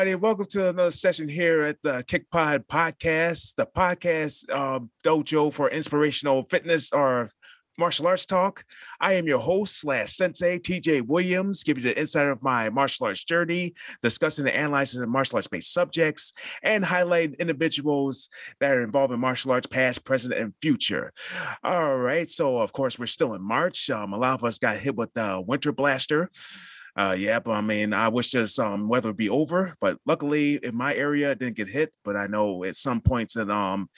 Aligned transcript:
Everybody, 0.00 0.14
welcome 0.14 0.46
to 0.46 0.70
another 0.70 0.90
session 0.90 1.28
here 1.28 1.62
at 1.62 1.76
the 1.82 2.02
Kick 2.08 2.30
Pod 2.30 2.66
Podcast, 2.66 3.54
the 3.56 3.66
podcast 3.66 4.48
uh, 4.48 4.80
dojo 5.04 5.52
for 5.52 5.68
inspirational 5.68 6.42
fitness 6.44 6.90
or 6.90 7.30
martial 7.76 8.06
arts 8.06 8.24
talk. 8.24 8.64
I 8.98 9.12
am 9.14 9.26
your 9.26 9.40
host 9.40 9.78
slash 9.78 10.16
sensei, 10.16 10.58
TJ 10.58 11.06
Williams, 11.06 11.64
giving 11.64 11.82
you 11.82 11.90
the 11.90 12.00
insight 12.00 12.28
of 12.28 12.42
my 12.42 12.70
martial 12.70 13.08
arts 13.08 13.22
journey, 13.24 13.74
discussing 14.02 14.46
and 14.46 14.56
analyzing 14.56 15.02
the 15.02 15.06
martial 15.06 15.36
arts 15.36 15.48
based 15.48 15.74
subjects, 15.74 16.32
and 16.62 16.82
highlighting 16.82 17.38
individuals 17.38 18.30
that 18.58 18.70
are 18.70 18.82
involved 18.82 19.12
in 19.12 19.20
martial 19.20 19.52
arts, 19.52 19.66
past, 19.66 20.02
present, 20.06 20.32
and 20.32 20.54
future. 20.62 21.12
All 21.62 21.98
right, 21.98 22.30
so 22.30 22.60
of 22.60 22.72
course, 22.72 22.98
we're 22.98 23.04
still 23.04 23.34
in 23.34 23.42
March. 23.42 23.90
Um, 23.90 24.14
a 24.14 24.18
lot 24.18 24.32
of 24.32 24.44
us 24.44 24.56
got 24.56 24.78
hit 24.78 24.96
with 24.96 25.12
the 25.12 25.44
winter 25.46 25.72
blaster. 25.72 26.30
Uh, 26.96 27.14
yeah, 27.18 27.38
but 27.38 27.52
I 27.52 27.60
mean, 27.60 27.92
I 27.92 28.08
wish 28.08 28.30
this 28.30 28.58
um 28.58 28.88
weather 28.88 29.08
would 29.10 29.16
be 29.16 29.30
over, 29.30 29.74
but 29.80 29.98
luckily 30.06 30.58
in 30.62 30.74
my 30.74 30.94
area 30.94 31.30
it 31.32 31.38
didn't 31.38 31.56
get 31.56 31.68
hit. 31.68 31.92
But 32.04 32.16
I 32.16 32.26
know 32.26 32.64
at 32.64 32.76
some 32.76 33.00
points 33.00 33.36
in 33.36 33.50
um 33.50 33.88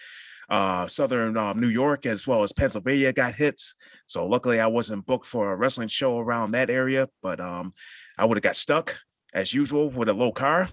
uh 0.51 0.87
southern 0.87 1.37
um, 1.37 1.61
New 1.61 1.69
York 1.69 2.05
as 2.07 2.27
well 2.27 2.43
as 2.43 2.53
Pennsylvania 2.53 3.13
got 3.13 3.35
hits. 3.35 3.75
So 4.07 4.27
luckily 4.27 4.61
I 4.61 4.67
wasn't 4.67 5.07
booked 5.07 5.27
for 5.27 5.53
a 5.53 5.57
wrestling 5.57 5.89
show 5.89 6.19
around 6.19 6.53
that 6.53 6.71
area, 6.71 7.09
but 7.23 7.41
um 7.41 7.73
I 8.19 8.25
would 8.25 8.37
have 8.37 8.43
got 8.43 8.57
stuck 8.57 8.97
as 9.33 9.55
usual 9.55 9.89
with 9.91 10.09
a 10.09 10.15
low 10.15 10.33
car. 10.33 10.69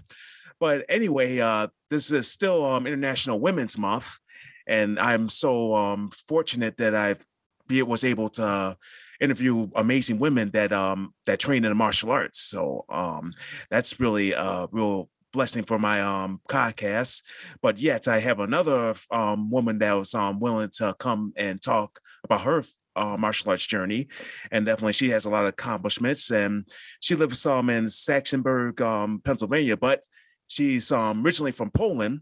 But 0.58 0.84
anyway, 0.88 1.38
uh 1.38 1.68
this 1.90 2.10
is 2.10 2.28
still 2.30 2.64
um 2.64 2.86
International 2.86 3.40
Women's 3.40 3.78
Month, 3.78 4.18
and 4.66 4.98
I'm 4.98 5.28
so 5.28 5.74
um 5.74 6.10
fortunate 6.28 6.76
that 6.76 6.94
I've 6.94 7.24
be 7.66 7.82
was 7.82 8.04
able 8.04 8.28
to 8.30 8.76
interview 9.20 9.68
amazing 9.74 10.18
women 10.18 10.50
that 10.50 10.72
um 10.72 11.14
that 11.26 11.38
train 11.40 11.64
in 11.64 11.70
the 11.70 11.74
martial 11.74 12.10
arts. 12.10 12.40
So 12.40 12.84
um 12.88 13.32
that's 13.70 14.00
really 14.00 14.32
a 14.32 14.66
real 14.70 15.08
blessing 15.32 15.64
for 15.64 15.78
my 15.78 16.00
um 16.00 16.40
podcast. 16.48 17.22
But 17.62 17.78
yet 17.78 18.08
I 18.08 18.20
have 18.20 18.40
another 18.40 18.94
um 19.10 19.50
woman 19.50 19.78
that 19.78 19.92
was 19.92 20.14
um 20.14 20.40
willing 20.40 20.70
to 20.78 20.94
come 20.98 21.32
and 21.36 21.60
talk 21.62 22.00
about 22.24 22.42
her 22.42 22.64
uh, 22.96 23.16
martial 23.16 23.50
arts 23.50 23.66
journey, 23.66 24.08
and 24.50 24.66
definitely 24.66 24.92
she 24.92 25.10
has 25.10 25.24
a 25.24 25.30
lot 25.30 25.44
of 25.44 25.50
accomplishments. 25.50 26.30
And 26.30 26.66
she 27.00 27.14
lives 27.14 27.46
um 27.46 27.70
in 27.70 27.86
Saxonburg, 27.86 28.80
um, 28.80 29.20
Pennsylvania, 29.24 29.76
but 29.76 30.00
she's 30.48 30.90
um 30.90 31.24
originally 31.24 31.52
from 31.52 31.70
Poland, 31.70 32.20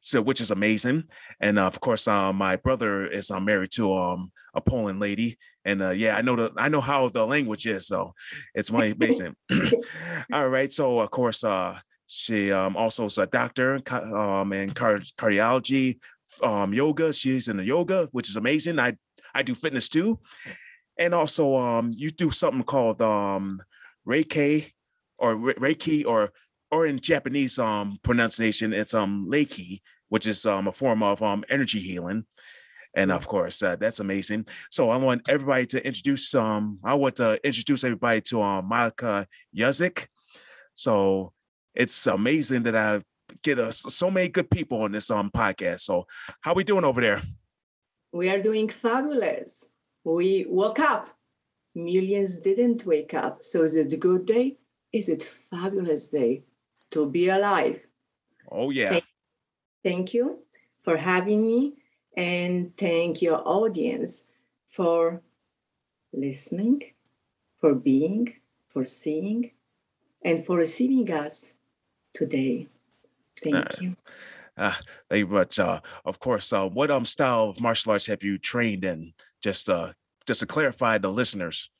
so 0.00 0.20
which 0.22 0.40
is 0.40 0.50
amazing. 0.50 1.04
And 1.40 1.58
uh, 1.58 1.66
of 1.66 1.80
course, 1.80 2.08
uh, 2.08 2.32
my 2.32 2.56
brother 2.56 3.06
is 3.06 3.30
um, 3.30 3.44
married 3.44 3.70
to 3.72 3.94
um 3.94 4.32
a 4.54 4.60
Poland 4.60 4.98
lady, 4.98 5.38
and 5.64 5.82
uh, 5.82 5.90
yeah, 5.90 6.16
I 6.16 6.22
know 6.22 6.36
the 6.36 6.52
I 6.56 6.68
know 6.68 6.80
how 6.80 7.08
the 7.08 7.26
language 7.26 7.66
is, 7.66 7.86
so 7.86 8.14
it's 8.54 8.70
really 8.70 8.90
amazing. 8.98 9.36
All 10.32 10.48
right, 10.48 10.72
so 10.72 11.00
of 11.00 11.10
course, 11.10 11.44
uh, 11.44 11.78
she 12.06 12.50
um 12.50 12.76
also 12.76 13.04
is 13.04 13.18
a 13.18 13.26
doctor 13.26 13.80
um 13.92 14.52
in 14.52 14.70
car- 14.70 15.04
cardiology, 15.18 15.98
um 16.42 16.72
yoga. 16.74 17.12
She's 17.12 17.48
in 17.48 17.58
the 17.58 17.64
yoga, 17.64 18.08
which 18.12 18.28
is 18.28 18.36
amazing. 18.36 18.78
I 18.78 18.96
I 19.34 19.42
do 19.42 19.54
fitness 19.54 19.88
too, 19.88 20.18
and 20.98 21.14
also 21.14 21.56
um 21.56 21.92
you 21.94 22.10
do 22.10 22.30
something 22.30 22.64
called 22.64 23.00
um 23.02 23.60
Reiki 24.08 24.72
or 25.18 25.36
Reiki 25.36 26.06
or 26.06 26.32
or 26.70 26.86
in 26.86 27.00
Japanese 27.00 27.58
um 27.58 27.98
pronunciation, 28.02 28.72
it's 28.72 28.94
um 28.94 29.26
Reiki, 29.30 29.80
which 30.08 30.26
is 30.26 30.44
um 30.46 30.68
a 30.68 30.72
form 30.72 31.02
of 31.02 31.22
um 31.22 31.44
energy 31.48 31.80
healing. 31.80 32.26
And 32.94 33.12
of 33.12 33.28
course, 33.28 33.62
uh, 33.62 33.76
that's 33.76 34.00
amazing. 34.00 34.46
So 34.70 34.90
I 34.90 34.96
want 34.96 35.28
everybody 35.28 35.66
to 35.66 35.86
introduce 35.86 36.34
um 36.34 36.78
I 36.84 36.94
want 36.94 37.16
to 37.16 37.44
introduce 37.44 37.84
everybody 37.84 38.20
to 38.22 38.42
um 38.42 38.68
Malika 38.68 39.26
Yazik. 39.56 40.06
So 40.74 41.32
it's 41.74 42.06
amazing 42.06 42.64
that 42.64 42.76
I 42.76 43.02
get 43.42 43.58
us 43.58 43.84
so 43.88 44.10
many 44.10 44.28
good 44.28 44.50
people 44.50 44.82
on 44.82 44.92
this 44.92 45.10
um 45.10 45.30
podcast. 45.30 45.80
So 45.80 46.06
how 46.40 46.54
we 46.54 46.64
doing 46.64 46.84
over 46.84 47.00
there? 47.00 47.22
We 48.12 48.28
are 48.28 48.42
doing 48.42 48.68
fabulous. 48.68 49.70
We 50.04 50.46
woke 50.48 50.80
up. 50.80 51.06
Millions 51.74 52.40
didn't 52.40 52.84
wake 52.84 53.14
up. 53.14 53.44
So 53.44 53.62
is 53.62 53.76
it 53.76 53.92
a 53.92 53.96
good 53.96 54.26
day? 54.26 54.56
Is 54.92 55.08
it 55.08 55.22
fabulous 55.22 56.08
day? 56.08 56.42
To 56.90 57.06
be 57.06 57.28
alive. 57.28 57.80
Oh, 58.50 58.70
yeah. 58.70 58.90
Thank, 58.90 59.04
thank, 59.84 60.14
you 60.14 60.40
for 60.82 60.96
having 60.96 61.46
me. 61.46 61.74
And 62.16 62.76
thank 62.76 63.22
your 63.22 63.46
audience 63.46 64.24
for 64.68 65.22
listening, 66.12 66.82
for 67.60 67.74
being, 67.74 68.34
for 68.68 68.84
seeing, 68.84 69.52
and 70.22 70.44
for 70.44 70.56
receiving 70.56 71.10
us 71.12 71.54
today. 72.12 72.68
Thank 73.42 73.56
uh, 73.56 73.76
you. 73.80 73.96
Uh, 74.56 74.74
thank 75.08 75.20
you 75.20 75.26
much. 75.26 75.58
Uh, 75.58 75.80
of 76.04 76.18
course, 76.18 76.52
uh, 76.52 76.68
what 76.68 76.90
um 76.90 77.06
style 77.06 77.50
of 77.50 77.60
martial 77.60 77.92
arts 77.92 78.06
have 78.06 78.22
you 78.22 78.38
trained 78.38 78.84
in? 78.84 79.12
Just 79.42 79.70
uh, 79.70 79.92
just 80.26 80.40
to 80.40 80.46
clarify 80.46 80.98
the 80.98 81.08
listeners. 81.08 81.70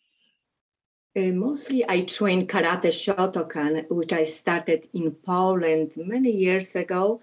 Uh, 1.17 1.33
mostly 1.33 1.85
I 1.89 2.03
train 2.03 2.47
karate 2.47 2.93
Shotokan, 2.93 3.91
which 3.91 4.13
I 4.13 4.23
started 4.23 4.87
in 4.95 5.11
Poland 5.11 5.95
many 5.97 6.31
years 6.31 6.77
ago. 6.77 7.21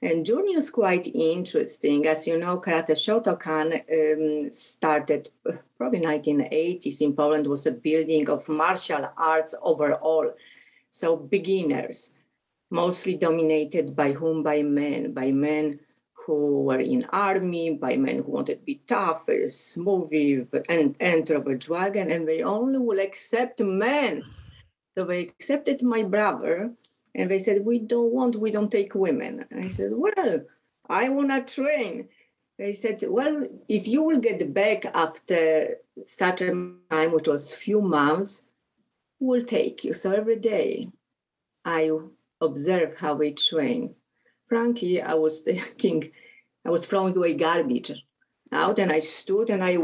And 0.00 0.24
journey 0.24 0.54
was 0.54 0.70
quite 0.70 1.08
interesting. 1.08 2.06
As 2.06 2.28
you 2.28 2.38
know, 2.38 2.58
karate 2.58 2.94
Shotokan 2.94 3.82
um, 3.90 4.52
started 4.52 5.30
uh, 5.44 5.54
probably 5.76 6.00
1980s 6.00 7.00
in 7.00 7.14
Poland, 7.14 7.48
was 7.48 7.66
a 7.66 7.72
building 7.72 8.30
of 8.30 8.48
martial 8.48 9.10
arts 9.16 9.52
overall. 9.62 10.32
So 10.92 11.16
beginners, 11.16 12.12
mostly 12.70 13.16
dominated 13.16 13.96
by 13.96 14.12
whom? 14.12 14.44
By 14.44 14.62
men, 14.62 15.12
by 15.12 15.32
men 15.32 15.80
who 16.28 16.62
were 16.62 16.78
in 16.78 17.04
army, 17.10 17.70
by 17.70 17.96
men 17.96 18.18
who 18.18 18.30
wanted 18.30 18.58
to 18.58 18.64
be 18.64 18.82
tough, 18.86 19.28
smooth, 19.46 20.48
and 20.68 20.94
enter 21.00 21.36
of 21.36 21.46
a 21.46 21.56
dragon, 21.56 22.10
and 22.10 22.28
they 22.28 22.42
only 22.42 22.78
will 22.78 23.00
accept 23.00 23.60
men. 23.60 24.22
So 24.96 25.04
they 25.04 25.20
accepted 25.22 25.82
my 25.82 26.02
brother, 26.02 26.74
and 27.14 27.30
they 27.30 27.38
said, 27.38 27.64
"We 27.64 27.78
don't 27.78 28.12
want, 28.12 28.36
we 28.36 28.50
don't 28.50 28.70
take 28.70 28.94
women." 28.94 29.46
I 29.64 29.68
said, 29.68 29.92
"Well, 29.94 30.34
I 30.86 31.08
wanna 31.08 31.44
train." 31.44 32.08
They 32.58 32.74
said, 32.74 33.02
"Well, 33.18 33.48
if 33.66 33.88
you 33.88 34.02
will 34.02 34.20
get 34.28 34.52
back 34.52 34.80
after 35.04 35.78
such 36.02 36.42
a 36.42 36.50
time, 36.90 37.10
which 37.12 37.28
was 37.28 37.54
few 37.54 37.80
months, 37.80 38.32
we'll 39.18 39.46
take 39.58 39.82
you." 39.84 39.94
So 39.94 40.12
every 40.12 40.40
day, 40.54 40.90
I 41.64 41.80
observe 42.48 42.98
how 42.98 43.14
we 43.14 43.32
train 43.32 43.94
frankly, 44.48 45.00
I 45.00 45.14
was 45.14 45.40
thinking, 45.42 46.10
I 46.64 46.70
was 46.70 46.86
throwing 46.86 47.16
away 47.16 47.34
garbage 47.34 48.04
out, 48.52 48.78
and 48.78 48.90
I 48.90 49.00
stood 49.00 49.50
and 49.50 49.62
I 49.62 49.78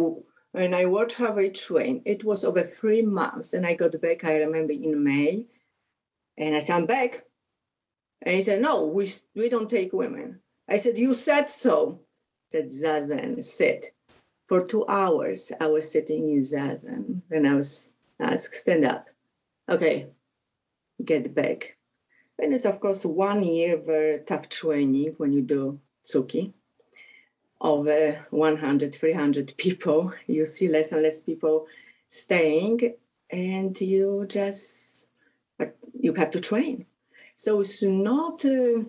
and 0.55 0.75
I 0.75 0.84
watched 0.87 1.16
how 1.16 1.32
they 1.32 1.50
train. 1.50 2.02
It 2.05 2.25
was 2.25 2.44
over 2.44 2.62
three 2.62 3.02
months, 3.02 3.55
and 3.55 3.66
I 3.66 3.75
got 3.75 4.00
back. 4.00 4.25
I 4.25 4.37
remember 4.37 4.72
in 4.72 5.02
May, 5.02 5.46
and 6.38 6.55
I 6.55 6.61
said, 6.61 6.76
"I'm 6.76 6.87
back," 6.87 7.25
and 8.22 8.34
he 8.34 8.43
said, 8.43 8.62
"No, 8.62 8.87
we 8.87 9.11
we 9.34 9.49
don't 9.49 9.69
take 9.69 9.93
women." 9.93 10.40
I 10.69 10.76
said, 10.76 10.99
"You 10.99 11.14
said 11.14 11.50
so." 11.50 12.00
Said 12.50 12.67
zazen, 12.67 13.43
sit. 13.43 13.94
For 14.46 14.64
two 14.64 14.87
hours, 14.87 15.50
I 15.60 15.67
was 15.67 15.90
sitting 15.90 16.28
in 16.28 16.38
zazen. 16.38 17.22
Then 17.28 17.46
I 17.46 17.55
was 17.55 17.90
asked, 18.20 18.55
"Stand 18.55 18.84
up." 18.84 19.08
Okay, 19.69 20.08
get 21.05 21.34
back. 21.34 21.76
And 22.38 22.52
it's, 22.52 22.64
of 22.64 22.81
course, 22.81 23.04
one 23.04 23.42
year 23.44 23.76
very 23.78 24.20
tough 24.20 24.48
training 24.48 25.14
when 25.19 25.32
you 25.32 25.42
do 25.42 25.81
tsuki. 26.04 26.52
Over 27.60 28.26
100, 28.31 28.94
300 28.94 29.54
people, 29.56 30.12
you 30.26 30.44
see 30.44 30.69
less 30.69 30.92
and 30.92 31.02
less 31.02 31.20
people 31.20 31.66
staying, 32.08 32.94
and 33.31 33.81
you 33.81 34.26
just, 34.28 35.08
you 35.98 36.12
have 36.14 36.31
to 36.31 36.40
train. 36.40 36.86
So 37.36 37.60
it's 37.60 37.82
not, 37.82 38.44
uh, 38.44 38.84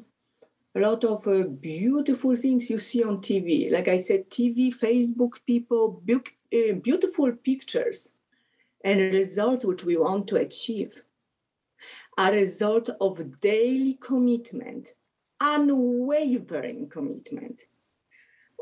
a 0.76 0.80
lot 0.80 1.04
of 1.06 1.26
uh, 1.28 1.44
beautiful 1.44 2.36
things 2.36 2.70
you 2.70 2.78
see 2.78 3.04
on 3.04 3.20
TV. 3.20 3.72
Like 3.72 3.88
I 3.88 3.98
said, 3.98 4.30
TV, 4.30 4.76
Facebook 4.76 5.40
people, 5.48 6.02
be- 6.04 6.16
uh, 6.54 6.74
beautiful 6.74 7.32
pictures 7.32 8.14
and 8.84 9.00
results 9.14 9.64
which 9.64 9.86
we 9.86 9.96
want 9.96 10.28
to 10.28 10.36
achieve 10.36 11.04
a 12.18 12.32
result 12.32 12.90
of 13.02 13.40
daily 13.42 13.98
commitment, 14.02 14.92
unwavering 15.40 16.90
commitment. 16.90 17.64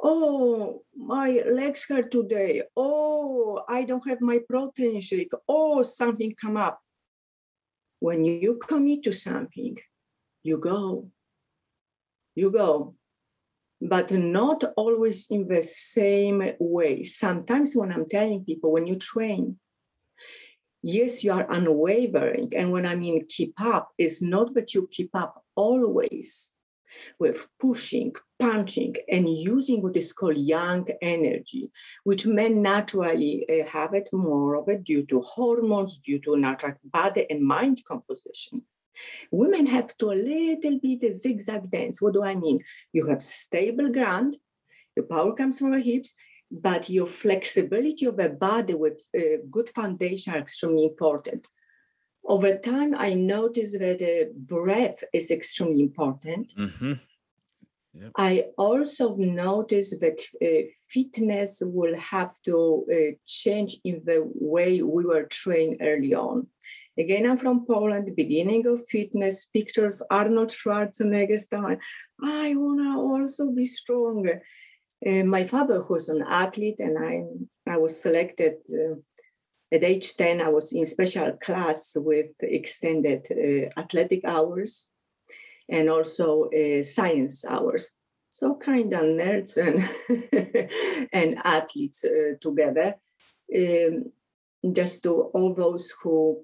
Oh, 0.01 0.83
my 0.97 1.43
legs 1.45 1.85
hurt 1.87 2.11
today. 2.11 2.63
Oh, 2.75 3.63
I 3.69 3.83
don't 3.83 4.07
have 4.07 4.21
my 4.21 4.39
protein 4.49 4.99
shake. 5.01 5.31
Oh, 5.47 5.83
something 5.83 6.33
come 6.39 6.57
up. 6.57 6.81
When 7.99 8.25
you 8.25 8.57
commit 8.57 9.03
to 9.03 9.13
something, 9.13 9.77
you 10.41 10.57
go. 10.57 11.09
You 12.35 12.51
go. 12.51 12.95
But 13.79 14.11
not 14.11 14.63
always 14.75 15.27
in 15.29 15.47
the 15.47 15.61
same 15.61 16.43
way. 16.59 17.03
Sometimes 17.03 17.75
when 17.75 17.91
I'm 17.91 18.05
telling 18.05 18.43
people, 18.43 18.71
when 18.71 18.87
you 18.87 18.95
train, 18.95 19.57
yes, 20.83 21.23
you 21.23 21.31
are 21.31 21.51
unwavering. 21.51 22.51
And 22.55 22.71
when 22.71 22.85
I 22.85 22.95
mean 22.95 23.25
keep 23.27 23.53
up, 23.59 23.91
it's 23.97 24.21
not 24.21 24.53
that 24.53 24.73
you 24.73 24.87
keep 24.91 25.15
up 25.15 25.43
always 25.55 26.51
with 27.17 27.47
pushing, 27.59 28.13
punching, 28.39 28.95
and 29.09 29.27
using 29.27 29.81
what 29.81 29.97
is 29.97 30.13
called 30.13 30.37
yang 30.37 30.87
energy, 31.01 31.71
which 32.03 32.27
men 32.27 32.61
naturally 32.61 33.45
uh, 33.49 33.67
have 33.67 33.93
it 33.93 34.09
more 34.11 34.55
of 34.55 34.69
it 34.69 34.83
due 34.83 35.05
to 35.07 35.21
hormones, 35.21 35.97
due 35.97 36.19
to 36.19 36.37
natural 36.37 36.75
body 36.83 37.25
and 37.29 37.41
mind 37.41 37.83
composition. 37.85 38.63
Women 39.31 39.65
have 39.67 39.97
to 39.97 40.11
a 40.11 40.13
little 40.13 40.79
bit 40.79 41.15
zigzag 41.15 41.71
dance. 41.71 41.99
What 41.99 42.13
do 42.13 42.23
I 42.23 42.35
mean? 42.35 42.59
You 42.91 43.07
have 43.07 43.23
stable 43.23 43.91
ground, 43.91 44.37
your 44.95 45.05
power 45.05 45.33
comes 45.33 45.57
from 45.57 45.71
the 45.71 45.79
hips, 45.79 46.13
but 46.53 46.89
your 46.89 47.07
flexibility 47.07 48.05
of 48.05 48.19
a 48.19 48.29
body 48.29 48.75
with 48.75 49.01
a 49.15 49.39
good 49.49 49.69
foundation 49.69 50.33
are 50.33 50.37
extremely 50.37 50.85
important. 50.85 51.47
Over 52.25 52.57
time, 52.57 52.95
I 52.95 53.15
noticed 53.15 53.79
that 53.79 54.01
uh, 54.01 54.31
breath 54.35 55.03
is 55.13 55.31
extremely 55.31 55.81
important. 55.81 56.55
Mm-hmm. 56.55 56.93
Yep. 57.95 58.11
I 58.17 58.45
also 58.57 59.15
noticed 59.15 59.99
that 59.99 60.21
uh, 60.41 60.67
fitness 60.87 61.61
will 61.65 61.95
have 61.97 62.33
to 62.45 62.85
uh, 62.91 63.15
change 63.27 63.77
in 63.83 64.01
the 64.05 64.29
way 64.33 64.81
we 64.81 65.05
were 65.05 65.23
trained 65.23 65.77
early 65.81 66.13
on. 66.13 66.47
Again, 66.97 67.25
I'm 67.25 67.37
from 67.37 67.65
Poland, 67.65 68.15
beginning 68.15 68.67
of 68.67 68.85
fitness, 68.85 69.45
pictures 69.45 70.01
Arnold 70.11 70.49
Schwarzenegger 70.49 71.39
style. 71.39 71.77
I 72.21 72.53
want 72.55 72.79
to 72.79 72.99
also 72.99 73.51
be 73.51 73.65
stronger. 73.65 74.43
Uh, 75.05 75.23
my 75.23 75.43
father 75.43 75.81
was 75.89 76.09
an 76.09 76.23
athlete, 76.27 76.79
and 76.79 76.97
I 76.97 77.23
I 77.71 77.77
was 77.77 78.01
selected 78.01 78.55
uh, 78.69 78.95
at 79.71 79.83
age 79.83 80.15
10. 80.15 80.41
I 80.41 80.49
was 80.49 80.73
in 80.73 80.85
special 80.85 81.31
class 81.33 81.95
with 81.95 82.31
extended 82.41 83.25
uh, 83.31 83.79
athletic 83.79 84.23
hours 84.25 84.87
and 85.69 85.89
also 85.89 86.49
uh, 86.49 86.83
science 86.83 87.45
hours. 87.45 87.89
So 88.29 88.55
kind 88.55 88.93
of 88.93 89.03
nerds 89.03 89.57
and 89.57 89.77
and 91.13 91.37
athletes 91.43 92.05
uh, 92.05 92.35
together. 92.39 92.95
Um, 93.55 94.11
just 94.71 95.03
to 95.03 95.23
all 95.33 95.53
those 95.53 95.93
who 96.01 96.43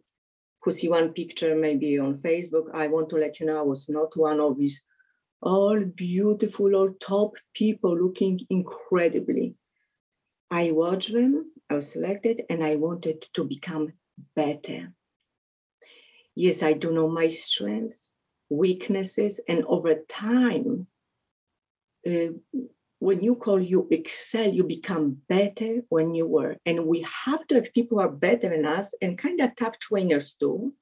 who 0.61 0.71
see 0.71 0.89
one 0.89 1.13
picture 1.13 1.55
maybe 1.55 1.97
on 1.97 2.15
Facebook, 2.15 2.65
I 2.73 2.87
want 2.87 3.09
to 3.09 3.15
let 3.15 3.39
you 3.39 3.45
know 3.45 3.59
I 3.59 3.63
was 3.63 3.87
not 3.87 4.17
one 4.17 4.39
of 4.39 4.57
these 4.57 4.83
all 5.41 5.83
beautiful, 5.85 6.75
all 6.75 6.93
top 6.99 7.35
people 7.53 7.97
looking 7.97 8.39
incredibly. 8.49 9.55
I 10.51 10.71
watched 10.71 11.13
them, 11.13 11.51
I 11.69 11.75
was 11.75 11.91
selected, 11.91 12.43
and 12.49 12.63
I 12.63 12.75
wanted 12.75 13.27
to 13.33 13.43
become 13.43 13.93
better. 14.35 14.93
Yes, 16.35 16.63
I 16.63 16.73
do 16.73 16.91
know 16.91 17.09
my 17.09 17.27
strengths, 17.27 17.99
weaknesses, 18.49 19.39
and 19.47 19.63
over 19.65 19.95
time, 20.07 20.87
uh, 22.07 22.33
when 22.99 23.21
you 23.21 23.35
call 23.35 23.61
you 23.61 23.87
excel, 23.91 24.49
you 24.49 24.63
become 24.63 25.17
better 25.29 25.81
when 25.89 26.15
you 26.15 26.27
were. 26.27 26.57
And 26.65 26.85
we 26.85 27.05
have 27.25 27.47
to 27.47 27.55
have 27.55 27.73
people 27.73 27.97
who 27.97 28.03
are 28.03 28.11
better 28.11 28.49
than 28.49 28.65
us 28.65 28.93
and 29.01 29.17
kind 29.17 29.39
of 29.39 29.55
top 29.55 29.79
trainers 29.79 30.33
too, 30.33 30.73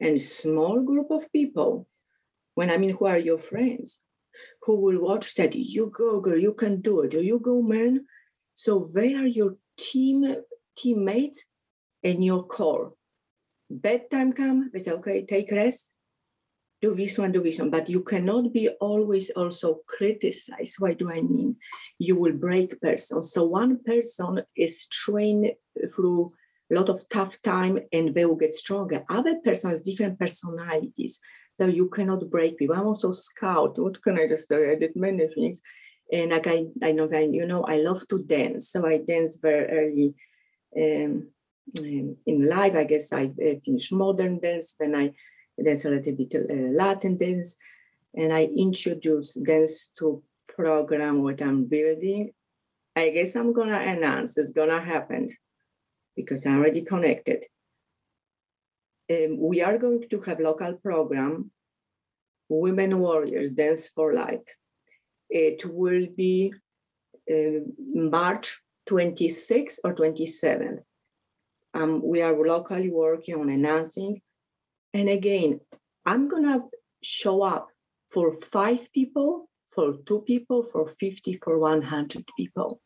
and 0.00 0.20
small 0.20 0.80
group 0.80 1.10
of 1.10 1.30
people 1.32 1.86
when 2.58 2.72
I 2.72 2.76
mean, 2.76 2.96
who 2.96 3.06
are 3.06 3.18
your 3.18 3.38
friends? 3.38 4.00
Who 4.64 4.80
will 4.80 5.00
watch 5.00 5.36
that? 5.36 5.54
You 5.54 5.92
go, 5.96 6.20
girl, 6.20 6.36
you 6.36 6.54
can 6.54 6.80
do 6.80 7.02
it. 7.02 7.12
You 7.12 7.38
go, 7.38 7.62
man. 7.62 8.06
So 8.54 8.84
they 8.92 9.14
are 9.14 9.28
your 9.28 9.54
team 9.76 10.34
teammates 10.76 11.46
and 12.02 12.24
your 12.24 12.42
core. 12.42 12.94
Bedtime 13.70 14.32
come, 14.32 14.70
they 14.72 14.80
say, 14.80 14.90
okay, 14.90 15.24
take 15.24 15.52
rest, 15.52 15.94
do 16.82 16.96
this 16.96 17.16
one, 17.16 17.30
do 17.30 17.44
this 17.44 17.60
one. 17.60 17.70
But 17.70 17.88
you 17.88 18.02
cannot 18.02 18.52
be 18.52 18.68
always 18.80 19.30
also 19.30 19.82
criticized. 19.86 20.76
Why 20.80 20.94
do 20.94 21.12
I 21.12 21.20
mean? 21.20 21.58
You 22.00 22.16
will 22.16 22.32
break 22.32 22.80
person. 22.80 23.22
So 23.22 23.44
one 23.44 23.84
person 23.84 24.42
is 24.56 24.88
trained 24.88 25.52
through 25.94 26.30
a 26.72 26.74
lot 26.74 26.88
of 26.88 27.08
tough 27.08 27.40
time 27.42 27.78
and 27.92 28.14
they 28.14 28.24
will 28.24 28.42
get 28.44 28.52
stronger. 28.52 29.04
Other 29.08 29.36
person 29.44 29.70
has 29.70 29.82
different 29.82 30.18
personalities. 30.18 31.20
So 31.58 31.66
you 31.66 31.88
cannot 31.88 32.30
break 32.30 32.56
people. 32.56 32.76
I'm 32.76 32.86
also 32.86 33.10
scout. 33.10 33.78
What 33.78 34.00
can 34.00 34.16
I 34.18 34.28
just 34.28 34.46
say? 34.46 34.70
I 34.70 34.76
did 34.76 34.94
many 34.94 35.26
things. 35.26 35.60
And 36.12 36.30
like 36.30 36.46
I, 36.46 36.66
I 36.82 36.92
know 36.92 37.08
that, 37.08 37.32
you 37.32 37.46
know, 37.46 37.64
I 37.64 37.78
love 37.78 38.06
to 38.08 38.22
dance. 38.22 38.70
So 38.70 38.86
I 38.86 38.98
dance 38.98 39.38
very 39.38 39.66
early 39.66 40.14
um, 40.76 41.28
um 41.78 42.16
in 42.26 42.48
life. 42.48 42.74
I 42.76 42.84
guess 42.84 43.12
I 43.12 43.24
uh, 43.24 43.58
finished 43.64 43.92
modern 43.92 44.38
dance, 44.38 44.76
then 44.78 44.94
I 44.94 45.12
dance 45.62 45.84
a 45.84 45.90
little 45.90 46.12
bit 46.12 46.34
uh, 46.34 46.54
Latin 46.54 47.16
dance. 47.16 47.56
And 48.14 48.32
I 48.32 48.44
introduced 48.44 49.44
dance 49.44 49.88
to 49.98 50.22
program 50.48 51.22
what 51.22 51.42
I'm 51.42 51.64
building. 51.64 52.32
I 52.94 53.10
guess 53.10 53.34
I'm 53.34 53.52
gonna 53.52 53.80
announce 53.80 54.38
it's 54.38 54.52
gonna 54.52 54.80
happen 54.80 55.36
because 56.16 56.46
I'm 56.46 56.58
already 56.58 56.82
connected 56.82 57.44
um, 59.10 59.38
we 59.38 59.62
are 59.62 59.78
going 59.78 60.04
to 60.10 60.20
have 60.20 60.40
local 60.40 60.74
program, 60.74 61.50
Women 62.48 62.98
Warriors 62.98 63.52
Dance 63.52 63.88
for 63.88 64.12
Life. 64.12 64.44
It 65.30 65.64
will 65.64 66.06
be 66.16 66.52
uh, 67.30 67.60
March 67.78 68.60
26th 68.88 69.78
or 69.84 69.94
27th. 69.94 70.78
Um, 71.74 72.00
we 72.02 72.22
are 72.22 72.34
locally 72.34 72.90
working 72.90 73.34
on 73.36 73.50
announcing. 73.50 74.20
And 74.94 75.08
again, 75.08 75.60
I'm 76.06 76.28
gonna 76.28 76.64
show 77.02 77.42
up 77.42 77.68
for 78.08 78.34
five 78.34 78.90
people, 78.92 79.48
for 79.68 79.98
two 80.06 80.22
people, 80.22 80.62
for 80.62 80.88
50, 80.88 81.38
for 81.44 81.58
100 81.58 82.24
people. 82.36 82.80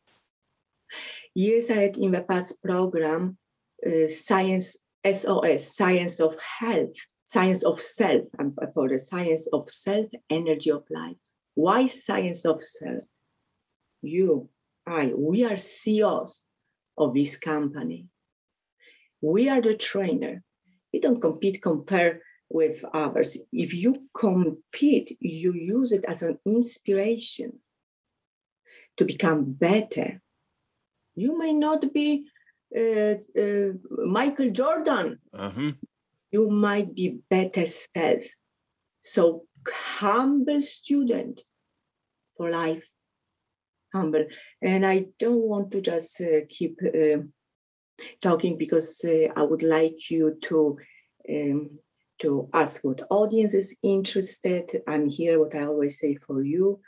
Yes, 1.35 1.71
I 1.71 1.75
had 1.75 1.97
in 1.97 2.11
the 2.11 2.23
past 2.23 2.61
program 2.61 3.39
uh, 3.87 4.09
science 4.09 4.77
SOS, 5.05 5.77
Science 5.77 6.21
of 6.21 6.37
Health, 6.41 6.95
Science 7.25 7.65
of 7.65 7.81
Self, 7.81 8.23
I'm 8.39 8.55
the 8.55 8.99
Science 8.99 9.49
of 9.53 9.69
Self, 9.69 10.07
Energy 10.31 10.71
of 10.71 10.85
Life. 10.91 11.17
Why 11.55 11.87
Science 11.87 12.45
of 12.45 12.63
Self? 12.63 13.03
You, 14.03 14.49
I, 14.87 15.13
we 15.17 15.45
are 15.45 15.57
CEOs 15.57 16.45
of 16.99 17.15
this 17.15 17.37
company. 17.37 18.07
We 19.21 19.49
are 19.49 19.61
the 19.61 19.75
trainer. 19.75 20.43
We 20.93 21.01
don't 21.01 21.21
compete, 21.21 21.63
compare 21.63 22.21
with 22.49 22.85
others. 22.93 23.37
If 23.53 23.75
you 23.75 24.09
compete, 24.15 25.17
you 25.21 25.53
use 25.55 25.93
it 25.93 26.05
as 26.07 26.23
an 26.23 26.39
inspiration 26.45 27.61
to 28.97 29.05
become 29.05 29.53
better. 29.53 30.21
You 31.15 31.39
may 31.39 31.53
not 31.53 31.93
be 31.93 32.27
Michael 32.75 34.51
Jordan, 34.51 35.19
uh-huh. 35.33 35.73
you 36.31 36.51
might 36.51 36.95
be 36.95 37.19
better 37.29 37.67
self. 37.67 38.23
So 39.01 39.45
humble 39.69 40.61
student 40.61 41.43
for 42.37 42.51
life, 42.51 42.89
humble. 43.93 44.25
And 44.63 44.87
I 44.87 45.07
don't 45.19 45.43
want 45.43 45.71
to 45.73 45.81
just 45.81 46.21
uh, 46.21 46.47
keep 46.49 46.81
uh, 46.83 47.23
talking 48.21 48.57
because 48.57 49.05
uh, 49.05 49.29
I 49.37 49.43
would 49.43 49.63
like 49.63 50.11
you 50.11 50.39
to 50.43 50.79
um, 51.29 51.79
to 52.21 52.49
ask 52.53 52.85
what 52.85 53.03
audience 53.11 53.55
is 53.55 53.77
interested. 53.83 54.83
I'm 54.87 55.09
here. 55.09 55.41
What 55.41 55.55
I 55.55 55.65
always 55.65 55.99
say 55.99 56.15
for 56.15 56.43
you 56.43 56.81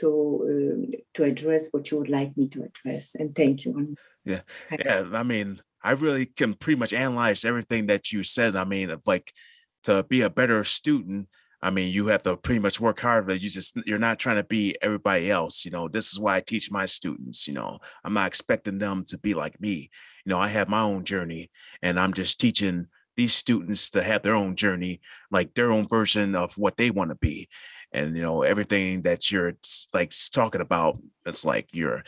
to 0.00 0.72
um, 0.74 0.92
to 1.14 1.24
address 1.24 1.68
what 1.70 1.90
you 1.90 1.98
would 1.98 2.08
like 2.08 2.36
me 2.36 2.48
to 2.48 2.64
address. 2.64 3.14
And 3.14 3.34
thank 3.34 3.64
you. 3.64 3.96
Yeah, 4.24 4.40
yeah. 4.70 5.04
I 5.12 5.22
mean, 5.22 5.60
I 5.82 5.92
really 5.92 6.26
can 6.26 6.54
pretty 6.54 6.78
much 6.78 6.92
analyze 6.92 7.44
everything 7.44 7.86
that 7.86 8.12
you 8.12 8.24
said. 8.24 8.56
I 8.56 8.64
mean, 8.64 8.94
like 9.06 9.32
to 9.84 10.02
be 10.02 10.22
a 10.22 10.30
better 10.30 10.64
student. 10.64 11.28
I 11.62 11.70
mean, 11.70 11.92
you 11.92 12.08
have 12.08 12.22
to 12.24 12.36
pretty 12.36 12.60
much 12.60 12.78
work 12.78 13.00
hard, 13.00 13.26
but 13.26 13.40
you 13.40 13.48
just 13.48 13.78
you're 13.86 13.98
not 13.98 14.18
trying 14.18 14.36
to 14.36 14.44
be 14.44 14.76
everybody 14.82 15.30
else. 15.30 15.64
You 15.64 15.70
know, 15.70 15.88
this 15.88 16.12
is 16.12 16.18
why 16.18 16.36
I 16.36 16.40
teach 16.40 16.70
my 16.70 16.84
students. 16.86 17.48
You 17.48 17.54
know, 17.54 17.78
I'm 18.04 18.12
not 18.12 18.26
expecting 18.26 18.78
them 18.78 19.04
to 19.08 19.18
be 19.18 19.34
like 19.34 19.60
me. 19.60 19.90
You 20.24 20.30
know, 20.30 20.38
I 20.38 20.48
have 20.48 20.68
my 20.68 20.82
own 20.82 21.04
journey, 21.04 21.50
and 21.82 21.98
I'm 21.98 22.12
just 22.12 22.38
teaching 22.38 22.88
these 23.16 23.34
students 23.34 23.90
to 23.90 24.02
have 24.02 24.22
their 24.22 24.34
own 24.34 24.56
journey, 24.56 25.00
like 25.30 25.54
their 25.54 25.70
own 25.70 25.86
version 25.86 26.34
of 26.34 26.58
what 26.58 26.76
they 26.76 26.90
want 26.90 27.10
to 27.10 27.16
be. 27.16 27.48
And 27.94 28.16
you 28.16 28.22
know, 28.22 28.42
everything 28.42 29.02
that 29.02 29.30
you're 29.30 29.54
like 29.94 30.12
talking 30.32 30.60
about, 30.60 30.98
it's 31.24 31.44
like 31.44 31.68
you're 31.72 32.02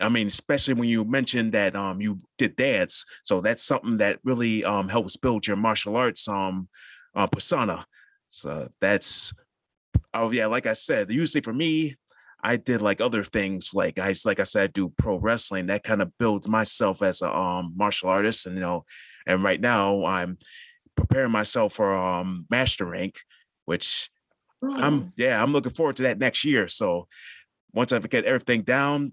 I 0.00 0.08
mean, 0.08 0.26
especially 0.26 0.74
when 0.74 0.88
you 0.88 1.04
mentioned 1.04 1.52
that 1.52 1.76
um 1.76 2.00
you 2.00 2.18
did 2.36 2.56
dance. 2.56 3.04
So 3.24 3.40
that's 3.40 3.64
something 3.64 3.98
that 3.98 4.18
really 4.24 4.64
um 4.64 4.88
helps 4.88 5.16
build 5.16 5.46
your 5.46 5.56
martial 5.56 5.96
arts 5.96 6.28
um 6.28 6.68
uh, 7.14 7.26
persona 7.26 7.86
so 8.30 8.68
that's 8.80 9.32
oh 10.14 10.30
yeah, 10.30 10.46
like 10.46 10.66
I 10.66 10.72
said, 10.74 11.12
usually 11.12 11.42
for 11.42 11.52
me, 11.52 11.96
I 12.42 12.56
did 12.56 12.82
like 12.82 13.00
other 13.00 13.24
things 13.24 13.72
like 13.74 13.98
I 13.98 14.14
like 14.24 14.40
I 14.40 14.44
said, 14.44 14.62
I 14.64 14.66
do 14.68 14.92
pro 14.96 15.16
wrestling. 15.18 15.66
That 15.66 15.84
kind 15.84 16.02
of 16.02 16.16
builds 16.18 16.48
myself 16.48 17.02
as 17.02 17.22
a 17.22 17.30
um 17.34 17.74
martial 17.76 18.08
artist. 18.08 18.46
And 18.46 18.56
you 18.56 18.62
know, 18.62 18.84
and 19.26 19.42
right 19.44 19.60
now 19.60 20.04
I'm 20.06 20.38
preparing 20.96 21.32
myself 21.32 21.74
for 21.74 21.94
um 21.96 22.46
master 22.50 22.86
rank, 22.86 23.20
which 23.66 24.10
I'm 24.62 25.12
yeah, 25.16 25.42
I'm 25.42 25.52
looking 25.52 25.72
forward 25.72 25.96
to 25.96 26.02
that 26.04 26.18
next 26.18 26.44
year. 26.44 26.68
So 26.68 27.08
once 27.72 27.92
I 27.92 27.98
get 28.00 28.24
everything 28.24 28.62
down, 28.62 29.12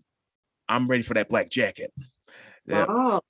I'm 0.68 0.88
ready 0.88 1.04
for 1.04 1.14
that 1.14 1.30
black 1.30 1.50
jacket. 1.50 1.94
Yeah. 2.66 2.86
Wow. 2.86 3.22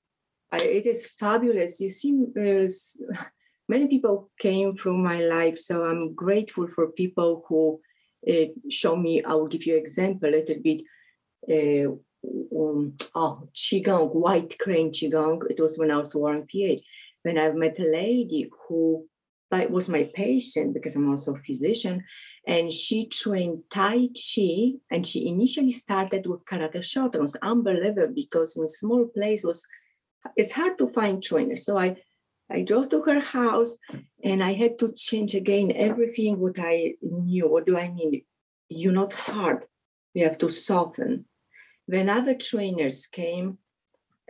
It 0.53 0.85
is 0.85 1.07
fabulous. 1.07 1.79
You 1.81 1.89
see, 1.89 2.13
uh, 2.39 3.23
many 3.69 3.87
people 3.87 4.29
came 4.39 4.75
through 4.75 4.97
my 4.97 5.21
life. 5.21 5.59
So 5.59 5.83
I'm 5.83 6.13
grateful 6.15 6.67
for 6.67 6.87
people 6.87 7.45
who 7.47 7.79
uh, 8.27 8.47
show 8.69 8.95
me. 8.95 9.23
I 9.23 9.33
will 9.33 9.47
give 9.47 9.65
you 9.65 9.73
an 9.73 9.79
example 9.79 10.29
a 10.29 10.31
little 10.31 10.55
bit. 10.63 10.83
Uh, 11.49 11.91
um, 12.57 12.93
oh, 13.13 13.47
Qigong, 13.53 14.13
white 14.15 14.57
crane 14.59 14.91
Qigong. 14.91 15.49
It 15.49 15.59
was 15.59 15.77
when 15.77 15.91
I 15.91 15.97
was 15.97 16.15
wearing 16.15 16.47
PA. 16.47 16.81
When 17.23 17.37
I 17.37 17.51
met 17.51 17.79
a 17.79 17.83
lady 17.83 18.47
who 18.67 19.05
was 19.51 19.89
my 19.89 20.09
patient 20.13 20.73
because 20.73 20.95
I'm 20.95 21.09
also 21.09 21.35
a 21.35 21.39
physician, 21.39 22.03
and 22.45 22.71
she 22.71 23.07
trained 23.07 23.63
Tai 23.69 24.07
Chi, 24.07 24.73
and 24.91 25.05
she 25.05 25.27
initially 25.27 25.71
started 25.71 26.27
with 26.27 26.45
Karate 26.45 26.77
Shotokan. 26.77 27.15
It 27.15 27.21
was 27.21 27.37
unbelievable 27.41 28.13
because 28.13 28.57
in 28.57 28.67
small 28.67 29.05
place 29.05 29.43
was 29.43 29.65
it's 30.35 30.51
hard 30.51 30.77
to 30.77 30.87
find 30.87 31.23
trainers. 31.23 31.65
So 31.65 31.77
I 31.77 31.95
I 32.49 32.63
drove 32.63 32.89
to 32.89 33.01
her 33.01 33.19
house 33.19 33.77
and 34.23 34.41
I 34.41 34.53
had 34.53 34.79
to 34.79 34.93
change 34.93 35.35
again 35.35 35.71
everything 35.75 36.39
what 36.39 36.57
I 36.59 36.95
knew. 37.01 37.47
What 37.47 37.65
do 37.65 37.77
I 37.77 37.89
mean? 37.89 38.21
You're 38.69 38.93
not 38.93 39.13
hard. 39.13 39.65
You 40.13 40.23
have 40.23 40.37
to 40.39 40.49
soften. 40.49 41.25
When 41.87 42.09
other 42.09 42.35
trainers 42.35 43.05
came 43.07 43.57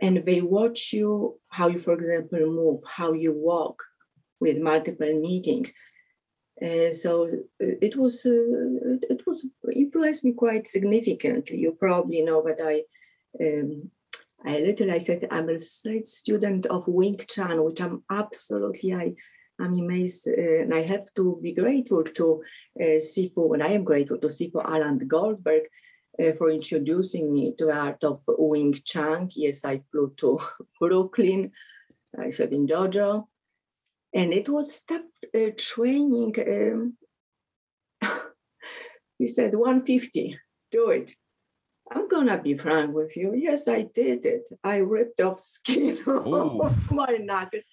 and 0.00 0.24
they 0.24 0.40
watch 0.40 0.92
you, 0.92 1.38
how 1.48 1.68
you, 1.68 1.78
for 1.80 1.94
example, 1.94 2.40
move, 2.40 2.80
how 2.86 3.12
you 3.12 3.32
walk 3.32 3.82
with 4.40 4.58
multiple 4.58 5.12
meetings. 5.20 5.72
Uh, 6.60 6.92
so 6.92 7.24
uh, 7.26 7.76
it 7.80 7.96
was 7.96 8.26
uh, 8.26 8.98
it 9.08 9.22
was 9.26 9.48
influenced 9.72 10.24
me 10.24 10.32
quite 10.32 10.66
significantly. 10.66 11.58
You 11.58 11.76
probably 11.78 12.22
know 12.22 12.42
that 12.42 12.60
I 12.60 12.82
um, 13.42 13.90
I 14.44 14.60
literally 14.60 14.94
I 14.94 14.98
said 14.98 15.28
I'm 15.30 15.48
a 15.48 15.58
slight 15.58 16.06
student 16.06 16.66
of 16.66 16.88
Wing 16.88 17.16
Chun, 17.28 17.62
which 17.62 17.80
I'm 17.80 18.02
absolutely 18.10 18.94
I 18.94 19.14
I'm 19.60 19.78
amazed, 19.78 20.28
uh, 20.28 20.62
and 20.62 20.74
I 20.74 20.88
have 20.88 21.12
to 21.14 21.38
be 21.42 21.52
grateful 21.52 22.04
to 22.04 22.42
uh, 22.80 22.98
Sifu, 22.98 23.54
and 23.54 23.62
I 23.62 23.68
am 23.68 23.84
grateful 23.84 24.18
to 24.18 24.28
Sifu 24.28 24.64
Alan 24.64 24.98
Goldberg 24.98 25.62
uh, 26.22 26.32
for 26.32 26.50
introducing 26.50 27.32
me 27.32 27.54
to 27.58 27.66
the 27.66 27.76
art 27.76 28.04
of 28.04 28.22
Wing 28.26 28.74
Chun. 28.84 29.28
Yes, 29.34 29.64
I 29.64 29.82
flew 29.90 30.12
to 30.18 30.38
Brooklyn. 30.80 31.52
I 32.18 32.30
served 32.30 32.52
in 32.52 32.66
dojo, 32.66 33.26
and 34.14 34.32
it 34.32 34.48
was 34.48 34.74
step 34.74 35.04
uh, 35.34 35.50
training. 35.56 36.34
Um, 36.38 36.96
he 39.18 39.26
said 39.26 39.54
150, 39.54 40.38
do 40.70 40.90
it. 40.90 41.12
I'm 41.90 42.08
gonna 42.08 42.40
be 42.40 42.56
frank 42.56 42.94
with 42.94 43.16
you. 43.16 43.32
Yes, 43.34 43.66
I 43.66 43.82
did 43.82 44.26
it. 44.26 44.46
I 44.62 44.78
ripped 44.78 45.20
off 45.20 45.40
skin 45.40 45.96
off 46.06 46.90
my 46.90 47.18
knuckles 47.20 47.64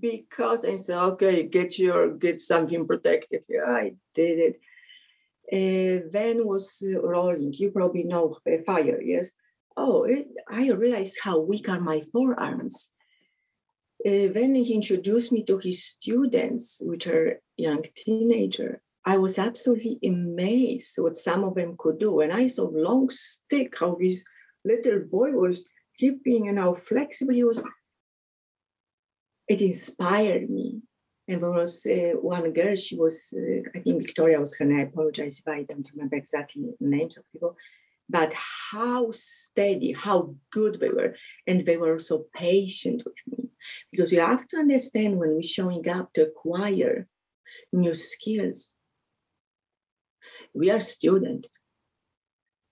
because 0.00 0.64
I 0.64 0.76
said, 0.76 0.98
okay, 0.98 1.42
get 1.42 1.78
your 1.78 2.16
get 2.16 2.40
something 2.40 2.86
protective. 2.86 3.42
Yeah, 3.48 3.66
I 3.66 3.92
did 4.14 4.38
it. 4.38 4.60
Uh, 5.50 6.08
then 6.10 6.46
was 6.46 6.82
rolling. 7.02 7.52
You 7.54 7.70
probably 7.70 8.04
know 8.04 8.38
uh, 8.50 8.58
fire, 8.66 9.00
yes. 9.02 9.32
Oh, 9.76 10.04
it, 10.04 10.28
I 10.50 10.70
realized 10.70 11.20
how 11.22 11.38
weak 11.38 11.68
are 11.68 11.80
my 11.80 12.00
forearms. 12.12 12.90
Uh, 14.06 14.28
then 14.32 14.54
he 14.54 14.74
introduced 14.74 15.32
me 15.32 15.42
to 15.44 15.58
his 15.58 15.84
students, 15.84 16.80
which 16.84 17.06
are 17.08 17.40
young 17.56 17.82
teenager, 17.96 18.80
I 19.08 19.16
was 19.16 19.38
absolutely 19.38 19.98
amazed 20.04 20.96
what 20.98 21.16
some 21.16 21.42
of 21.42 21.54
them 21.54 21.76
could 21.78 21.98
do. 21.98 22.20
And 22.20 22.30
I 22.30 22.46
saw 22.46 22.64
long 22.70 23.08
stick, 23.10 23.78
how 23.78 23.96
this 23.98 24.22
little 24.66 25.00
boy 25.00 25.32
was 25.32 25.66
keeping 25.98 26.46
and 26.48 26.58
how 26.58 26.74
flexible 26.74 27.32
he 27.32 27.42
was. 27.42 27.62
It 29.48 29.62
inspired 29.62 30.50
me. 30.50 30.82
And 31.26 31.42
there 31.42 31.50
was 31.50 31.86
uh, 31.86 32.18
one 32.20 32.52
girl, 32.52 32.76
she 32.76 32.96
was, 32.96 33.34
uh, 33.34 33.70
I 33.74 33.80
think 33.80 34.02
Victoria 34.02 34.40
was 34.40 34.56
her 34.58 34.66
name. 34.66 34.80
I 34.80 34.82
apologize 34.82 35.40
if 35.40 35.48
I 35.48 35.62
don't 35.62 35.90
remember 35.94 36.16
exactly 36.16 36.64
the 36.78 36.86
names 36.86 37.16
of 37.16 37.24
people, 37.32 37.56
but 38.10 38.34
how 38.34 39.10
steady, 39.12 39.92
how 39.92 40.34
good 40.50 40.80
they 40.80 40.90
were. 40.90 41.14
And 41.46 41.64
they 41.64 41.78
were 41.78 41.98
so 41.98 42.26
patient 42.34 43.04
with 43.06 43.38
me. 43.38 43.47
Because 43.90 44.12
you 44.12 44.20
have 44.20 44.46
to 44.48 44.56
understand 44.58 45.18
when 45.18 45.34
we're 45.34 45.42
showing 45.42 45.88
up 45.88 46.12
to 46.14 46.22
acquire 46.22 47.06
new 47.72 47.94
skills, 47.94 48.76
we 50.54 50.70
are 50.70 50.80
student. 50.80 51.46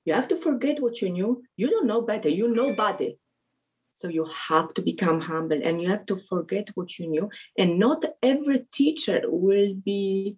You 0.05 0.15
have 0.15 0.29
to 0.29 0.37
forget 0.37 0.81
what 0.81 1.03
you 1.03 1.11
knew. 1.11 1.43
You 1.57 1.69
don't 1.69 1.87
know 1.87 2.03
better. 2.03 2.29
You 2.29 2.49
know 2.49 2.75
better. 2.75 3.11
So 3.93 4.09
you 4.09 4.27
have 4.49 4.75
to 4.75 4.83
become 4.83 5.21
humble 5.21 5.59
and 5.63 5.81
you 5.81 5.89
have 5.89 6.05
to 6.07 6.17
forget 6.17 6.69
what 6.75 6.99
you 6.99 7.09
knew. 7.09 7.31
And 7.59 7.79
not 7.79 8.05
every 8.23 8.67
teacher 8.73 9.23
will 9.25 9.75
be 9.75 10.37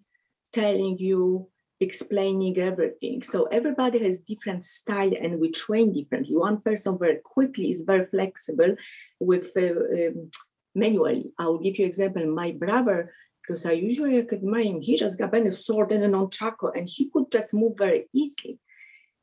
telling 0.53 0.97
you, 0.97 1.49
explaining 1.81 2.57
everything. 2.57 3.21
So 3.23 3.45
everybody 3.45 3.99
has 4.03 4.21
different 4.21 4.63
style 4.63 5.11
and 5.21 5.39
we 5.39 5.51
train 5.51 5.93
differently. 5.93 6.35
One 6.35 6.61
person 6.61 6.97
very 6.97 7.19
quickly 7.23 7.69
is 7.69 7.83
very 7.83 8.05
flexible 8.05 8.75
with 9.19 9.51
uh, 9.55 10.07
um, 10.07 10.29
manually. 10.75 11.31
I 11.37 11.45
will 11.45 11.59
give 11.59 11.77
you 11.79 11.85
example. 11.85 12.25
My 12.27 12.51
brother 12.51 13.11
because 13.49 13.65
I 13.65 13.71
usually 13.71 14.19
admire 14.19 14.61
him. 14.61 14.81
He 14.81 14.95
just 14.95 15.17
got 15.17 15.35
a 15.35 15.51
sword 15.51 15.91
and 15.91 16.03
a 16.03 16.07
nunchaku, 16.07 16.71
and 16.75 16.87
he 16.87 17.09
could 17.09 17.31
just 17.31 17.53
move 17.55 17.79
very 17.79 18.07
easily. 18.13 18.59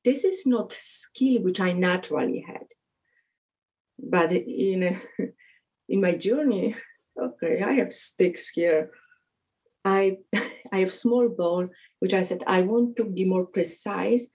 This 0.05 0.25
is 0.25 0.45
not 0.47 0.73
skill 0.73 1.43
which 1.43 1.61
I 1.61 1.73
naturally 1.73 2.45
had. 2.47 2.67
But 3.99 4.33
in 4.33 4.99
in 5.88 6.00
my 6.00 6.15
journey, 6.15 6.75
okay, 7.21 7.62
I 7.62 7.73
have 7.75 7.93
sticks 7.93 8.49
here. 8.49 8.91
I 9.85 10.19
I 10.73 10.79
have 10.79 10.93
small 10.93 11.29
ball, 11.29 11.69
which 12.00 12.12
I 12.12 12.23
said 12.23 12.43
I 12.49 12.62
want 12.62 12.97
to 12.97 13.05
be 13.05 13.25
more 13.25 13.47
precise. 13.47 14.29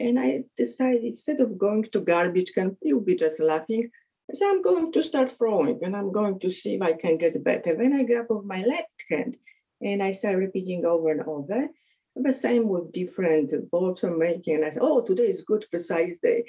And 0.00 0.18
I 0.18 0.44
decided 0.56 1.04
instead 1.04 1.40
of 1.40 1.58
going 1.58 1.84
to 1.92 2.00
garbage 2.00 2.52
can, 2.54 2.76
you'll 2.82 3.00
be 3.00 3.14
just 3.14 3.40
laughing. 3.40 3.90
So 4.32 4.48
I'm 4.48 4.62
going 4.62 4.90
to 4.92 5.02
start 5.02 5.30
throwing 5.30 5.80
and 5.82 5.94
I'm 5.94 6.10
going 6.10 6.38
to 6.40 6.50
see 6.50 6.74
if 6.74 6.82
I 6.82 6.94
can 6.94 7.18
get 7.18 7.42
better. 7.44 7.76
Then 7.76 7.92
I 7.92 8.04
grab 8.04 8.26
with 8.30 8.44
my 8.44 8.64
left 8.64 9.04
hand 9.10 9.36
and 9.82 10.02
I 10.02 10.12
start 10.12 10.36
repeating 10.36 10.86
over 10.86 11.10
and 11.10 11.22
over. 11.22 11.68
The 12.16 12.32
same 12.32 12.68
with 12.68 12.92
different 12.92 13.52
bulbs 13.70 14.02
I'm 14.02 14.18
making. 14.18 14.56
And 14.56 14.64
I 14.64 14.70
say, 14.70 14.80
oh, 14.80 15.02
today 15.02 15.24
is 15.24 15.42
good, 15.42 15.66
precise 15.68 16.18
day. 16.18 16.44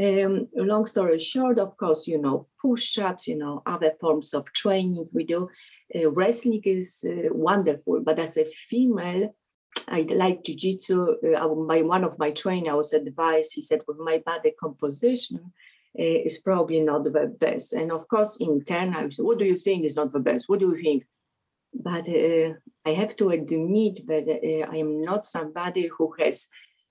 Um, 0.00 0.48
long 0.56 0.86
story 0.86 1.18
short, 1.18 1.58
of 1.58 1.76
course, 1.76 2.08
you 2.08 2.20
know, 2.20 2.48
push-ups, 2.60 3.28
you 3.28 3.36
know, 3.36 3.62
other 3.66 3.92
forms 4.00 4.34
of 4.34 4.52
training 4.52 5.06
we 5.12 5.24
do. 5.24 5.46
Uh, 5.94 6.10
wrestling 6.10 6.62
is 6.64 7.04
uh, 7.08 7.28
wonderful, 7.30 8.00
but 8.00 8.18
as 8.18 8.36
a 8.36 8.44
female, 8.44 9.34
I 9.86 10.02
like 10.02 10.42
jiu-jitsu. 10.42 11.34
Uh, 11.36 11.48
by 11.48 11.82
one 11.82 12.02
of 12.02 12.18
my 12.18 12.30
trainers 12.30 12.74
was 12.74 12.92
advised, 12.92 13.52
he 13.54 13.62
said, 13.62 13.82
with 13.86 13.98
my 13.98 14.22
body 14.24 14.52
composition, 14.58 15.52
is 16.02 16.38
probably 16.38 16.80
not 16.80 17.04
the 17.04 17.36
best. 17.38 17.72
And 17.72 17.92
of 17.92 18.08
course, 18.08 18.36
in 18.40 18.64
turn, 18.64 18.94
I 18.94 19.08
said, 19.08 19.24
what 19.24 19.38
do 19.38 19.44
you 19.44 19.56
think 19.56 19.84
is 19.84 19.96
not 19.96 20.12
the 20.12 20.20
best? 20.20 20.48
What 20.48 20.60
do 20.60 20.70
you 20.70 20.76
think? 20.76 21.04
But 21.72 22.08
uh, 22.08 22.54
I 22.84 22.90
have 22.90 23.16
to 23.16 23.30
admit 23.30 24.06
that 24.06 24.26
uh, 24.28 24.70
I 24.70 24.76
am 24.76 25.02
not 25.02 25.26
somebody 25.26 25.88
who 25.88 26.14
has 26.18 26.46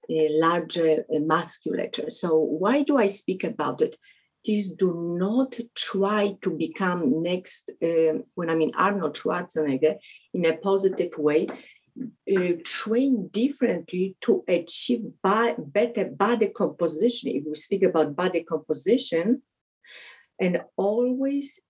a 0.10 0.30
larger 0.32 1.06
musculature. 1.10 2.10
So 2.10 2.38
why 2.38 2.84
do 2.84 2.98
I 2.98 3.08
speak 3.08 3.44
about 3.44 3.82
it? 3.82 3.98
Please 4.46 4.72
do 4.72 5.16
not 5.18 5.58
try 5.76 6.36
to 6.42 6.52
become 6.52 7.22
next, 7.22 7.72
uh, 7.82 8.20
when 8.36 8.50
I 8.50 8.56
mean 8.56 8.72
Arnold 8.76 9.16
Schwarzenegger, 9.16 9.96
in 10.34 10.46
a 10.46 10.58
positive 10.58 11.18
way. 11.18 11.48
Uh, 12.02 12.54
train 12.64 13.28
differently 13.28 14.16
to 14.22 14.44
achieve 14.48 15.04
by, 15.22 15.56
better 15.58 16.06
body 16.06 16.48
composition. 16.48 17.32
If 17.36 17.44
we 17.46 17.56
speak 17.56 17.84
about 17.84 18.16
body 18.16 18.44
composition, 18.44 19.42
and 20.40 20.62
always 20.76 21.62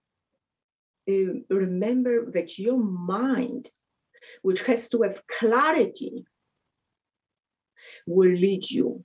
uh, 1.10 1.34
remember 1.50 2.32
that 2.32 2.58
your 2.58 2.78
mind, 2.78 3.70
which 4.42 4.64
has 4.64 4.88
to 4.90 5.02
have 5.02 5.22
clarity, 5.28 6.26
will 8.08 8.32
lead 8.32 8.70
you, 8.70 9.04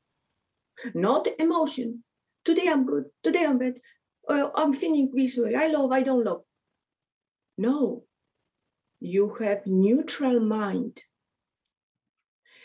not 0.94 1.26
emotion. 1.38 2.04
Today 2.44 2.68
I'm 2.68 2.86
good. 2.86 3.06
Today 3.22 3.44
I'm 3.44 3.58
bad. 3.58 3.78
Uh, 4.28 4.50
I'm 4.54 4.72
feeling 4.72 5.10
this 5.12 5.36
way. 5.36 5.54
I 5.54 5.68
love. 5.68 5.90
I 5.90 6.02
don't 6.02 6.24
love. 6.24 6.44
No, 7.56 8.04
you 9.00 9.34
have 9.40 9.66
neutral 9.66 10.38
mind 10.38 11.02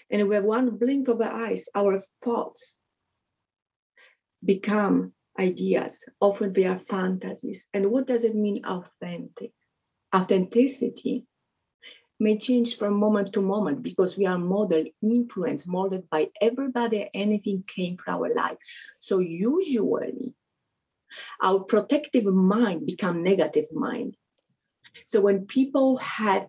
and 0.10 0.28
with 0.28 0.46
one 0.46 0.78
blink 0.78 1.08
of 1.08 1.20
the 1.20 1.32
eyes, 1.32 1.70
our 1.76 2.02
thoughts 2.22 2.80
become 4.44 5.14
ideas. 5.40 6.06
Often 6.22 6.54
they 6.54 6.66
are 6.66 6.80
fantasies. 6.80 7.68
And 7.74 7.92
what 7.92 8.08
does 8.08 8.24
it 8.24 8.36
mean, 8.36 8.64
authentic? 8.66 9.52
Authenticity 10.16 11.26
may 12.20 12.38
change 12.38 12.78
from 12.78 12.94
moment 12.94 13.34
to 13.34 13.42
moment 13.42 13.82
because 13.82 14.18
we 14.18 14.26
are 14.26 14.38
modeled, 14.38 14.88
influenced, 15.02 15.68
molded 15.68 16.10
by 16.10 16.30
everybody, 16.40 17.10
anything 17.14 17.64
came 17.68 17.98
from 17.98 18.16
our 18.16 18.34
life. 18.34 18.58
So 19.00 19.20
usually 19.20 20.34
our 21.42 21.60
protective 21.60 22.26
mind 22.26 22.86
become 22.86 23.24
negative 23.24 23.66
mind. 23.74 24.16
So 25.06 25.22
when 25.22 25.46
people 25.46 25.98
have 25.98 26.48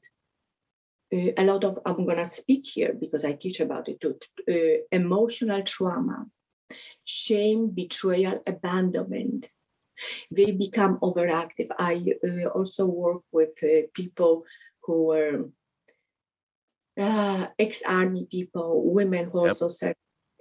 uh, 1.14 1.32
a 1.36 1.44
lot 1.44 1.64
of 1.64 1.78
i'm 1.86 2.04
going 2.04 2.18
to 2.18 2.24
speak 2.24 2.66
here 2.66 2.92
because 2.92 3.24
i 3.24 3.32
teach 3.32 3.60
about 3.60 3.88
it 3.88 4.00
too. 4.00 4.18
Uh, 4.48 4.82
emotional 4.90 5.62
trauma 5.62 6.26
shame 7.04 7.68
betrayal 7.70 8.40
abandonment. 8.46 9.50
They 10.30 10.50
become 10.50 10.98
overactive. 10.98 11.68
I 11.78 12.04
uh, 12.26 12.48
also 12.48 12.86
work 12.86 13.22
with 13.30 13.62
uh, 13.62 13.86
people 13.94 14.44
who 14.82 15.04
were 15.06 15.50
uh, 16.98 17.46
ex-army 17.58 18.26
people 18.30 18.92
women 18.92 19.30
who 19.30 19.42
yep. 19.42 19.48
also 19.48 19.68
serve 19.68 19.94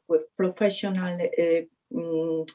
with 0.07 0.27
professional 0.37 1.19
um, 1.95 2.45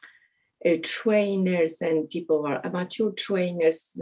trainers 0.82 1.80
and 1.80 2.08
people 2.08 2.38
who 2.38 2.46
are 2.46 2.64
amateur 2.64 3.10
trainers 3.10 4.00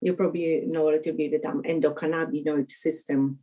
you 0.00 0.14
probably 0.14 0.62
know 0.66 0.88
a 0.88 0.92
little 0.92 1.14
bit 1.14 1.34
about 1.34 1.64
endocannabinoid 1.64 2.70
system 2.70 3.40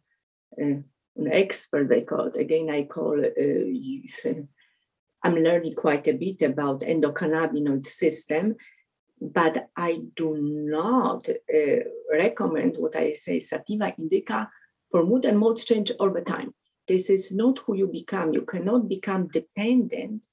uh, 0.62 0.82
an 1.18 1.32
expert 1.32 1.88
they 1.88 2.02
call 2.02 2.26
it. 2.26 2.38
Again, 2.38 2.70
I 2.70 2.84
call 2.84 3.24
uh, 3.24 4.32
I'm 5.24 5.36
learning 5.36 5.74
quite 5.76 6.08
a 6.08 6.14
bit 6.14 6.42
about 6.44 6.82
endocannabinoid 6.82 7.86
system, 7.86 8.56
but 9.20 9.70
I 9.76 10.02
do 10.16 10.36
not 10.38 11.28
uh, 11.30 11.78
recommend 12.12 12.76
what 12.78 12.96
I 12.96 13.14
say 13.14 13.40
sativa 13.40 13.94
indica 13.98 14.50
for 14.92 15.06
mood 15.06 15.26
and 15.26 15.40
mode 15.40 15.58
change 15.58 15.92
all 16.00 16.12
the 16.12 16.22
time. 16.22 16.54
This 16.88 17.10
is 17.10 17.32
not 17.32 17.60
who 17.60 17.76
you 17.76 17.88
become. 17.88 18.34
You 18.34 18.44
cannot 18.44 18.88
become 18.88 19.28
dependent 19.28 20.28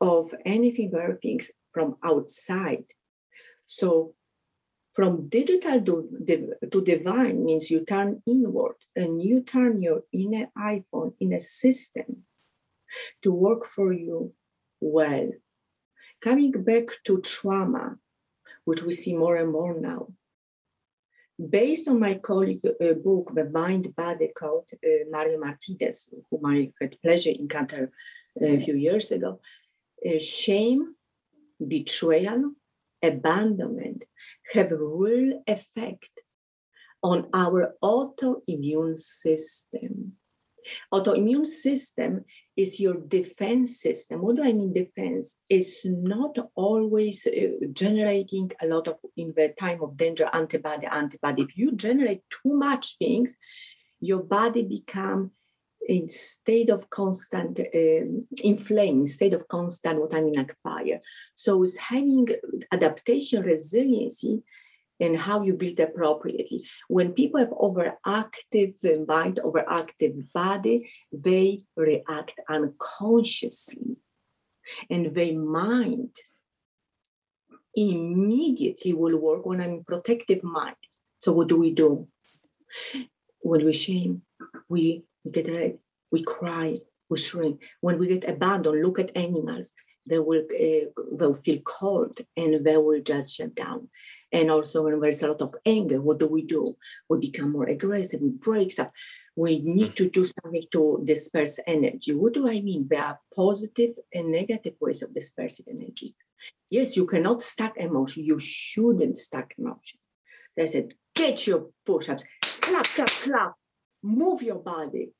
of 0.00 0.32
anything 0.44 0.94
or 0.94 1.18
things 1.20 1.50
from 1.72 1.96
outside. 2.04 2.84
So 3.66 4.14
from 4.92 5.28
digital 5.28 5.80
to, 5.80 6.54
to 6.70 6.82
divine 6.82 7.44
means 7.44 7.70
you 7.70 7.84
turn 7.84 8.22
inward 8.26 8.76
and 8.94 9.22
you 9.22 9.42
turn 9.42 9.82
your 9.82 10.02
inner 10.12 10.48
iPhone 10.56 11.14
in 11.18 11.32
a 11.32 11.40
system 11.40 12.24
to 13.22 13.32
work 13.32 13.64
for 13.64 13.92
you 13.92 14.34
well. 14.80 15.30
Coming 16.20 16.52
back 16.52 16.88
to 17.04 17.20
trauma, 17.20 17.96
which 18.64 18.82
we 18.82 18.92
see 18.92 19.16
more 19.16 19.36
and 19.36 19.50
more 19.50 19.74
now, 19.80 20.08
based 21.50 21.88
on 21.88 21.98
my 21.98 22.14
colleague 22.14 22.64
uh, 22.64 22.92
book, 22.92 23.32
The 23.34 23.46
Mind 23.46 23.96
Body 23.96 24.30
Code, 24.36 24.70
uh, 24.74 25.08
Mario 25.10 25.38
Martinez, 25.38 26.10
whom 26.30 26.46
I 26.46 26.70
had 26.80 27.00
pleasure 27.02 27.30
encounter 27.30 27.90
uh, 28.40 28.46
a 28.46 28.60
few 28.60 28.76
years 28.76 29.10
ago, 29.10 29.40
uh, 30.06 30.18
shame, 30.18 30.94
betrayal, 31.66 32.52
abandonment 33.02 34.04
have 34.54 34.72
a 34.72 34.76
real 34.76 35.42
effect 35.46 36.10
on 37.02 37.28
our 37.34 37.74
autoimmune 37.82 38.96
system. 38.96 40.12
Autoimmune 40.94 41.46
system 41.46 42.24
is 42.56 42.78
your 42.78 42.94
defense 42.94 43.80
system. 43.80 44.22
What 44.22 44.36
do 44.36 44.44
I 44.44 44.52
mean 44.52 44.72
defense? 44.72 45.38
It's 45.48 45.84
not 45.84 46.36
always 46.54 47.26
uh, 47.26 47.66
generating 47.72 48.52
a 48.60 48.66
lot 48.66 48.86
of, 48.86 48.98
in 49.16 49.32
the 49.36 49.48
time 49.58 49.82
of 49.82 49.96
danger, 49.96 50.30
antibody, 50.32 50.86
antibody. 50.86 51.42
If 51.42 51.56
you 51.56 51.72
generate 51.72 52.22
too 52.30 52.54
much 52.54 52.96
things, 52.98 53.36
your 54.00 54.22
body 54.22 54.62
become 54.62 55.32
in 55.88 56.08
state 56.08 56.70
of 56.70 56.88
constant 56.90 57.58
um, 57.60 58.26
inflame, 58.42 59.04
state 59.06 59.34
of 59.34 59.48
constant 59.48 60.00
what 60.00 60.14
I 60.14 60.20
mean 60.20 60.34
like 60.34 60.56
fire. 60.62 61.00
So 61.34 61.62
it's 61.62 61.76
having 61.76 62.28
adaptation 62.70 63.42
resiliency 63.42 64.42
and 65.00 65.16
how 65.16 65.42
you 65.42 65.54
build 65.54 65.80
appropriately. 65.80 66.64
When 66.88 67.12
people 67.12 67.40
have 67.40 67.50
overactive 67.50 69.08
mind, 69.08 69.40
overactive 69.44 70.32
body, 70.32 70.88
they 71.10 71.60
react 71.76 72.34
unconsciously. 72.48 73.96
And 74.88 75.12
their 75.12 75.36
mind 75.36 76.14
immediately 77.74 78.92
will 78.92 79.16
work 79.16 79.44
when 79.44 79.60
I'm 79.60 79.82
protective 79.82 80.44
mind. 80.44 80.76
So 81.18 81.32
what 81.32 81.48
do 81.48 81.56
we 81.56 81.72
do? 81.72 82.06
When 83.40 83.64
we 83.64 83.72
shame, 83.72 84.22
we 84.68 85.04
we 85.24 85.30
get 85.30 85.48
red, 85.48 85.78
we 86.10 86.22
cry, 86.22 86.76
we 87.08 87.18
shrink. 87.18 87.62
When 87.80 87.98
we 87.98 88.08
get 88.08 88.28
abandoned, 88.28 88.82
look 88.82 88.98
at 88.98 89.16
animals. 89.16 89.72
They 90.04 90.18
will 90.18 90.42
uh, 90.50 91.02
they'll 91.16 91.32
feel 91.32 91.60
cold 91.60 92.20
and 92.36 92.64
they 92.64 92.76
will 92.76 93.00
just 93.02 93.36
shut 93.36 93.54
down. 93.54 93.88
And 94.32 94.50
also 94.50 94.82
when 94.82 94.98
there's 94.98 95.22
a 95.22 95.28
lot 95.28 95.42
of 95.42 95.54
anger, 95.64 96.00
what 96.00 96.18
do 96.18 96.26
we 96.26 96.42
do? 96.42 96.74
We 97.08 97.18
become 97.18 97.52
more 97.52 97.66
aggressive, 97.66 98.20
we 98.20 98.30
break 98.30 98.76
up. 98.80 98.92
We 99.34 99.60
need 99.60 99.96
to 99.96 100.10
do 100.10 100.24
something 100.24 100.64
to 100.72 101.00
disperse 101.04 101.58
energy. 101.66 102.12
What 102.14 102.34
do 102.34 102.48
I 102.48 102.60
mean? 102.60 102.86
There 102.90 103.02
are 103.02 103.18
positive 103.34 103.96
and 104.12 104.30
negative 104.30 104.74
ways 104.78 105.02
of 105.02 105.14
dispersing 105.14 105.66
energy. 105.70 106.14
Yes, 106.68 106.96
you 106.96 107.06
cannot 107.06 107.42
stack 107.42 107.74
emotion. 107.76 108.24
You 108.24 108.38
shouldn't 108.38 109.16
stack 109.16 109.54
emotion. 109.56 110.00
They 110.56 110.66
said, 110.66 110.92
get 111.14 111.46
your 111.46 111.68
push-ups, 111.86 112.24
clap, 112.60 112.84
clap, 112.84 113.08
clap, 113.08 113.54
move 114.02 114.42
your 114.42 114.58
body. 114.58 115.12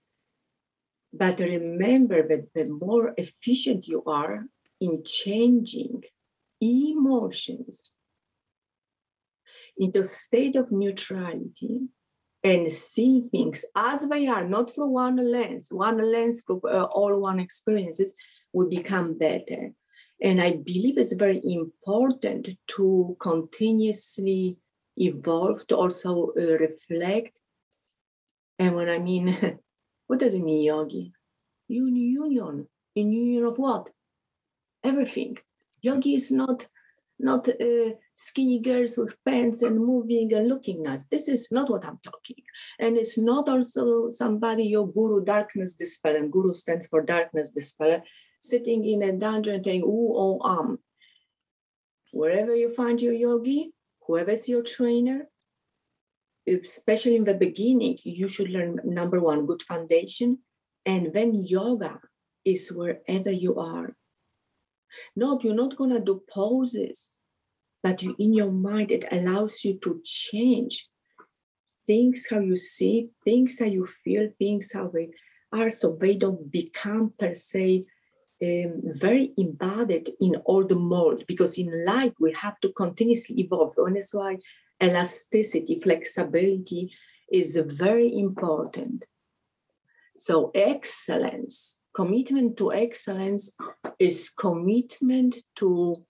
But 1.12 1.40
remember 1.40 2.26
that 2.26 2.48
the 2.54 2.72
more 2.72 3.14
efficient 3.16 3.86
you 3.86 4.02
are 4.04 4.46
in 4.80 5.02
changing 5.04 6.02
emotions 6.60 7.90
into 9.76 10.00
a 10.00 10.04
state 10.04 10.56
of 10.56 10.72
neutrality 10.72 11.82
and 12.44 12.70
seeing 12.70 13.28
things 13.28 13.64
as 13.76 14.08
they 14.08 14.26
are, 14.26 14.46
not 14.46 14.74
through 14.74 14.88
one 14.88 15.16
lens, 15.16 15.68
one 15.70 15.98
lens 15.98 16.42
uh, 16.50 16.84
all 16.84 17.20
one 17.20 17.38
experiences, 17.38 18.16
will 18.52 18.68
become 18.68 19.16
better. 19.16 19.72
And 20.20 20.40
I 20.40 20.52
believe 20.52 20.98
it's 20.98 21.14
very 21.14 21.40
important 21.44 22.48
to 22.76 23.16
continuously 23.20 24.56
evolve, 24.96 25.66
to 25.68 25.76
also 25.76 26.32
uh, 26.38 26.58
reflect 26.58 27.38
and 28.62 28.76
when 28.76 28.88
I 28.88 28.98
mean, 28.98 29.26
what 30.06 30.20
does 30.20 30.34
it 30.34 30.42
mean, 30.42 30.62
yogi? 30.62 31.12
Union. 31.68 32.68
In 32.94 33.12
union 33.12 33.44
of 33.44 33.56
what? 33.58 33.90
Everything. 34.84 35.38
Yogi 35.80 36.14
is 36.14 36.30
not 36.30 36.66
not 37.18 37.48
uh, 37.48 37.90
skinny 38.14 38.58
girls 38.58 38.98
with 38.98 39.16
pants 39.24 39.62
and 39.62 39.78
moving 39.78 40.32
and 40.34 40.48
looking 40.48 40.82
nice. 40.82 41.06
This 41.06 41.28
is 41.28 41.52
not 41.52 41.70
what 41.70 41.84
I'm 41.84 41.98
talking. 42.02 42.42
And 42.80 42.96
it's 42.96 43.16
not 43.16 43.48
also 43.48 44.10
somebody, 44.10 44.64
your 44.64 44.88
guru, 44.90 45.24
darkness 45.24 45.74
dispeller. 45.74 46.26
Guru 46.26 46.52
stands 46.52 46.88
for 46.88 47.00
darkness 47.00 47.52
dispeller, 47.52 48.02
sitting 48.40 48.84
in 48.84 49.02
a 49.02 49.12
dungeon 49.12 49.62
saying, 49.62 49.82
ooh, 49.82 50.12
oh, 50.16 50.40
um. 50.44 50.78
Wherever 52.12 52.56
you 52.56 52.70
find 52.70 53.00
your 53.00 53.14
yogi, 53.14 53.72
whoever's 54.06 54.48
your 54.48 54.62
trainer, 54.62 55.28
especially 56.46 57.16
in 57.16 57.24
the 57.24 57.34
beginning, 57.34 57.98
you 58.02 58.28
should 58.28 58.50
learn 58.50 58.80
number 58.84 59.20
one, 59.20 59.46
good 59.46 59.62
foundation. 59.62 60.38
And 60.84 61.12
then 61.12 61.44
yoga 61.44 62.00
is 62.44 62.72
wherever 62.72 63.30
you 63.30 63.56
are. 63.56 63.94
Not 65.16 65.44
you're 65.44 65.54
not 65.54 65.76
to 65.76 66.00
do 66.00 66.22
poses, 66.30 67.16
but 67.82 68.02
you 68.02 68.14
in 68.18 68.34
your 68.34 68.50
mind, 68.50 68.90
it 68.90 69.04
allows 69.10 69.64
you 69.64 69.78
to 69.78 70.00
change 70.04 70.88
things 71.86 72.26
how 72.30 72.40
you 72.40 72.56
see, 72.56 73.08
things 73.24 73.58
how 73.58 73.66
you 73.66 73.86
feel, 73.86 74.28
things 74.38 74.72
how 74.72 74.88
they 74.88 75.10
are, 75.52 75.70
so 75.70 75.96
they 76.00 76.16
don't 76.16 76.50
become 76.50 77.12
per 77.18 77.32
se 77.32 77.82
um, 78.42 78.82
very 78.84 79.32
embodied 79.38 80.10
in 80.20 80.36
all 80.44 80.64
the 80.64 80.74
mold. 80.74 81.24
Because 81.26 81.58
in 81.58 81.84
life 81.84 82.12
we 82.20 82.32
have 82.32 82.58
to 82.60 82.72
continuously 82.72 83.40
evolve, 83.40 83.74
and 83.78 83.96
that's 83.96 84.14
why 84.14 84.36
elasticity, 84.82 85.80
flexibility 85.80 86.92
is 87.30 87.60
very 87.66 88.12
important. 88.18 89.04
So 90.18 90.50
excellence, 90.54 91.80
commitment 91.94 92.56
to 92.58 92.72
excellence 92.72 93.52
is 93.98 94.30
commitment 94.30 95.38
to 95.56 96.04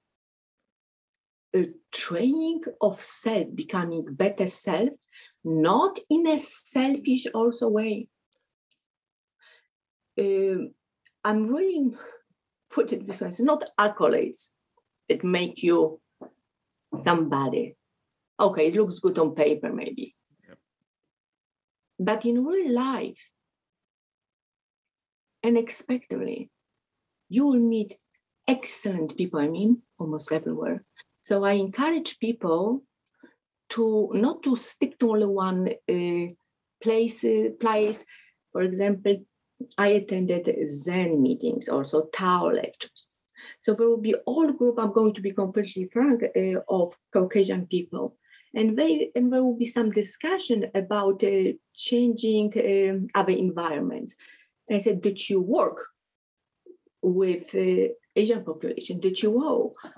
a 1.54 1.66
training 1.92 2.62
of 2.80 3.00
self, 3.00 3.46
becoming 3.54 4.06
better 4.10 4.46
self, 4.46 4.90
not 5.44 5.98
in 6.08 6.26
a 6.26 6.38
selfish 6.38 7.26
also 7.34 7.68
way. 7.68 8.08
Uh, 10.18 10.68
I'm 11.24 11.46
really 11.48 11.92
put 12.70 12.92
it 12.92 13.06
this 13.06 13.20
way, 13.20 13.28
it's 13.28 13.40
not 13.40 13.64
accolades 13.78 14.50
that 15.08 15.24
make 15.24 15.62
you 15.62 16.00
somebody. 17.00 17.76
Okay, 18.38 18.68
it 18.68 18.74
looks 18.74 18.98
good 18.98 19.18
on 19.18 19.34
paper, 19.34 19.72
maybe. 19.72 20.14
Yep. 20.48 20.58
But 21.98 22.24
in 22.26 22.44
real 22.44 22.72
life, 22.72 23.30
unexpectedly, 25.44 26.50
you 27.28 27.46
will 27.46 27.60
meet 27.60 27.96
excellent 28.48 29.16
people, 29.16 29.40
I 29.40 29.48
mean, 29.48 29.82
almost 29.98 30.32
everywhere. 30.32 30.84
So 31.24 31.44
I 31.44 31.52
encourage 31.52 32.18
people 32.18 32.80
to 33.70 34.10
not 34.12 34.42
to 34.42 34.56
stick 34.56 34.98
to 34.98 35.10
only 35.10 35.26
one 35.26 35.68
uh, 35.88 36.32
place, 36.82 37.24
uh, 37.24 37.50
place. 37.58 38.04
For 38.52 38.62
example, 38.62 39.24
I 39.78 39.88
attended 39.88 40.48
Zen 40.66 41.22
meetings, 41.22 41.68
also 41.68 42.06
Tao 42.06 42.46
lectures. 42.46 43.06
So 43.62 43.74
there 43.74 43.88
will 43.88 44.00
be 44.00 44.14
all 44.26 44.52
group, 44.52 44.78
I'm 44.78 44.92
going 44.92 45.14
to 45.14 45.20
be 45.20 45.32
completely 45.32 45.86
frank, 45.86 46.22
uh, 46.36 46.60
of 46.68 46.96
Caucasian 47.12 47.66
people. 47.66 48.16
And, 48.54 48.76
they, 48.78 49.10
and 49.14 49.32
there 49.32 49.42
will 49.42 49.56
be 49.56 49.66
some 49.66 49.90
discussion 49.90 50.70
about 50.74 51.24
uh, 51.24 51.52
changing 51.74 52.52
um, 52.58 53.08
other 53.14 53.32
environments. 53.32 54.14
And 54.68 54.76
I 54.76 54.78
said, 54.78 55.00
did 55.00 55.28
you 55.28 55.40
work 55.40 55.86
with 57.02 57.54
uh, 57.54 57.88
Asian 58.14 58.44
population? 58.44 59.00
Did 59.00 59.22
you 59.22 59.30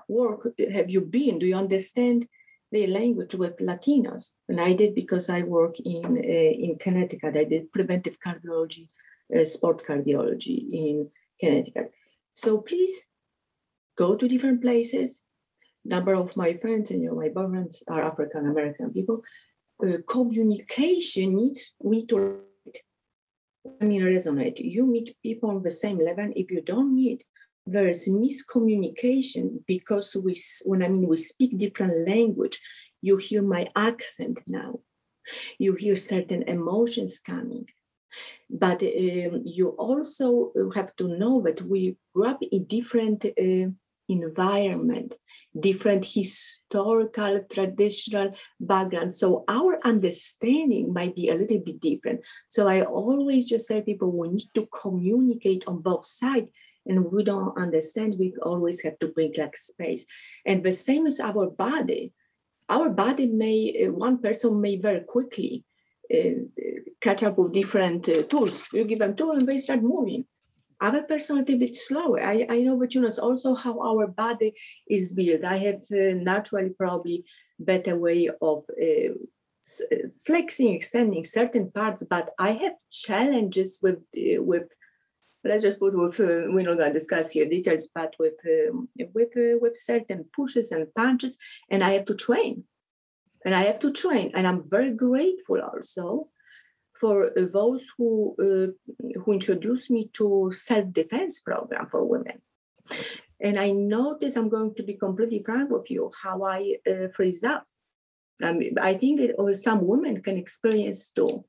work? 0.09 0.49
Have 0.73 0.91
you 0.91 1.03
been? 1.03 1.39
Do 1.39 1.47
you 1.47 1.57
understand 1.57 2.27
the 2.71 2.87
language 2.87 3.35
with 3.35 3.57
Latinos? 3.59 4.33
And 4.49 4.61
I 4.61 4.73
did 4.73 4.95
because 4.95 5.29
I 5.29 5.43
work 5.43 5.77
in 5.81 6.05
uh, 6.05 6.53
in 6.67 6.77
Connecticut. 6.79 7.37
I 7.37 7.45
did 7.45 7.73
preventive 7.73 8.19
cardiology, 8.25 8.89
uh, 9.37 9.45
sport 9.45 9.83
cardiology 9.87 10.73
in 10.73 11.11
Connecticut. 11.41 11.93
So 12.35 12.59
please 12.59 13.07
go 13.97 14.17
to 14.17 14.29
different 14.29 14.63
places. 14.63 15.23
Number 15.85 16.15
of 16.15 16.37
my 16.37 16.55
friends 16.55 16.91
and 16.91 17.03
you 17.03 17.09
know, 17.09 17.17
my 17.17 17.29
parents 17.29 17.83
are 17.89 18.03
African 18.03 18.47
American 18.49 18.91
people. 18.93 19.23
Uh, 19.85 19.99
communication 20.09 21.37
needs 21.37 21.75
we 21.81 22.07
to 22.07 22.41
I 23.81 23.85
mean 23.85 24.03
resonate. 24.03 24.59
You 24.59 24.87
meet 24.87 25.17
people 25.23 25.51
on 25.51 25.63
the 25.63 25.71
same 25.71 25.99
level. 25.99 26.31
If 26.35 26.51
you 26.51 26.63
don't 26.63 26.95
meet, 26.95 27.25
there 27.67 27.89
is 27.89 28.09
miscommunication 28.09 29.65
because 29.67 30.17
we 30.17 30.35
when 30.65 30.83
I 30.83 30.89
mean 30.89 31.09
we 31.09 31.17
speak 31.17 31.59
different 31.59 32.09
language, 32.09 32.61
you 33.03 33.17
hear 33.17 33.43
my 33.43 33.69
accent 33.77 34.39
now. 34.47 34.81
You 35.59 35.75
hear 35.75 35.97
certain 35.97 36.43
emotions 36.43 37.21
coming. 37.21 37.67
But 38.51 38.83
um, 38.83 39.43
you 39.45 39.69
also 39.79 40.53
have 40.75 40.95
to 40.97 41.09
know 41.09 41.43
that 41.43 41.63
we 41.63 41.97
grew 42.15 42.27
up 42.27 42.41
in 42.43 42.65
different 42.65 43.25
uh, 43.25 43.71
environment, 44.09 45.15
different 45.59 46.05
historical, 46.05 47.41
traditional 47.51 48.31
background. 48.61 49.15
So 49.15 49.45
our 49.49 49.79
understanding 49.85 50.93
might 50.93 51.15
be 51.15 51.29
a 51.29 51.35
little 51.35 51.61
bit 51.61 51.81
different. 51.81 52.27
So 52.49 52.69
I 52.69 52.83
always 52.83 53.49
just 53.49 53.67
say 53.67 53.83
people, 53.83 54.13
we 54.13 54.29
need 54.29 54.49
to 54.55 54.67
communicate 54.67 55.65
on 55.67 55.81
both 55.81 56.05
sides. 56.05 56.51
And 56.87 57.11
we 57.11 57.25
don't 57.25 57.57
understand, 57.57 58.17
we 58.19 58.35
always 58.43 58.83
have 58.83 58.99
to 58.99 59.09
bring 59.09 59.33
like 59.39 59.57
space. 59.57 60.05
And 60.45 60.63
the 60.63 60.73
same 60.73 61.07
as 61.07 61.19
our 61.19 61.49
body. 61.49 62.13
Our 62.69 62.91
body 62.91 63.27
may, 63.27 63.87
uh, 63.87 63.93
one 63.93 64.19
person 64.19 64.61
may 64.61 64.77
very 64.77 65.01
quickly 65.01 65.65
uh, 66.13 66.45
catch 67.01 67.23
up 67.23 67.39
with 67.39 67.53
different 67.53 68.09
uh, 68.09 68.23
tools. 68.25 68.69
You 68.73 68.85
give 68.85 68.99
them 68.99 69.17
tools 69.17 69.37
and 69.37 69.47
they 69.47 69.59
start 69.59 69.83
moving 69.83 70.27
other 70.85 71.03
person 71.03 71.39
a 71.39 71.43
bit 71.43 71.75
slower. 71.75 72.21
I, 72.23 72.47
I 72.49 72.59
know, 72.61 72.77
but 72.79 72.95
you 72.95 73.01
know, 73.01 73.07
it's 73.07 73.19
also 73.19 73.55
how 73.55 73.81
our 73.81 74.07
body 74.07 74.53
is 74.89 75.13
built. 75.13 75.45
I 75.45 75.57
have 75.69 75.83
uh, 75.93 76.15
naturally 76.31 76.71
probably 76.71 77.25
better 77.59 77.97
way 77.97 78.29
of 78.41 78.65
uh, 78.81 79.15
flexing, 80.27 80.75
extending 80.75 81.25
certain 81.25 81.71
parts, 81.71 82.03
but 82.09 82.31
I 82.39 82.53
have 82.53 82.75
challenges 82.91 83.81
with 83.83 83.99
uh, 84.17 84.43
with. 84.43 84.69
Let's 85.47 85.63
just 85.63 85.79
put 85.79 85.95
with 85.95 86.19
uh, 86.21 86.49
we're 86.53 86.69
not 86.69 86.79
going 86.79 86.93
to 86.93 86.99
discuss 86.99 87.33
here 87.33 87.49
details, 87.49 87.89
but 87.95 88.15
with 88.19 88.39
um, 88.55 88.89
with 89.15 89.37
uh, 89.37 89.59
with 89.61 89.77
certain 89.77 90.25
pushes 90.37 90.73
and 90.73 90.93
punches, 90.95 91.37
and 91.71 91.85
I 91.85 91.91
have 91.91 92.07
to 92.07 92.15
train, 92.15 92.65
and 93.45 93.55
I 93.55 93.63
have 93.65 93.79
to 93.81 93.93
train, 93.93 94.33
and 94.35 94.47
I'm 94.47 94.69
very 94.69 94.93
grateful 94.93 95.61
also 95.61 96.31
for 96.95 97.31
those 97.53 97.93
who 97.97 98.35
uh, 98.41 98.71
who 99.21 99.33
introduced 99.33 99.91
me 99.91 100.11
to 100.15 100.51
self-defense 100.53 101.41
program 101.41 101.89
for 101.91 102.05
women. 102.05 102.41
And 103.41 103.59
i 103.59 103.71
notice 103.71 104.37
i'm 104.37 104.49
going 104.49 104.75
to 104.77 104.83
be 104.83 104.95
completely 104.95 105.43
frank 105.45 105.71
with 105.71 105.91
you 105.91 106.11
how 106.23 106.43
i 106.45 106.77
uh, 106.91 107.09
freeze 107.15 107.45
up. 107.45 107.67
I, 108.43 108.71
I 108.81 108.95
think 108.95 109.21
it, 109.21 109.35
or 109.39 109.53
some 109.55 109.87
women 109.87 110.21
can 110.23 110.37
experience 110.37 111.11
too. 111.11 111.45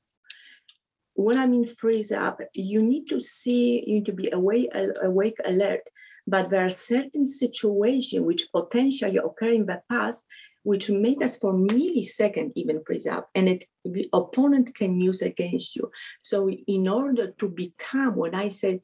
When 1.14 1.38
i 1.38 1.46
mean 1.46 1.66
freeze 1.66 2.12
up 2.12 2.40
you 2.54 2.82
need 2.82 3.06
to 3.06 3.20
see 3.20 3.84
you 3.86 3.94
need 3.96 4.06
to 4.06 4.12
be 4.12 4.30
awake 4.32 4.70
awake 5.02 5.38
alert 5.44 5.82
but 6.26 6.50
there 6.50 6.64
are 6.66 6.70
certain 6.70 7.26
situations 7.26 8.22
which 8.22 8.50
potentially 8.52 9.18
occur 9.18 9.52
in 9.52 9.66
the 9.66 9.80
past 9.88 10.26
which 10.66 10.90
make 10.90 11.22
us 11.22 11.38
for 11.38 11.52
millisecond 11.54 12.50
even 12.56 12.82
freeze 12.84 13.06
up 13.06 13.30
and 13.36 13.48
it 13.48 13.64
the 13.84 14.04
opponent 14.12 14.74
can 14.74 15.00
use 15.00 15.22
against 15.22 15.76
you. 15.76 15.88
So 16.22 16.50
in 16.50 16.88
order 16.88 17.26
to 17.40 17.48
become 17.48 18.16
what 18.16 18.34
i 18.34 18.48
said 18.48 18.80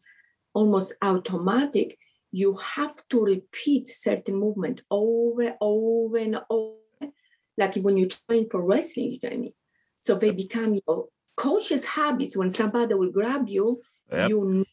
almost 0.54 0.94
automatic 1.02 1.98
you 2.30 2.50
have 2.76 2.96
to 3.10 3.18
repeat 3.34 3.88
certain 3.88 4.36
movement 4.36 4.80
over 4.90 5.54
over 5.60 6.18
and 6.18 6.36
over 6.48 7.10
like 7.58 7.74
when 7.86 7.96
you 7.96 8.06
train 8.06 8.48
for 8.48 8.62
wrestling 8.62 9.18
training 9.20 9.52
so 10.00 10.14
they 10.14 10.30
become 10.30 10.78
your 10.86 11.06
conscious 11.36 11.84
habits. 11.84 12.36
When 12.36 12.50
somebody 12.50 12.94
will 12.94 13.10
grab 13.10 13.48
you 13.48 13.82
yep. 14.10 14.28
you 14.28 14.64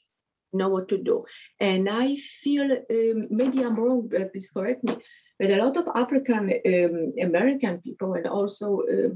know 0.54 0.70
what 0.70 0.88
to 0.90 0.98
do. 0.98 1.22
And 1.60 1.90
i 1.90 2.16
feel 2.16 2.68
um, 2.72 3.20
maybe 3.40 3.64
i'm 3.64 3.76
wrong 3.76 4.08
but 4.12 4.32
please 4.32 4.52
correct 4.52 4.84
me 4.84 4.96
but 5.40 5.50
a 5.50 5.64
lot 5.64 5.78
of 5.78 5.88
African 5.96 6.52
um, 6.66 7.14
American 7.22 7.80
people 7.80 8.14
and 8.14 8.28
also 8.28 8.82
uh, 8.82 9.14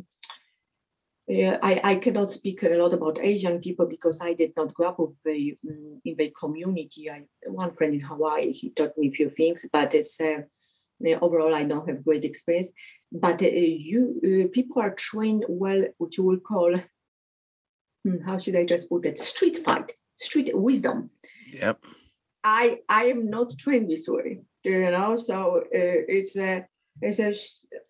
I, 1.30 1.80
I, 1.84 1.96
cannot 1.96 2.32
speak 2.32 2.64
a 2.64 2.70
lot 2.70 2.94
about 2.94 3.20
Asian 3.22 3.60
people 3.62 3.86
because 3.86 4.20
I 4.22 4.34
did 4.34 4.52
not 4.58 4.74
grow 4.74 4.90
up 4.90 5.00
with 5.00 5.16
the, 5.24 5.58
um, 5.70 6.02
in 6.04 6.16
the 6.18 6.34
community. 6.38 7.10
I, 7.10 7.24
one 7.48 7.74
friend 7.74 7.94
in 7.94 8.02
Hawaii, 8.02 8.52
he 8.52 8.72
taught 8.72 8.98
me 8.98 9.08
a 9.08 9.12
few 9.12 9.30
things, 9.30 9.68
but 9.72 9.94
it's 9.94 10.20
uh, 10.20 10.42
overall 11.22 11.56
I 11.56 11.64
don't 11.64 11.88
have 11.88 12.04
great 12.04 12.26
experience. 12.26 12.72
But 13.10 13.42
uh, 13.42 13.48
you 13.48 14.20
uh, 14.24 14.50
people 14.52 14.82
are 14.82 14.94
trained 14.94 15.46
well, 15.48 15.86
what 15.98 16.18
you 16.18 16.24
will 16.24 16.40
call, 16.40 16.76
hmm, 18.04 18.22
how 18.26 18.38
should 18.38 18.58
I 18.58 18.66
just 18.66 18.90
put 18.90 19.06
it, 19.06 19.18
street 19.18 19.58
fight, 19.58 19.94
street 20.16 20.52
wisdom. 20.54 21.10
Yep. 21.54 21.86
I 22.44 22.80
I 22.90 23.06
am 23.06 23.30
not 23.30 23.58
trained 23.58 23.90
this 23.90 24.10
way 24.10 24.42
you 24.63 24.91
know. 24.91 25.15
So 25.15 25.58
uh, 25.58 25.62
it's 25.71 26.36
a 26.38 26.65
it's 27.02 27.19
a, 27.19 27.34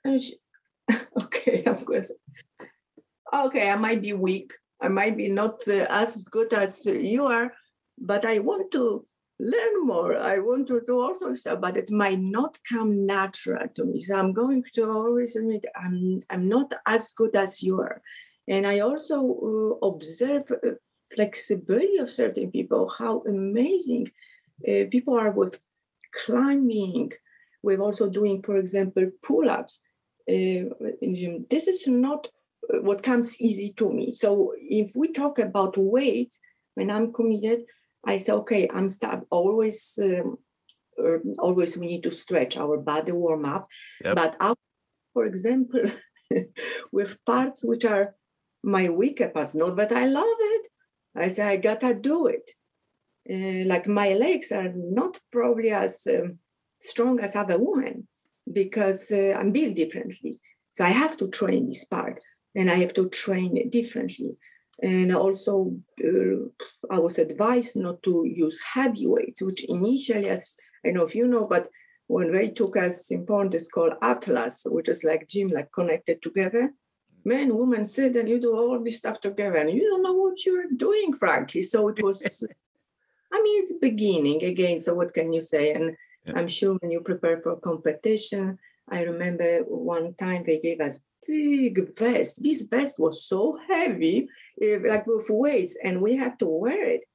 okay. 1.23 1.63
I'm 1.65 1.85
to 1.85 2.03
okay. 3.33 3.69
I 3.69 3.75
might 3.75 4.01
be 4.01 4.13
weak. 4.13 4.53
I 4.81 4.87
might 4.89 5.15
be 5.15 5.29
not 5.29 5.67
uh, 5.67 5.85
as 5.89 6.23
good 6.23 6.53
as 6.53 6.85
you 6.85 7.25
are, 7.25 7.53
but 7.97 8.25
I 8.25 8.39
want 8.39 8.71
to 8.73 9.05
learn 9.39 9.85
more. 9.85 10.17
I 10.17 10.39
want 10.39 10.67
to 10.67 10.81
do 10.85 10.99
also 10.99 11.33
stuff, 11.35 11.61
but 11.61 11.77
it 11.77 11.89
might 11.89 12.19
not 12.19 12.57
come 12.67 13.05
natural 13.05 13.67
to 13.75 13.85
me. 13.85 14.01
So 14.01 14.15
I'm 14.15 14.33
going 14.33 14.63
to 14.75 14.89
always 14.89 15.35
admit 15.35 15.65
I'm 15.75 16.21
I'm 16.29 16.49
not 16.49 16.73
as 16.87 17.13
good 17.13 17.35
as 17.35 17.63
you 17.63 17.79
are, 17.79 18.01
and 18.47 18.67
I 18.67 18.79
also 18.79 19.17
uh, 19.81 19.87
observe 19.87 20.51
flexibility 21.15 21.97
of 21.97 22.09
certain 22.11 22.51
people. 22.51 22.89
How 22.89 23.23
amazing 23.29 24.11
people 24.91 25.17
are 25.19 25.31
with 25.31 25.59
climbing. 26.13 27.11
We're 27.61 27.81
also 27.81 28.09
doing, 28.09 28.41
for 28.43 28.57
example, 28.57 29.09
pull-ups. 29.21 29.81
Uh, 30.29 30.69
this 31.49 31.67
is 31.67 31.87
not 31.87 32.29
what 32.81 33.03
comes 33.03 33.39
easy 33.41 33.73
to 33.73 33.89
me. 33.89 34.13
So 34.13 34.53
if 34.57 34.91
we 34.95 35.11
talk 35.11 35.39
about 35.39 35.77
weight, 35.77 36.33
when 36.75 36.89
I'm 36.89 37.13
committed, 37.13 37.65
I 38.05 38.17
say, 38.17 38.33
okay, 38.33 38.69
I'm 38.73 38.89
start 38.89 39.25
always. 39.29 39.99
Um, 40.01 40.37
always 41.39 41.75
we 41.75 41.87
need 41.87 42.03
to 42.03 42.11
stretch 42.11 42.55
our 42.55 42.77
body 42.77 43.11
warm 43.11 43.45
up 43.45 43.67
yep. 44.03 44.15
but 44.15 44.35
our, 44.39 44.55
for 45.11 45.25
example 45.25 45.81
with 46.91 47.17
parts 47.25 47.63
which 47.63 47.83
are 47.83 48.15
my 48.63 48.89
weaker 48.89 49.27
parts 49.29 49.55
not 49.55 49.75
that 49.75 49.91
i 49.91 50.05
love 50.05 50.37
it 50.39 50.67
i 51.15 51.27
say 51.27 51.43
i 51.43 51.57
gotta 51.57 51.95
do 51.95 52.27
it 52.27 52.51
uh, 53.29 53.63
like 53.65 53.87
my 53.87 54.13
legs 54.13 54.51
are 54.51 54.71
not 54.75 55.19
probably 55.31 55.69
as 55.69 56.05
um, 56.09 56.39
strong 56.79 57.19
as 57.21 57.35
other 57.35 57.57
women 57.57 58.07
because 58.51 59.11
uh, 59.11 59.33
i'm 59.39 59.51
built 59.51 59.75
differently. 59.75 60.39
So 60.73 60.83
i 60.83 60.89
have 60.89 61.15
to 61.17 61.29
train 61.29 61.67
this 61.67 61.85
part 61.85 62.19
and 62.55 62.69
i 62.69 62.75
have 62.75 62.93
to 62.95 63.09
train 63.09 63.69
differently. 63.69 64.37
And 64.81 65.15
also 65.15 65.75
uh, 66.03 66.39
i 66.91 66.99
was 66.99 67.17
advised 67.17 67.77
not 67.77 68.03
to 68.03 68.25
use 68.25 68.59
heavy 68.73 69.07
weights 69.07 69.41
which 69.41 69.63
initially 69.65 70.27
as 70.27 70.57
i 70.85 70.89
know 70.89 71.03
if 71.03 71.15
you 71.15 71.27
know 71.27 71.45
but 71.49 71.69
when 72.07 72.33
they 72.33 72.49
took 72.49 72.75
us 72.75 73.09
in 73.11 73.25
point 73.25 73.53
is 73.53 73.69
called 73.69 73.93
atlas 74.01 74.65
which 74.69 74.89
is 74.89 75.03
like 75.05 75.29
gym 75.29 75.47
like 75.49 75.71
connected 75.71 76.21
together. 76.21 76.73
Men 77.25 77.55
women 77.55 77.85
sit 77.85 78.17
and 78.17 78.27
you 78.27 78.37
do 78.41 78.53
all 78.53 78.83
this 78.83 78.97
stuff 78.97 79.21
together 79.21 79.55
and 79.55 79.69
you 79.71 79.87
don't 79.89 80.03
know 80.03 80.11
what 80.23 80.45
you're 80.45 80.71
doing 80.75 81.13
frankly 81.13 81.61
so 81.61 81.87
it 81.87 82.03
was 82.03 82.45
i 83.33 83.41
mean 83.41 83.61
it's 83.61 83.73
beginning 83.73 84.43
again 84.43 84.79
so 84.79 84.93
what 84.93 85.13
can 85.13 85.33
you 85.33 85.41
say 85.41 85.73
and 85.73 85.95
yeah. 86.25 86.33
i'm 86.35 86.47
sure 86.47 86.75
when 86.75 86.91
you 86.91 87.01
prepare 87.01 87.41
for 87.41 87.55
competition 87.57 88.57
i 88.89 89.01
remember 89.01 89.59
one 89.67 90.13
time 90.15 90.43
they 90.45 90.59
gave 90.59 90.79
us 90.79 90.99
big 91.27 91.95
vest. 91.97 92.43
This 92.43 92.63
vest 92.63 92.99
was 92.99 93.25
so 93.25 93.57
heavy, 93.67 94.27
eh, 94.61 94.77
like 94.85 95.07
with 95.07 95.27
weights, 95.29 95.77
and 95.83 96.01
we 96.01 96.15
had 96.15 96.39
to 96.39 96.45
wear 96.45 96.85
it. 96.87 97.05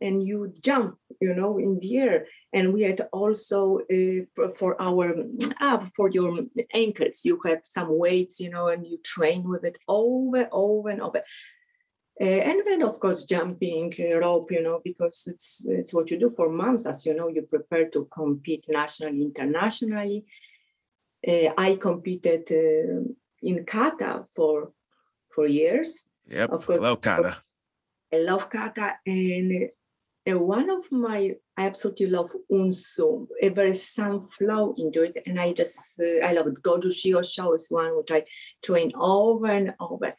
And 0.00 0.22
you 0.22 0.52
jump, 0.60 0.96
you 1.20 1.32
know, 1.32 1.58
in 1.58 1.78
the 1.78 1.98
air. 1.98 2.26
And 2.52 2.74
we 2.74 2.82
had 2.82 3.06
also 3.12 3.80
uh, 3.90 4.48
for 4.58 4.80
our 4.82 5.14
uh, 5.60 5.86
for 5.94 6.10
your 6.10 6.38
ankles, 6.74 7.24
you 7.24 7.38
have 7.46 7.60
some 7.64 7.98
weights, 7.98 8.40
you 8.40 8.50
know, 8.50 8.66
and 8.66 8.84
you 8.84 8.98
train 9.04 9.48
with 9.48 9.64
it 9.64 9.78
over, 9.86 10.48
over 10.50 10.88
and 10.88 11.00
over. 11.00 11.20
Uh, 12.20 12.24
and 12.24 12.60
then, 12.66 12.82
of 12.82 13.00
course, 13.00 13.24
jumping 13.24 13.92
rope, 14.20 14.50
you 14.50 14.62
know, 14.62 14.80
because 14.84 15.26
it's 15.26 15.66
it's 15.68 15.94
what 15.94 16.10
you 16.10 16.18
do 16.18 16.28
for 16.28 16.50
moms, 16.50 16.86
as 16.86 17.06
you 17.06 17.14
know, 17.14 17.28
you 17.28 17.42
prepare 17.42 17.88
to 17.88 18.06
compete 18.12 18.66
nationally, 18.68 19.22
internationally. 19.22 20.24
Uh, 21.26 21.48
I 21.56 21.76
competed 21.76 22.50
uh, 22.50 23.02
in 23.42 23.64
kata 23.64 24.26
for 24.36 24.68
for 25.34 25.46
years. 25.46 26.04
Yep, 26.28 26.50
of 26.50 26.66
course, 26.66 26.82
I 26.82 26.84
love 26.84 27.00
kata. 27.00 27.36
I 28.12 28.18
love 28.18 28.50
kata, 28.50 28.92
and 29.06 29.70
one 30.26 30.70
of 30.70 30.92
my 30.92 31.34
I 31.56 31.66
absolutely 31.66 32.06
love 32.06 32.30
unsu. 32.50 33.26
There 33.40 33.66
is 33.66 33.92
some 33.92 34.28
flow 34.28 34.74
into 34.76 35.02
it, 35.02 35.16
and 35.26 35.40
I 35.40 35.52
just 35.52 36.00
uh, 36.00 36.24
I 36.24 36.32
love 36.32 36.46
it. 36.46 36.62
Gojushiho 36.62 37.24
Sho 37.24 37.54
is 37.54 37.68
one 37.70 37.96
which 37.96 38.12
I 38.12 38.24
train 38.62 38.92
over 38.94 39.46
and 39.46 39.74
over. 39.80 40.10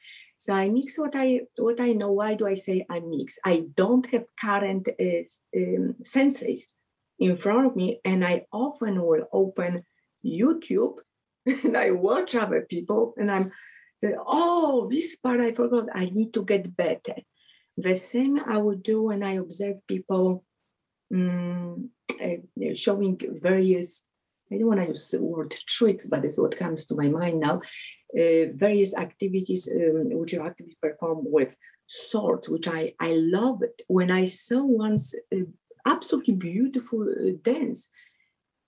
So 0.43 0.53
I 0.53 0.67
mix 0.67 0.99
what 0.99 1.15
I 1.15 1.27
what 1.58 1.79
I 1.79 1.93
know. 1.93 2.12
Why 2.12 2.34
do 2.34 2.45
I 2.47 2.56
say 2.56 2.86
I 2.89 2.99
mix? 2.99 3.39
I 3.45 3.63
don't 3.75 4.06
have 4.12 4.25
current 4.38 4.89
uh, 4.99 5.23
um, 5.56 5.95
senses 6.03 6.73
in 7.17 7.38
front 7.38 7.67
of 7.67 7.77
me, 7.77 8.01
and 8.03 8.25
I 8.25 8.45
often 8.51 9.01
will 9.01 9.25
open 9.32 9.86
YouTube 10.25 10.95
and 11.63 11.77
I 11.77 11.91
watch 11.91 12.36
other 12.36 12.67
people 12.69 13.13
and 13.15 13.32
I'm 13.32 13.53
saying, 13.95 14.17
oh, 14.27 14.89
this 14.91 15.15
part 15.15 15.39
I 15.39 15.53
forgot. 15.53 15.88
I 15.95 16.10
need 16.12 16.34
to 16.34 16.43
get 16.43 16.75
better. 16.75 17.15
The 17.77 17.95
same 17.95 18.38
I 18.38 18.58
would 18.58 18.84
do 18.84 19.03
when 19.03 19.23
I 19.23 19.36
observe 19.36 19.77
people 19.88 20.43
um, 21.13 21.89
uh, 22.21 22.73
showing 22.73 23.17
various, 23.41 24.06
I 24.51 24.58
don't 24.58 24.67
want 24.67 24.82
to 24.82 24.88
use 24.88 25.10
the 25.12 25.23
word 25.23 25.51
tricks, 25.67 26.06
but 26.06 26.25
it's 26.25 26.39
what 26.39 26.58
comes 26.58 26.86
to 26.86 26.95
my 26.95 27.08
mind 27.08 27.39
now. 27.39 27.62
Uh, 28.15 28.51
various 28.53 28.95
activities 28.95 29.69
um, 29.71 30.10
which 30.19 30.34
you 30.34 30.45
actively 30.45 30.77
perform 30.82 31.19
with 31.23 31.56
swords, 31.88 32.47
which 32.49 32.67
I, 32.67 32.93
I 32.99 33.15
love 33.15 33.63
it. 33.63 33.82
When 33.88 34.12
I 34.12 34.25
saw 34.25 34.63
once 34.63 35.15
uh, 35.34 35.39
absolutely 35.86 36.36
beautiful 36.36 37.03
uh, 37.10 37.32
dance, 37.41 37.89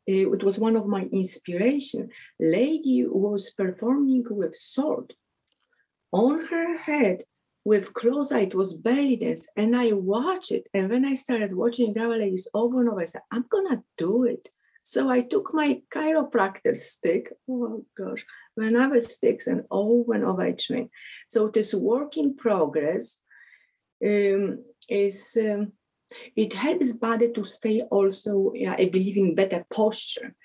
it 0.07 0.43
was 0.43 0.59
one 0.59 0.75
of 0.75 0.85
my 0.85 1.03
inspiration. 1.11 2.09
Lady 2.39 3.05
was 3.07 3.49
performing 3.49 4.23
with 4.29 4.55
sword 4.55 5.13
on 6.11 6.45
her 6.47 6.77
head 6.77 7.23
with 7.63 7.93
close 7.95 8.31
eye. 8.31 8.41
It 8.41 8.55
was 8.55 8.73
belly 8.73 9.15
dance, 9.15 9.47
and 9.57 9.75
I 9.75 9.93
watched 9.93 10.51
it. 10.51 10.67
And 10.73 10.89
when 10.89 11.05
I 11.05 11.15
started 11.15 11.53
watching 11.53 11.97
other 11.97 12.17
ladies 12.17 12.47
over 12.53 12.81
and 12.81 12.89
over, 12.89 13.01
I 13.01 13.05
said, 13.05 13.23
"I'm 13.31 13.45
gonna 13.49 13.83
do 13.97 14.25
it." 14.25 14.47
So 14.87 15.09
I 15.09 15.21
took 15.21 15.51
my 15.51 15.81
chiropractor 15.89 16.75
stick. 16.75 17.33
Oh 17.49 17.83
gosh, 17.97 18.23
whenever 18.53 18.99
sticks 18.99 19.47
and 19.47 19.63
over 19.71 20.13
and 20.13 20.23
over 20.23 20.43
I 20.43 20.51
train. 20.51 20.91
So 21.27 21.47
this 21.47 21.73
work 21.73 22.17
in 22.17 22.35
progress 22.35 23.23
um, 24.05 24.63
is. 24.87 25.37
Um, 25.41 25.73
it 26.35 26.53
helps 26.53 26.93
body 26.93 27.31
to 27.31 27.43
stay 27.43 27.81
also, 27.81 28.51
yeah, 28.53 28.75
I 28.77 28.85
believe, 28.85 29.17
in 29.17 29.33
better 29.33 29.65
posture. 29.73 30.35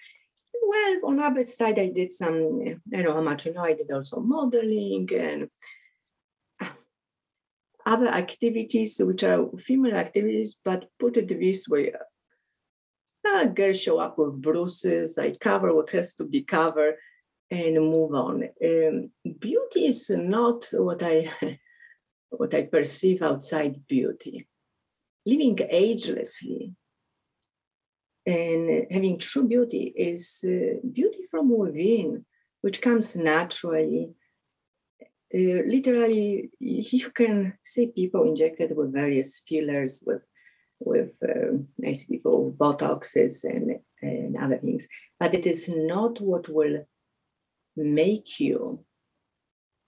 Well, 0.55 1.01
on 1.05 1.21
other 1.21 1.43
side, 1.43 1.79
I 1.79 1.91
did 1.91 2.15
some, 2.15 2.63
I 2.65 3.03
don't 3.03 3.05
know 3.05 3.13
how 3.13 3.21
much 3.21 3.45
you 3.45 3.53
know, 3.53 3.65
I 3.65 3.75
did 3.75 3.93
also 3.93 4.21
modeling 4.21 5.07
and 5.21 5.51
other 7.85 8.09
activities 8.09 9.03
which 9.05 9.23
are 9.23 9.51
female 9.59 9.97
activities, 9.97 10.57
but 10.65 10.87
put 10.99 11.19
it 11.19 11.29
this 11.29 11.69
way. 11.69 11.93
A 13.25 13.47
girl 13.47 13.73
show 13.73 13.99
up 13.99 14.19
with 14.19 14.41
bruises, 14.41 15.19
I 15.19 15.33
cover 15.33 15.75
what 15.75 15.91
has 15.91 16.15
to 16.15 16.25
be 16.25 16.43
covered 16.43 16.97
and 17.51 17.75
move 17.77 18.15
on. 18.15 18.49
Um, 18.65 19.11
beauty 19.39 19.87
is 19.87 20.11
not 20.11 20.67
what 20.73 21.03
I 21.03 21.31
what 22.31 22.55
I 22.55 22.63
perceive 22.63 23.23
outside 23.23 23.87
beauty 23.87 24.47
living 25.27 25.57
agelessly 25.57 26.75
and 28.27 28.87
having 28.91 29.19
true 29.19 29.47
beauty 29.47 29.93
is 29.97 30.45
uh, 30.45 30.87
beauty 30.93 31.23
from 31.31 31.57
within, 31.57 32.25
which 32.61 32.81
comes 32.83 33.17
naturally. 33.17 34.11
Uh, 35.35 35.63
literally, 35.67 36.51
you 36.61 37.11
can 37.11 37.55
see 37.63 37.87
people 37.89 38.25
injected 38.25 38.77
with 38.77 38.93
various 38.93 39.43
fillers, 39.47 40.05
with 40.07 40.23
with 40.83 41.13
uh, 41.23 41.59
people 41.95 42.47
with 42.47 42.59
botoxes 42.59 43.45
and, 43.45 43.79
and 44.03 44.37
other 44.37 44.59
things, 44.59 44.89
but 45.19 45.35
it 45.35 45.47
is 45.47 45.69
not 45.69 46.21
what 46.21 46.49
will 46.49 46.81
make 47.77 48.41
you 48.41 48.85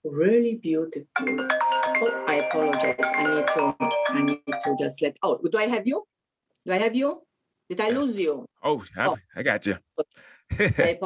really 0.03 0.55
beautiful 0.55 1.47
Oh, 2.05 2.25
I 2.27 2.35
apologize. 2.35 2.95
I 2.99 3.35
need 3.35 3.47
to. 3.53 3.75
I 4.09 4.21
need 4.23 4.41
to 4.63 4.75
just 4.79 5.01
let. 5.01 5.17
Oh, 5.21 5.39
do 5.49 5.57
I 5.57 5.67
have 5.67 5.87
you? 5.87 6.03
Do 6.65 6.73
I 6.73 6.77
have 6.77 6.95
you? 6.95 7.21
Did 7.69 7.79
I 7.79 7.89
lose 7.89 8.17
you? 8.17 8.45
Oh, 8.63 8.83
I, 8.97 9.07
oh. 9.07 9.17
I 9.35 9.43
got 9.43 9.65
you. 9.65 9.77
I 10.59 10.97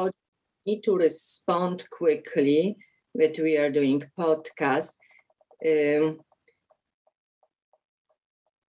need 0.66 0.82
to 0.84 0.96
respond 0.96 1.88
quickly 1.90 2.76
that 3.14 3.38
we 3.38 3.56
are 3.56 3.70
doing 3.70 4.02
podcast 4.18 4.96
um, 5.66 6.20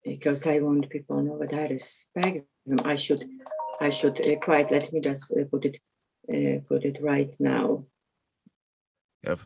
because 0.06 0.46
I 0.46 0.60
want 0.60 0.88
people 0.88 1.16
to 1.16 1.22
know 1.22 1.38
that 1.38 1.52
I 1.52 1.66
respect 1.66 2.46
them. 2.64 2.80
I 2.84 2.96
should. 2.96 3.24
I 3.80 3.90
should 3.90 4.26
uh, 4.26 4.36
quite. 4.36 4.70
Let 4.70 4.92
me 4.92 5.00
just 5.00 5.32
uh, 5.32 5.44
put 5.50 5.64
it. 5.64 5.78
Uh, 6.28 6.60
put 6.66 6.84
it 6.84 6.98
right 7.02 7.34
now. 7.40 7.84
Yep. 9.24 9.40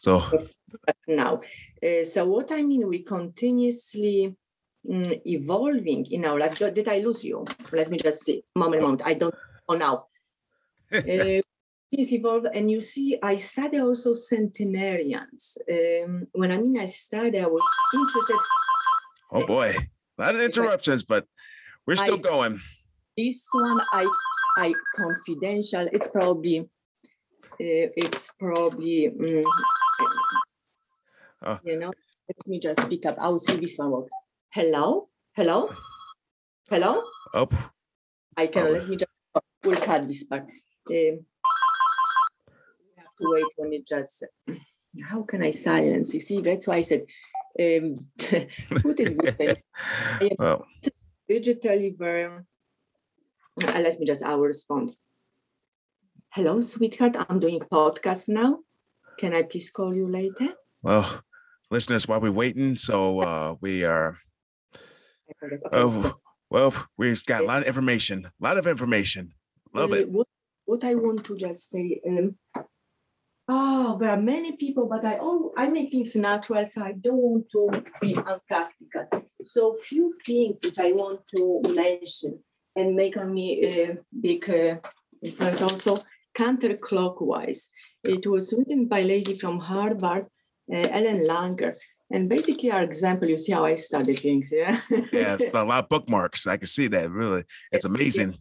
So 0.00 0.22
now, 1.06 1.40
uh, 1.82 2.04
so 2.04 2.24
what 2.26 2.52
I 2.52 2.62
mean, 2.62 2.88
we 2.88 3.02
continuously 3.02 4.36
um, 4.90 5.04
evolving 5.26 6.06
in 6.06 6.24
our 6.24 6.38
life. 6.38 6.58
Did 6.58 6.88
I 6.88 6.98
lose 6.98 7.24
you? 7.24 7.44
Let 7.72 7.90
me 7.90 7.98
just 7.98 8.24
see. 8.24 8.44
Moment, 8.56 8.82
moment. 8.82 9.02
I 9.04 9.14
don't 9.14 9.34
know 9.68 9.76
now. 9.76 10.06
uh, 10.92 11.40
evolve, 11.92 12.46
and 12.54 12.70
you 12.70 12.80
see, 12.80 13.18
I 13.22 13.36
study 13.36 13.78
also 13.78 14.14
centenarians. 14.14 15.58
Um, 15.70 16.26
when 16.32 16.50
I 16.50 16.56
mean 16.56 16.78
I 16.78 16.86
study, 16.86 17.38
I 17.38 17.46
was 17.46 17.64
interested. 17.94 18.38
Oh 19.30 19.46
boy, 19.46 19.76
a 20.22 20.26
lot 20.26 20.34
of 20.34 20.40
interruptions, 20.40 21.02
but 21.04 21.26
we're 21.86 21.96
still 21.96 22.14
I, 22.14 22.18
going. 22.18 22.60
This 23.16 23.46
one, 23.52 23.80
I, 23.92 24.08
I 24.56 24.74
confidential. 24.94 25.88
It's 25.92 26.08
probably, 26.08 26.60
uh, 26.60 26.66
it's 27.58 28.30
probably. 28.38 29.08
Um, 29.08 29.42
Oh. 31.44 31.58
You 31.64 31.76
know, 31.76 31.90
let 32.28 32.46
me 32.46 32.60
just 32.60 32.82
speak 32.82 33.04
up. 33.04 33.16
I 33.18 33.28
will 33.28 33.38
see 33.38 33.56
this 33.56 33.76
one 33.76 33.90
work. 33.90 34.06
Hello? 34.50 35.08
Hello? 35.34 35.70
Hello? 36.70 37.02
Up. 37.34 37.52
I 38.36 38.46
can 38.46 38.66
oh. 38.66 38.70
let 38.70 38.88
me 38.88 38.96
just 38.96 39.10
we'll 39.64 39.74
cut 39.74 40.06
this 40.06 40.24
back. 40.24 40.42
Um, 40.42 40.46
we 40.86 41.16
have 42.96 43.16
to 43.18 43.26
wait 43.26 43.44
when 43.56 43.72
it 43.72 43.86
just 43.86 44.24
how 45.02 45.22
can 45.22 45.42
I 45.42 45.50
silence? 45.50 46.14
You 46.14 46.20
see, 46.20 46.40
that's 46.40 46.68
why 46.68 46.76
I 46.76 46.82
said, 46.82 47.06
um, 47.60 48.06
put 48.18 49.00
it 49.00 49.62
well. 50.38 50.66
digitally 51.30 51.96
very. 51.96 52.24
Uh, 52.24 53.80
let 53.80 53.98
me 54.00 54.06
just, 54.06 54.22
I 54.22 54.34
will 54.34 54.46
respond. 54.46 54.92
Hello, 56.30 56.58
sweetheart. 56.60 57.16
I'm 57.28 57.38
doing 57.38 57.60
podcast 57.60 58.28
now. 58.28 58.60
Can 59.18 59.34
I 59.34 59.42
please 59.42 59.70
call 59.70 59.94
you 59.94 60.06
later? 60.06 60.48
Well, 60.82 61.22
listeners, 61.70 62.08
while 62.08 62.20
we're 62.20 62.32
waiting, 62.32 62.76
so 62.76 63.20
uh, 63.20 63.54
we 63.60 63.84
are. 63.84 64.16
Okay. 65.44 65.56
Oh, 65.72 66.14
well, 66.50 66.74
we've 66.96 67.24
got 67.26 67.42
a 67.42 67.46
lot 67.46 67.62
of 67.62 67.68
information. 67.68 68.26
A 68.26 68.30
lot 68.44 68.58
of 68.58 68.66
information. 68.66 69.34
Love 69.74 69.92
it. 69.92 70.10
What, 70.10 70.26
what 70.64 70.84
I 70.84 70.94
want 70.94 71.24
to 71.26 71.36
just 71.36 71.70
say, 71.70 72.00
um, 72.08 72.36
oh, 73.48 73.98
there 74.00 74.10
are 74.10 74.20
many 74.20 74.56
people, 74.56 74.86
but 74.86 75.04
I 75.04 75.18
oh 75.20 75.52
I 75.56 75.68
make 75.68 75.90
things 75.90 76.16
natural, 76.16 76.64
so 76.64 76.82
I 76.82 76.92
don't 76.92 77.16
want 77.16 77.46
to 77.52 77.84
be 78.00 78.14
unpractical. 78.14 79.28
So 79.44 79.74
few 79.74 80.12
things 80.24 80.60
which 80.64 80.78
I 80.78 80.92
want 80.92 81.20
to 81.36 81.62
mention 81.74 82.40
and 82.76 82.94
make 82.94 83.16
on 83.16 83.34
me 83.34 83.64
a 83.64 83.98
big 84.20 84.48
uh, 84.48 84.76
influence 85.22 85.62
also 85.62 85.96
counterclockwise. 86.34 87.68
It 88.04 88.26
was 88.26 88.52
written 88.56 88.86
by 88.88 89.00
a 89.00 89.04
lady 89.04 89.34
from 89.34 89.60
Harvard, 89.60 90.26
uh, 90.72 90.88
Ellen 90.90 91.22
Langer. 91.28 91.74
And 92.10 92.28
basically, 92.28 92.70
our 92.70 92.82
example, 92.82 93.28
you 93.28 93.38
see 93.38 93.52
how 93.52 93.64
I 93.64 93.74
study 93.74 94.14
things, 94.14 94.52
yeah? 94.54 94.78
yeah, 95.12 95.38
a 95.54 95.64
lot 95.64 95.84
of 95.84 95.88
bookmarks. 95.88 96.46
I 96.46 96.58
can 96.58 96.66
see 96.66 96.86
that, 96.88 97.10
really. 97.10 97.44
It's 97.70 97.86
amazing 97.86 98.38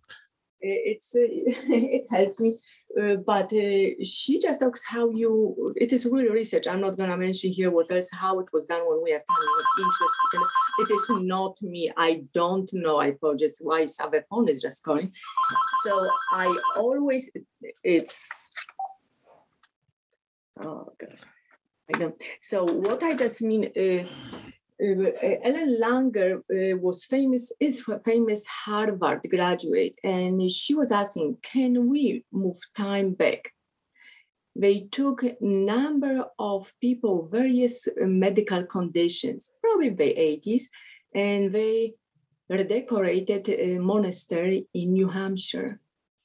it's 0.61 1.15
uh, 1.15 1.19
it 1.25 2.05
helped 2.09 2.39
me 2.39 2.57
uh, 2.99 3.15
but 3.15 3.51
uh, 3.53 4.03
she 4.03 4.39
just 4.39 4.59
talks 4.59 4.85
how 4.85 5.09
you 5.09 5.73
it 5.75 5.93
is 5.93 6.05
really 6.05 6.29
research. 6.29 6.67
I'm 6.67 6.81
not 6.81 6.97
going 6.97 7.09
to 7.09 7.17
mention 7.17 7.51
here 7.51 7.71
what 7.71 7.91
else 7.91 8.09
how 8.11 8.39
it 8.39 8.47
was 8.51 8.65
done 8.67 8.87
when 8.87 9.01
we 9.03 9.11
have 9.11 9.21
time 9.25 9.37
interest 9.79 10.13
it. 10.79 10.91
Is 10.91 11.09
not 11.09 11.61
me. 11.61 11.91
I 11.95 12.23
don't 12.33 12.69
know. 12.73 12.97
I 12.97 13.07
apologize. 13.07 13.59
Why 13.61 13.85
Sabe 13.85 14.23
phone 14.29 14.49
is 14.49 14.61
just 14.61 14.83
calling 14.83 15.11
so 15.83 16.09
i 16.31 16.57
always 16.75 17.29
it's 17.83 18.49
oh 20.61 20.91
gosh. 20.97 21.23
I 21.93 21.99
don't. 21.99 22.21
so 22.39 22.65
what 22.65 23.03
i 23.03 23.15
just 23.15 23.41
mean 23.41 23.65
uh, 23.65 24.05
Ellen 24.81 25.77
Langer 25.79 26.39
uh, 26.39 26.77
was 26.77 27.05
famous, 27.05 27.51
is 27.59 27.85
famous 28.03 28.47
Harvard 28.47 29.21
graduate, 29.29 29.95
and 30.03 30.49
she 30.49 30.73
was 30.73 30.91
asking, 30.91 31.37
can 31.43 31.87
we 31.87 32.25
move 32.31 32.57
time 32.75 33.13
back? 33.13 33.51
They 34.55 34.87
took 34.91 35.23
a 35.23 35.37
number 35.39 36.25
of 36.39 36.73
people, 36.81 37.27
various 37.29 37.87
medical 37.97 38.63
conditions, 38.65 39.53
probably 39.61 39.89
the 39.89 40.15
80s, 40.15 40.63
and 41.13 41.53
they 41.53 41.93
redecorated 42.49 43.49
a 43.49 43.77
monastery 43.77 44.67
in 44.73 44.93
New 44.93 45.07
Hampshire. 45.07 45.79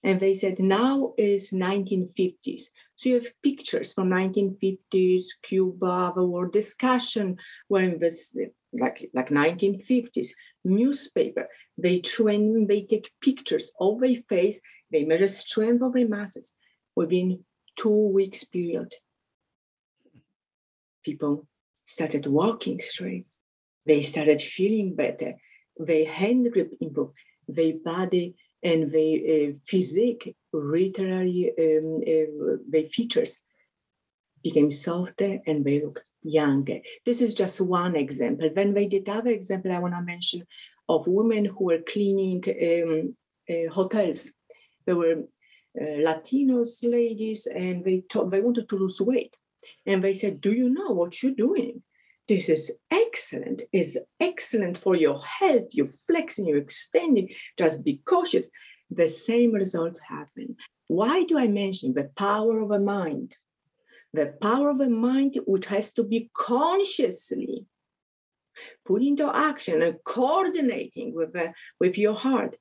And 0.07 0.21
they 0.21 0.35
said 0.35 0.61
now 0.61 1.14
is 1.19 1.51
1950s. 1.51 2.66
So 2.95 3.09
you 3.09 3.14
have 3.16 3.42
pictures 3.42 3.92
from 3.92 4.09
1950s, 4.11 5.25
Cuba, 5.42 6.12
the 6.14 6.23
war 6.23 6.47
discussion, 6.47 7.38
when 7.66 7.99
this 7.99 8.37
like 8.73 9.11
like 9.12 9.31
1950s, 9.31 10.29
newspaper. 10.64 11.49
They 11.77 11.99
train, 11.99 12.69
they 12.69 12.83
take 12.83 13.11
pictures 13.21 13.73
of 13.81 13.99
their 14.01 14.23
face, 14.29 14.61
they 14.92 15.05
measure 15.05 15.27
strength 15.27 15.83
of 15.83 15.95
their 15.95 16.09
muscles 16.09 16.55
within 16.95 17.45
two 17.75 18.09
weeks 18.19 18.45
period. 18.45 18.95
People 21.05 21.49
started 21.85 22.29
walking 22.29 22.81
straight. 22.81 23.27
They 23.87 24.03
started 24.03 24.40
feeling 24.40 24.95
better. 24.95 25.35
Their 25.77 26.07
hand 26.09 26.53
grip 26.53 26.75
improved. 26.81 27.16
Their 27.49 27.75
body 27.85 28.37
and 28.62 28.90
the 28.90 29.09
uh, 29.55 29.59
physique, 29.64 30.35
literary 30.53 31.53
um, 31.59 31.97
uh, 31.97 32.57
the 32.71 32.88
features 32.90 33.42
became 34.42 34.71
softer 34.71 35.38
and 35.47 35.64
they 35.64 35.83
look 35.83 36.03
younger. 36.23 36.79
This 37.05 37.21
is 37.21 37.35
just 37.35 37.61
one 37.61 37.97
example. 37.97 38.49
Then 38.55 38.75
they 38.75 38.87
did 38.87 39.09
other 39.09 39.31
example 39.31 39.73
I 39.73 39.79
want 39.79 39.95
to 39.95 40.03
mention 40.03 40.42
of 40.88 41.07
women 41.07 41.45
who 41.45 41.64
were 41.64 41.79
cleaning 41.79 42.42
um, 42.49 43.16
uh, 43.51 43.73
hotels. 43.73 44.33
There 44.85 44.97
were 44.97 45.25
uh, 45.81 45.99
Latinos 46.09 46.85
ladies 46.85 47.47
and 47.47 47.85
they, 47.85 48.05
they 48.31 48.40
wanted 48.40 48.69
to 48.69 48.77
lose 48.77 49.01
weight. 49.01 49.37
And 49.85 50.03
they 50.03 50.12
said, 50.12 50.40
do 50.40 50.53
you 50.53 50.69
know 50.71 50.90
what 50.90 51.23
you're 51.23 51.33
doing? 51.33 51.83
This 52.29 52.49
is 52.49 52.73
excellent, 52.91 53.62
is 53.73 53.99
excellent 54.21 54.77
for 54.77 54.97
your 54.97 55.19
health, 55.23 55.69
you're 55.73 55.87
flexing, 55.87 56.47
you're 56.47 56.59
extending, 56.59 57.31
just 57.59 57.85
be 57.85 58.01
cautious. 58.05 58.51
The 58.91 59.09
same 59.09 59.53
results 59.53 60.01
happen. 60.01 60.57
Why 60.89 61.25
do 61.25 61.39
I 61.39 61.49
mention 61.49 61.95
the 61.95 62.11
power 62.17 62.61
of 62.61 62.71
a 62.71 62.79
mind? 62.79 63.37
The 64.12 64.35
power 64.41 64.71
of 64.71 64.81
a 64.81 64.89
mind, 64.89 65.39
which 65.47 65.67
has 65.67 65.93
to 65.95 66.05
be 66.05 66.31
consciously 66.33 67.67
put 68.85 69.03
into 69.03 69.31
action 69.35 69.83
and 69.83 69.97
coordinating 70.05 71.15
with, 71.15 71.33
the, 71.33 71.53
with 71.79 71.99
your 71.99 72.15
heart, 72.15 72.57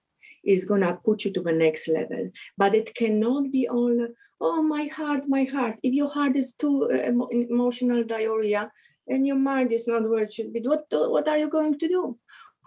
is 0.46 0.66
going 0.66 0.82
to 0.82 1.00
put 1.04 1.26
you 1.26 1.32
to 1.34 1.42
the 1.42 1.52
next 1.52 1.88
level. 1.88 2.30
But 2.58 2.76
it 2.76 2.94
cannot 2.94 3.52
be 3.52 3.68
all, 3.68 4.08
oh, 4.40 4.62
my 4.62 4.86
heart, 4.86 5.22
my 5.28 5.44
heart. 5.44 5.76
If 5.84 5.94
your 5.94 6.10
heart 6.10 6.36
is 6.36 6.54
too 6.54 6.90
uh, 6.94 7.26
emotional 7.32 8.04
diarrhea, 8.04 8.72
and 9.08 9.28
your 9.28 9.38
mind 9.38 9.72
is 9.72 9.88
not 9.88 10.10
where 10.10 10.24
it 10.24 10.34
should 10.34 10.52
be, 10.52 10.62
what, 10.62 10.86
what 10.92 11.28
are 11.28 11.38
you 11.38 11.50
going 11.50 11.78
to 11.78 11.88
do? 11.88 12.18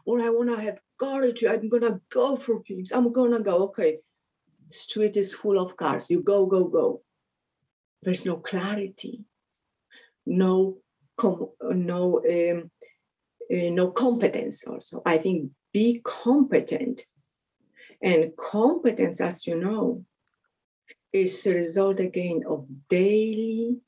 Or 0.07 0.21
I 0.21 0.31
want 0.31 0.49
to 0.51 0.61
have 0.61 0.81
courage. 0.99 1.45
I'm 1.45 1.69
going 1.69 1.83
to 1.83 2.01
go 2.11 2.37
for 2.37 2.63
things. 2.63 2.93
I'm 2.93 3.13
going 3.13 3.33
to 3.33 3.41
go. 3.41 3.65
Okay, 3.65 3.99
street 4.69 5.17
is 5.17 5.35
full 5.35 5.59
of 5.59 5.77
cars. 5.77 6.11
You 6.11 6.23
go, 6.23 6.47
go, 6.47 6.65
go. 6.65 7.03
There's 8.03 8.25
no 8.25 8.37
clarity, 8.37 9.25
no, 10.25 10.79
com- 11.17 11.51
no, 11.63 12.23
um, 12.25 12.71
uh, 13.53 13.71
no 13.71 13.91
competence. 13.91 14.65
Also, 14.65 15.03
I 15.05 15.19
think 15.19 15.51
be 15.73 16.01
competent, 16.05 17.05
and 18.03 18.37
competence, 18.37 19.21
as 19.21 19.47
you 19.47 19.57
know, 19.57 20.05
is 21.13 21.47
a 21.47 21.55
result 21.55 22.01
again 22.01 22.43
of 22.49 22.67
daily 22.89 23.79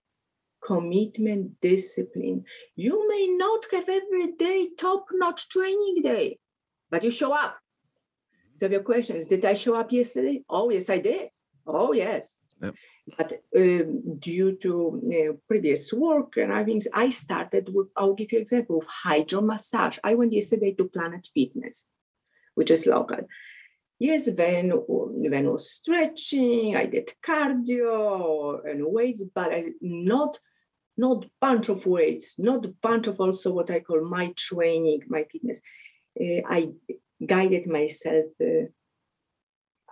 commitment, 0.63 1.61
discipline. 1.61 2.45
You 2.77 3.09
may 3.09 3.29
not 3.37 3.65
have 3.73 3.89
every 3.89 4.33
day 4.33 4.69
top 4.79 5.07
notch 5.13 5.49
training 5.49 6.03
day, 6.03 6.39
but 6.91 7.05
you 7.05 7.11
show 7.11 7.33
up. 7.35 7.59
So 8.55 8.67
your 8.67 8.83
question 8.83 9.17
is, 9.17 9.27
did 9.27 9.45
I 9.45 9.55
show 9.55 9.75
up 9.75 9.93
yesterday? 9.93 10.43
Oh, 10.49 10.71
yes, 10.71 10.91
I 10.91 10.99
did. 10.99 11.29
Oh, 11.67 11.93
yes. 11.93 12.41
Yep. 12.63 12.75
But 13.17 13.33
uh, 13.57 13.85
due 14.19 14.57
to 14.61 15.01
you 15.03 15.25
know, 15.25 15.39
previous 15.49 15.93
work 15.93 16.37
and 16.37 16.53
I 16.53 16.63
think 16.65 16.83
I 16.93 17.09
started 17.09 17.71
with, 17.73 17.91
I'll 17.97 18.15
give 18.15 18.33
you 18.33 18.39
an 18.39 18.43
example 18.43 18.79
of 18.79 18.87
hydro 18.87 19.41
massage. 19.41 19.99
I 20.05 20.15
went 20.15 20.33
yesterday 20.35 20.75
to 20.75 20.89
Planet 20.89 21.27
Fitness, 21.33 21.91
which 22.55 22.71
is 22.71 22.87
local. 22.87 23.27
Yes, 24.01 24.31
then 24.35 24.71
when 24.71 25.47
I 25.47 25.51
was 25.51 25.71
stretching, 25.71 26.75
I 26.75 26.87
did 26.87 27.13
cardio 27.23 28.65
and 28.65 28.83
weights, 28.87 29.23
but 29.35 29.53
I 29.53 29.73
not 29.83 30.39
not 30.97 31.27
bunch 31.39 31.69
of 31.69 31.85
weights, 31.87 32.39
not 32.39 32.81
bunch 32.81 33.09
of 33.09 33.21
also 33.21 33.53
what 33.53 33.71
I 33.71 33.81
call 33.81 34.03
my 34.03 34.33
training, 34.37 35.03
my 35.07 35.25
fitness. 35.31 35.61
Uh, 36.19 36.41
I 36.49 36.71
guided 37.25 37.71
myself. 37.71 38.27
Uh, 38.41 38.67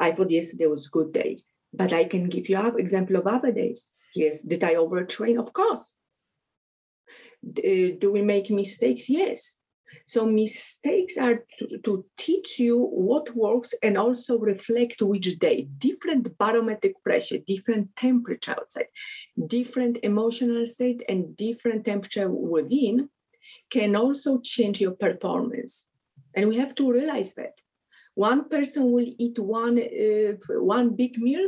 I 0.00 0.12
thought 0.12 0.30
yesterday 0.30 0.66
was 0.66 0.86
a 0.86 0.90
good 0.90 1.12
day, 1.12 1.38
but 1.74 1.92
I 1.92 2.04
can 2.04 2.30
give 2.30 2.48
you 2.48 2.56
an 2.56 2.78
example 2.78 3.16
of 3.16 3.26
other 3.26 3.52
days. 3.52 3.92
Yes, 4.14 4.42
did 4.42 4.64
I 4.64 4.74
overtrain? 4.76 5.38
Of 5.38 5.52
course. 5.52 5.94
Uh, 7.46 7.92
do 7.98 8.10
we 8.10 8.22
make 8.22 8.50
mistakes? 8.50 9.10
Yes. 9.10 9.59
So 10.09 10.24
mistakes 10.24 11.18
are 11.18 11.36
to, 11.59 11.78
to, 11.84 12.04
teach 12.16 12.59
you 12.59 12.78
what 12.78 13.36
works 13.36 13.74
and 13.82 13.98
also 13.98 14.38
reflect 14.38 15.02
which 15.02 15.38
day. 15.38 15.68
Different 15.76 16.38
barometric 16.38 16.94
pressure, 17.04 17.36
different 17.46 17.94
temperature 17.94 18.52
outside, 18.52 18.86
different 19.46 19.98
emotional 20.02 20.66
state, 20.66 21.02
and 21.11 21.36
different 21.36 21.84
temperature 21.84 22.30
within 22.30 23.11
can 23.68 23.94
also 23.94 24.40
change 24.40 24.80
your 24.80 24.92
performance. 24.92 25.88
And 26.34 26.48
we 26.48 26.56
have 26.56 26.74
to 26.76 26.90
realize 26.90 27.34
that. 27.34 27.61
One 28.14 28.48
person 28.48 28.90
will 28.90 29.12
eat 29.18 29.38
one, 29.38 29.78
uh, 29.78 30.32
one 30.59 30.96
big 30.96 31.18
meal, 31.18 31.46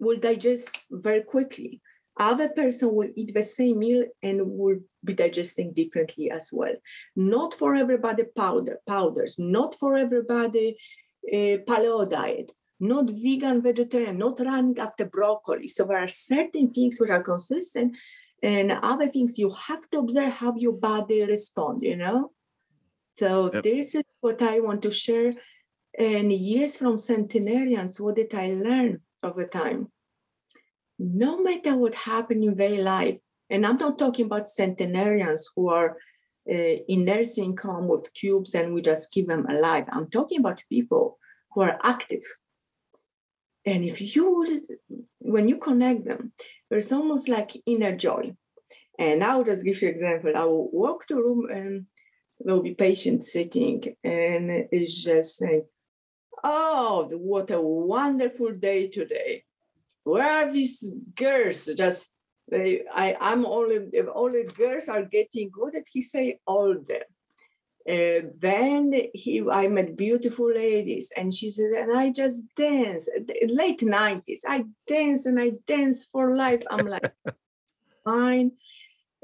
will 0.00 0.18
digest 0.18 0.86
very 0.90 1.20
quickly 1.20 1.82
other 2.18 2.48
person 2.48 2.94
will 2.94 3.08
eat 3.14 3.32
the 3.34 3.42
same 3.42 3.78
meal 3.78 4.04
and 4.22 4.40
will 4.42 4.78
be 5.04 5.14
digesting 5.14 5.72
differently 5.72 6.30
as 6.30 6.50
well 6.52 6.74
not 7.14 7.54
for 7.54 7.74
everybody 7.74 8.24
powder 8.36 8.78
powders 8.86 9.36
not 9.38 9.74
for 9.74 9.96
everybody 9.96 10.76
uh, 11.32 11.56
paleo 11.68 12.08
diet 12.08 12.52
not 12.80 13.10
vegan 13.10 13.62
vegetarian 13.62 14.18
not 14.18 14.38
running 14.40 14.78
after 14.78 15.04
broccoli 15.04 15.68
so 15.68 15.84
there 15.84 15.98
are 15.98 16.08
certain 16.08 16.72
things 16.72 16.98
which 17.00 17.10
are 17.10 17.22
consistent 17.22 17.96
And 18.42 18.70
other 18.70 19.08
things 19.08 19.38
you 19.38 19.50
have 19.50 19.88
to 19.90 19.98
observe 19.98 20.32
how 20.32 20.54
your 20.56 20.72
body 20.72 21.24
respond, 21.24 21.82
you 21.82 21.96
know? 21.96 22.32
So 23.18 23.50
yep. 23.52 23.62
this 23.62 23.94
is 23.94 24.04
what 24.20 24.42
I 24.42 24.60
want 24.60 24.82
to 24.82 24.90
share. 24.90 25.32
And 25.98 26.30
years 26.30 26.76
from 26.76 26.96
centenarians, 26.96 28.00
what 28.00 28.16
did 28.16 28.34
I 28.34 28.52
learn 28.52 29.00
over 29.22 29.46
time? 29.46 29.90
No 30.98 31.42
matter 31.42 31.76
what 31.76 31.94
happened 31.94 32.44
in 32.44 32.56
their 32.56 32.82
life, 32.82 33.20
and 33.50 33.66
I'm 33.66 33.76
not 33.76 33.98
talking 33.98 34.26
about 34.26 34.48
centenarians 34.48 35.48
who 35.54 35.68
are 35.68 35.96
uh, 36.50 36.76
in 36.88 37.04
nursing 37.04 37.56
home 37.56 37.88
with 37.88 38.12
tubes 38.14 38.54
and 38.54 38.74
we 38.74 38.80
just 38.80 39.10
keep 39.10 39.28
them 39.28 39.46
alive. 39.46 39.84
I'm 39.90 40.10
talking 40.10 40.40
about 40.40 40.62
people 40.68 41.18
who 41.52 41.62
are 41.62 41.78
active. 41.82 42.22
And 43.64 43.84
if 43.84 44.14
you, 44.14 44.46
when 45.18 45.48
you 45.48 45.56
connect 45.56 46.04
them, 46.04 46.32
there's 46.70 46.92
almost 46.92 47.28
like 47.28 47.52
inner 47.66 47.96
joy. 47.96 48.34
And 48.98 49.24
I'll 49.24 49.42
just 49.42 49.64
give 49.64 49.82
you 49.82 49.88
an 49.88 49.94
example. 49.94 50.32
I 50.36 50.44
will 50.44 50.70
walk 50.70 51.06
to 51.08 51.16
room 51.16 51.48
and 51.50 51.86
there 52.38 52.54
will 52.54 52.62
be 52.62 52.74
patients 52.74 53.32
sitting 53.32 53.96
and 54.04 54.50
it's 54.70 55.02
just 55.02 55.36
saying, 55.36 55.64
oh, 56.44 57.08
what 57.12 57.50
a 57.50 57.60
wonderful 57.60 58.52
day 58.52 58.88
today. 58.88 59.45
Where 60.06 60.46
are 60.46 60.52
these 60.52 60.94
girls 61.16 61.66
just 61.76 62.10
they, 62.48 62.82
I, 62.92 63.16
I'm 63.20 63.44
only, 63.44 63.78
all 64.14 64.30
the 64.30 64.44
girls 64.56 64.88
are 64.88 65.02
getting, 65.02 65.50
what 65.56 65.72
did 65.72 65.86
he 65.92 66.00
say, 66.00 66.38
older. 66.46 67.02
Uh, 67.88 68.30
then 68.38 68.92
he, 69.14 69.42
I 69.50 69.68
met 69.68 69.96
beautiful 69.96 70.52
ladies, 70.52 71.12
and 71.16 71.32
she 71.32 71.50
said, 71.50 71.70
and 71.70 71.96
I 71.96 72.10
just 72.10 72.44
dance. 72.56 73.08
Late 73.46 73.80
90s, 73.80 74.40
I 74.46 74.64
dance 74.86 75.26
and 75.26 75.40
I 75.40 75.52
dance 75.66 76.04
for 76.04 76.36
life. 76.36 76.62
I'm 76.70 76.86
like, 76.86 77.12
fine. 78.04 78.52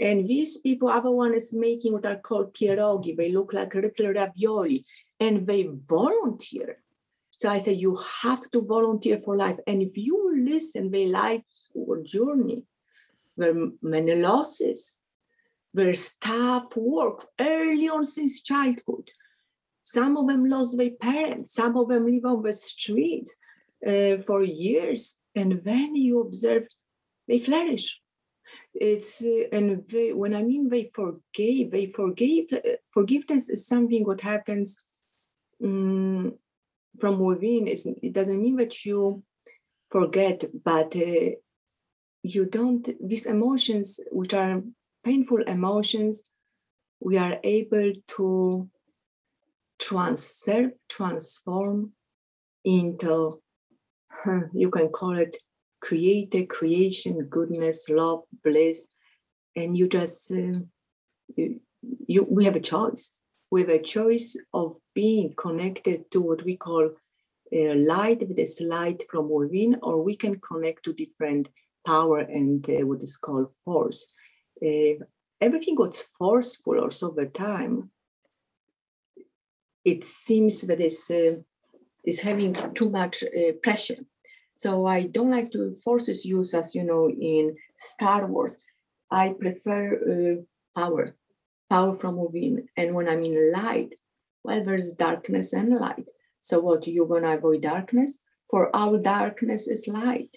And 0.01 0.26
these 0.26 0.59
people, 0.59 0.89
other 0.89 1.11
one 1.11 1.35
is 1.35 1.53
making 1.53 1.93
what 1.93 2.07
are 2.07 2.16
called 2.16 2.55
pierogi. 2.55 3.16
They 3.16 3.30
look 3.30 3.53
like 3.53 3.74
little 3.74 4.12
ravioli, 4.12 4.80
and 5.20 5.47
they 5.47 5.68
volunteer. 5.87 6.78
So 7.43 7.49
I 7.49 7.59
say, 7.59 7.72
you 7.72 7.99
have 8.22 8.49
to 8.53 8.61
volunteer 8.61 9.18
for 9.18 9.36
life. 9.36 9.57
And 9.66 9.82
if 9.82 9.97
you 9.97 10.32
listen 10.47 10.93
their 10.93 11.09
life 11.09 11.43
or 11.74 12.01
journey, 12.01 12.62
were 13.36 13.70
many 13.82 14.14
losses, 14.14 15.01
were 15.74 15.93
tough 16.20 16.76
work 16.76 17.26
early 17.40 17.88
on 17.88 18.05
since 18.05 18.45
childhood. 18.45 19.09
Some 19.82 20.16
of 20.16 20.28
them 20.28 20.45
lost 20.45 20.78
their 20.78 20.93
parents, 20.93 21.53
some 21.53 21.76
of 21.76 21.88
them 21.88 22.07
live 22.07 22.26
on 22.26 22.43
the 22.43 22.53
street 22.53 23.28
uh, 23.84 24.18
for 24.18 24.45
years. 24.45 25.16
And 25.34 25.62
then 25.64 25.97
you 25.97 26.20
observe 26.20 26.68
they 27.26 27.40
flourish. 27.40 28.01
It's 28.72 29.24
uh, 29.24 29.49
and 29.51 29.82
they, 29.88 30.12
when 30.12 30.36
I 30.36 30.45
mean 30.45 30.68
they 30.68 30.93
forgave, 30.95 31.72
they 31.72 31.86
forgave. 31.86 32.53
Uh, 32.53 32.76
forgiveness 32.93 33.49
is 33.49 33.66
something 33.66 34.05
what 34.05 34.20
happens 34.20 34.84
um, 35.64 36.34
from 37.01 37.18
within. 37.18 37.68
It's, 37.68 37.86
it 37.86 38.12
doesn't 38.12 38.43
mean 38.43 38.57
that 38.57 38.84
you 38.84 39.22
forget, 39.90 40.45
but 40.64 40.95
uh, 40.97 41.30
you 42.22 42.45
don't 42.47 42.88
these 43.01 43.26
emotions 43.26 44.01
which 44.11 44.34
are 44.34 44.62
painful 45.05 45.43
emotions 45.43 46.30
we 47.01 47.18
are 47.18 47.38
able 47.43 47.93
to 48.07 48.68
transfer 49.78 50.70
transform 50.88 51.93
into 52.64 53.40
you 54.55 54.70
can 54.70 54.88
call 54.88 55.18
it 55.18 55.36
create 55.80 56.49
creation 56.49 57.26
goodness 57.28 57.88
love 57.88 58.22
bliss 58.45 58.86
and 59.57 59.76
you 59.76 59.88
just 59.88 60.30
uh, 60.30 60.61
you, 61.36 61.61
you 62.07 62.24
we 62.30 62.45
have 62.45 62.55
a 62.55 62.61
choice 62.61 63.18
have 63.61 63.68
a 63.68 63.82
choice 63.82 64.36
of 64.55 64.76
being 64.94 65.34
connected 65.36 66.11
to 66.11 66.20
what 66.20 66.44
we 66.44 66.57
call 66.57 66.90
uh, 67.55 67.74
light 67.74 68.26
with 68.26 68.36
this 68.36 68.61
light 68.61 69.03
from 69.11 69.28
within 69.28 69.76
or 69.82 70.03
we 70.03 70.16
can 70.16 70.40
connect 70.40 70.84
to 70.84 70.92
different 70.92 71.48
power 71.86 72.20
and 72.20 72.68
uh, 72.70 72.86
what 72.86 73.03
is 73.03 73.16
called 73.16 73.48
force. 73.64 74.07
Uh, 74.64 74.94
everything 75.40 75.76
was 75.76 76.00
forceful 76.00 76.80
also 76.80 77.11
over 77.11 77.26
time. 77.26 77.90
It 79.84 80.05
seems 80.05 80.62
that 80.62 80.80
it's, 80.80 81.11
uh, 81.11 81.36
is 82.05 82.20
having 82.20 82.57
too 82.74 82.88
much 82.88 83.22
uh, 83.22 83.53
pressure. 83.62 83.96
So 84.57 84.86
I 84.86 85.05
don't 85.05 85.32
like 85.32 85.50
to 85.53 85.72
forces 85.72 86.24
use 86.24 86.55
as 86.55 86.74
you 86.74 86.84
know 86.84 87.11
in 87.11 87.57
Star 87.76 88.26
Wars. 88.26 88.64
I 89.11 89.30
prefer 89.30 89.82
uh, 90.12 90.80
power, 90.80 91.16
power 91.73 91.95
from 91.95 92.16
within. 92.16 92.68
And 92.77 92.95
when 92.95 93.09
I 93.09 93.16
mean 93.16 93.53
light, 93.53 93.95
well, 94.45 94.62
there's 94.62 94.93
darkness 94.93 95.55
and 95.55 95.70
light. 95.87 96.09
So 96.43 96.61
what 96.61 96.87
you're 96.87 97.07
gonna 97.07 97.37
avoid 97.39 97.62
darkness? 97.62 98.18
For 98.51 98.75
our 98.77 98.99
darkness 98.99 99.66
is 99.68 99.89
light. 99.89 100.37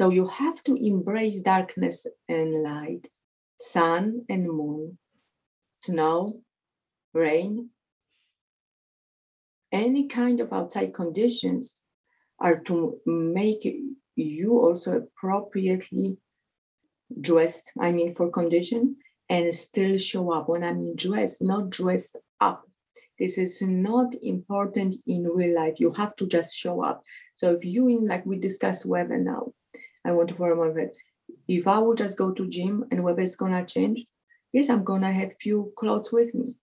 So 0.00 0.10
you 0.10 0.26
have 0.26 0.60
to 0.64 0.74
embrace 0.74 1.40
darkness 1.42 2.06
and 2.28 2.62
light, 2.62 3.06
sun 3.56 4.24
and 4.28 4.48
moon, 4.48 4.98
snow, 5.80 6.42
rain. 7.14 7.70
Any 9.70 10.08
kind 10.08 10.40
of 10.40 10.52
outside 10.52 10.92
conditions 10.92 11.82
are 12.40 12.58
to 12.68 12.98
make 13.06 13.62
you 14.16 14.58
also 14.58 14.90
appropriately 15.02 16.18
dressed, 17.20 17.72
I 17.78 17.92
mean, 17.92 18.12
for 18.12 18.30
condition, 18.30 18.96
and 19.28 19.52
still 19.54 19.98
show 19.98 20.32
up. 20.32 20.48
When 20.48 20.64
I 20.64 20.72
mean 20.72 20.96
dressed, 20.96 21.42
not 21.42 21.70
dressed 21.70 22.16
up. 22.40 22.64
This 23.18 23.36
is 23.36 23.60
not 23.62 24.14
important 24.22 24.96
in 25.06 25.24
real 25.24 25.56
life. 25.56 25.74
You 25.78 25.90
have 25.92 26.14
to 26.16 26.26
just 26.26 26.56
show 26.56 26.84
up. 26.84 27.02
So 27.36 27.52
if 27.52 27.64
you 27.64 27.88
in 27.88 28.06
like 28.06 28.24
we 28.24 28.38
discussed 28.38 28.86
whether 28.86 29.18
now, 29.18 29.52
I 30.04 30.12
want 30.12 30.28
to 30.28 30.34
form 30.34 30.60
of 30.60 30.76
it. 30.76 30.96
If 31.48 31.66
I 31.66 31.78
will 31.78 31.94
just 31.94 32.16
go 32.16 32.32
to 32.32 32.48
gym 32.48 32.84
and 32.90 33.02
weather 33.02 33.22
is 33.22 33.36
gonna 33.36 33.66
change, 33.66 34.04
yes, 34.52 34.70
I'm 34.70 34.84
gonna 34.84 35.12
have 35.12 35.32
few 35.40 35.72
clothes 35.76 36.12
with 36.12 36.34
me. 36.34 36.56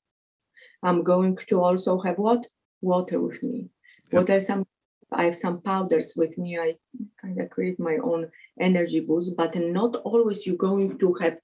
I'm 0.82 1.04
going 1.04 1.38
to 1.50 1.62
also 1.62 2.00
have 2.00 2.18
what? 2.18 2.46
Water 2.82 3.20
with 3.20 3.44
me. 3.44 3.70
Yep. 4.12 4.22
What 4.22 4.30
are 4.30 4.40
some 4.40 4.66
I 5.12 5.24
have 5.24 5.36
some 5.36 5.62
powders 5.62 6.14
with 6.18 6.38
me. 6.38 6.58
I 6.58 6.76
kind 7.22 7.40
of 7.40 7.50
create 7.50 7.80
my 7.80 7.98
own 8.04 8.32
energy 8.60 9.00
boost, 9.00 9.36
but 9.38 9.56
not 9.56 9.96
always 9.98 10.46
you're 10.46 10.58
going 10.58 10.98
to 11.00 11.14
have 11.22 11.38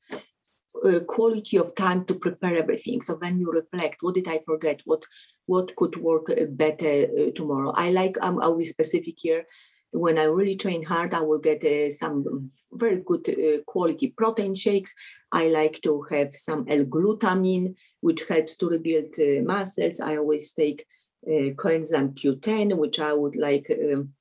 a 0.83 0.99
quality 1.01 1.57
of 1.57 1.75
time 1.75 2.05
to 2.05 2.15
prepare 2.15 2.57
everything. 2.57 3.01
So 3.01 3.15
when 3.15 3.39
you 3.39 3.51
reflect, 3.51 3.97
what 4.01 4.15
did 4.15 4.27
I 4.27 4.39
forget? 4.45 4.81
What 4.85 5.03
what 5.45 5.75
could 5.75 5.97
work 5.97 6.29
uh, 6.29 6.45
better 6.49 7.07
uh, 7.19 7.31
tomorrow? 7.35 7.71
I 7.75 7.91
like 7.91 8.17
um, 8.21 8.39
I'll 8.39 8.51
always 8.51 8.69
specific 8.69 9.15
here 9.17 9.45
when 9.91 10.17
I 10.17 10.23
really 10.23 10.55
train 10.55 10.83
hard, 10.83 11.13
I 11.13 11.21
will 11.21 11.39
get 11.39 11.63
uh, 11.63 11.91
some 11.91 12.49
very 12.73 13.01
good 13.05 13.27
uh, 13.29 13.61
quality 13.67 14.13
protein 14.15 14.55
shakes. 14.55 14.95
I 15.31 15.49
like 15.49 15.81
to 15.83 16.03
have 16.09 16.33
some 16.33 16.65
L-glutamine, 16.69 17.75
which 17.99 18.27
helps 18.27 18.55
to 18.57 18.69
rebuild 18.69 19.13
uh, 19.19 19.43
muscles. 19.43 19.99
I 19.99 20.17
always 20.17 20.53
take 20.53 20.85
uh, 21.27 21.51
coenzyme 21.55 22.13
Q10, 22.15 22.77
which 22.77 22.99
I 22.99 23.13
would 23.13 23.35
like 23.35 23.69
um, 23.69 24.13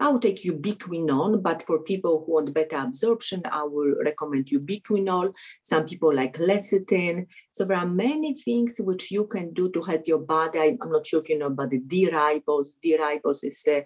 I 0.00 0.08
will 0.08 0.20
take 0.20 0.44
ubiquinol, 0.44 1.42
but 1.42 1.62
for 1.62 1.80
people 1.80 2.22
who 2.24 2.34
want 2.34 2.54
better 2.54 2.76
absorption, 2.76 3.42
I 3.50 3.64
will 3.64 3.96
recommend 4.04 4.46
ubiquinol. 4.46 5.32
Some 5.64 5.86
people 5.86 6.14
like 6.14 6.38
lecithin. 6.38 7.26
So 7.50 7.64
there 7.64 7.78
are 7.78 7.86
many 7.86 8.34
things 8.34 8.80
which 8.80 9.10
you 9.10 9.26
can 9.26 9.52
do 9.52 9.70
to 9.72 9.82
help 9.82 10.02
your 10.06 10.20
body. 10.20 10.78
I'm 10.80 10.92
not 10.92 11.06
sure 11.06 11.20
if 11.20 11.28
you 11.28 11.38
know 11.38 11.46
about 11.46 11.70
the 11.70 11.80
D-ribose. 11.80 12.78
D-ribose 12.80 13.44
is, 13.44 13.64
uh, 13.66 13.80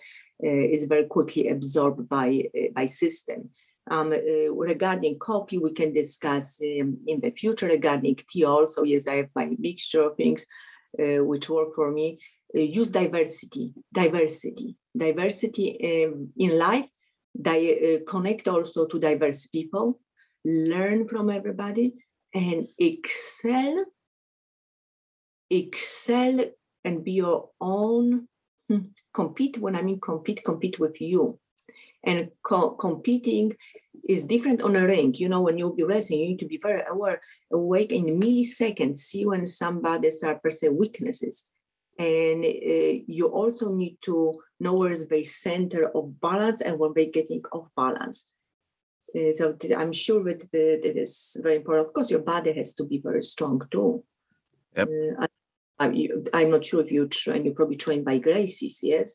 uh, 0.44 0.66
is 0.74 0.84
very 0.84 1.04
quickly 1.04 1.48
absorbed 1.48 2.06
by, 2.06 2.44
uh, 2.54 2.68
by 2.74 2.84
system. 2.84 3.48
Um, 3.90 4.12
uh, 4.12 4.52
regarding 4.52 5.18
coffee, 5.18 5.56
we 5.56 5.72
can 5.72 5.94
discuss 5.94 6.60
um, 6.62 6.98
in 7.06 7.20
the 7.20 7.30
future 7.30 7.66
regarding 7.66 8.18
tea 8.28 8.44
also. 8.44 8.82
Yes, 8.82 9.08
I 9.08 9.16
have 9.16 9.30
my 9.34 9.48
mixture 9.58 10.02
of 10.02 10.16
things 10.18 10.46
uh, 11.02 11.24
which 11.24 11.48
work 11.48 11.74
for 11.74 11.88
me. 11.88 12.18
Uh, 12.54 12.60
use 12.60 12.90
diversity, 12.90 13.68
diversity, 13.92 14.76
diversity 14.98 16.04
um, 16.06 16.30
in 16.36 16.58
life, 16.58 16.86
di- 17.40 17.96
uh, 17.96 18.10
connect 18.10 18.48
also 18.48 18.86
to 18.86 18.98
diverse 18.98 19.46
people, 19.46 20.00
learn 20.44 21.06
from 21.06 21.30
everybody, 21.30 21.94
and 22.34 22.68
excel, 22.78 23.76
excel 25.50 26.44
and 26.84 27.04
be 27.04 27.12
your 27.12 27.50
own, 27.60 28.28
hmm, 28.68 28.78
compete. 29.14 29.58
When 29.58 29.76
I 29.76 29.82
mean 29.82 30.00
compete, 30.00 30.44
compete 30.44 30.78
with 30.78 31.00
you. 31.00 31.38
And 32.04 32.30
co- 32.42 32.70
competing 32.70 33.56
is 34.08 34.24
different 34.24 34.62
on 34.62 34.76
a 34.76 34.84
ring. 34.84 35.14
You 35.14 35.28
know, 35.28 35.42
when 35.42 35.58
you'll 35.58 35.74
be 35.74 35.82
racing, 35.82 36.20
you 36.20 36.28
need 36.28 36.38
to 36.40 36.46
be 36.46 36.60
very 36.62 36.82
aware, 36.88 37.20
awake 37.52 37.92
in 37.92 38.20
milliseconds, 38.20 38.98
see 38.98 39.26
when 39.26 39.46
somebody's 39.46 40.22
are 40.22 40.38
per 40.38 40.50
se 40.50 40.68
weaknesses 40.68 41.44
and 41.98 42.44
uh, 42.44 43.02
you 43.06 43.26
also 43.26 43.68
need 43.68 43.98
to 44.02 44.32
know 44.60 44.74
where 44.74 44.90
is 44.90 45.06
the 45.08 45.22
center 45.24 45.90
of 45.96 46.20
balance 46.20 46.60
and 46.60 46.78
when 46.78 46.92
they're 46.94 47.06
getting 47.18 47.42
off 47.52 47.68
balance 47.76 48.32
Uh, 49.16 49.32
so 49.32 49.56
I'm 49.76 49.92
sure 49.92 50.22
that 50.24 50.42
it 50.52 50.96
is 50.96 51.40
very 51.42 51.56
important. 51.56 51.86
Of 51.86 51.94
course, 51.94 52.10
your 52.10 52.20
body 52.20 52.52
has 52.52 52.74
to 52.74 52.84
be 52.84 52.98
very 53.08 53.22
strong 53.22 53.56
too. 53.70 54.04
Yep. 54.76 54.88
Uh, 54.88 55.26
I, 55.80 56.08
I'm 56.34 56.50
not 56.50 56.64
sure 56.64 56.80
if 56.82 56.90
you 56.92 57.08
train. 57.08 57.44
you're 57.44 57.54
probably 57.54 57.76
trained 57.76 58.04
by 58.04 58.18
Gracie's, 58.18 58.80
yes. 58.82 59.08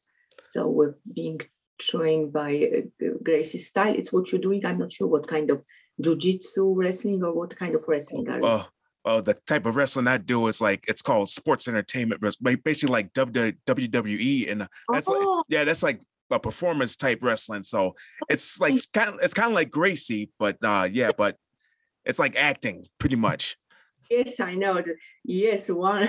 So 0.49 0.67
with 0.67 0.95
being 1.13 1.39
trained 1.77 2.33
by 2.33 2.51
uh, 2.77 3.05
Gracie's 3.21 3.67
style, 3.67 3.95
it's 3.95 4.11
what 4.13 4.31
you're 4.31 4.41
doing. 4.41 4.65
I'm 4.65 4.77
not 4.77 4.91
sure 4.91 5.07
what 5.07 5.27
kind 5.27 5.51
of 5.51 5.63
jujitsu 6.01 6.75
wrestling 6.75 7.23
or 7.23 7.33
what 7.33 7.55
kind 7.55 7.75
of 7.75 7.83
wrestling 7.87 8.27
are 8.29 8.39
you? 8.39 8.45
Uh, 8.45 8.65
uh, 9.05 9.21
the 9.21 9.33
type 9.47 9.65
of 9.65 9.75
wrestling 9.75 10.07
I 10.07 10.17
do 10.17 10.47
is 10.47 10.61
like 10.61 10.85
it's 10.87 11.01
called 11.01 11.29
sports 11.29 11.67
entertainment 11.67 12.21
wrestling, 12.21 12.61
basically 12.63 12.93
like 12.93 13.13
WWE, 13.13 14.51
and 14.51 14.67
that's 14.89 15.07
oh. 15.09 15.13
like 15.13 15.45
yeah, 15.49 15.63
that's 15.63 15.83
like 15.83 16.01
a 16.31 16.39
performance 16.39 16.95
type 16.95 17.19
wrestling. 17.21 17.63
So 17.63 17.95
it's 18.29 18.59
like 18.59 18.73
it's 18.73 18.87
kind 18.87 19.09
of, 19.09 19.19
it's 19.21 19.33
kind 19.33 19.47
of 19.49 19.55
like 19.55 19.71
Gracie, 19.71 20.31
but 20.39 20.57
uh, 20.63 20.87
yeah, 20.91 21.11
but 21.17 21.37
it's 22.05 22.19
like 22.19 22.35
acting 22.35 22.87
pretty 22.99 23.15
much. 23.15 23.57
Yes, 24.09 24.39
I 24.39 24.55
know. 24.55 24.81
Yes, 25.23 25.69
one 25.69 26.07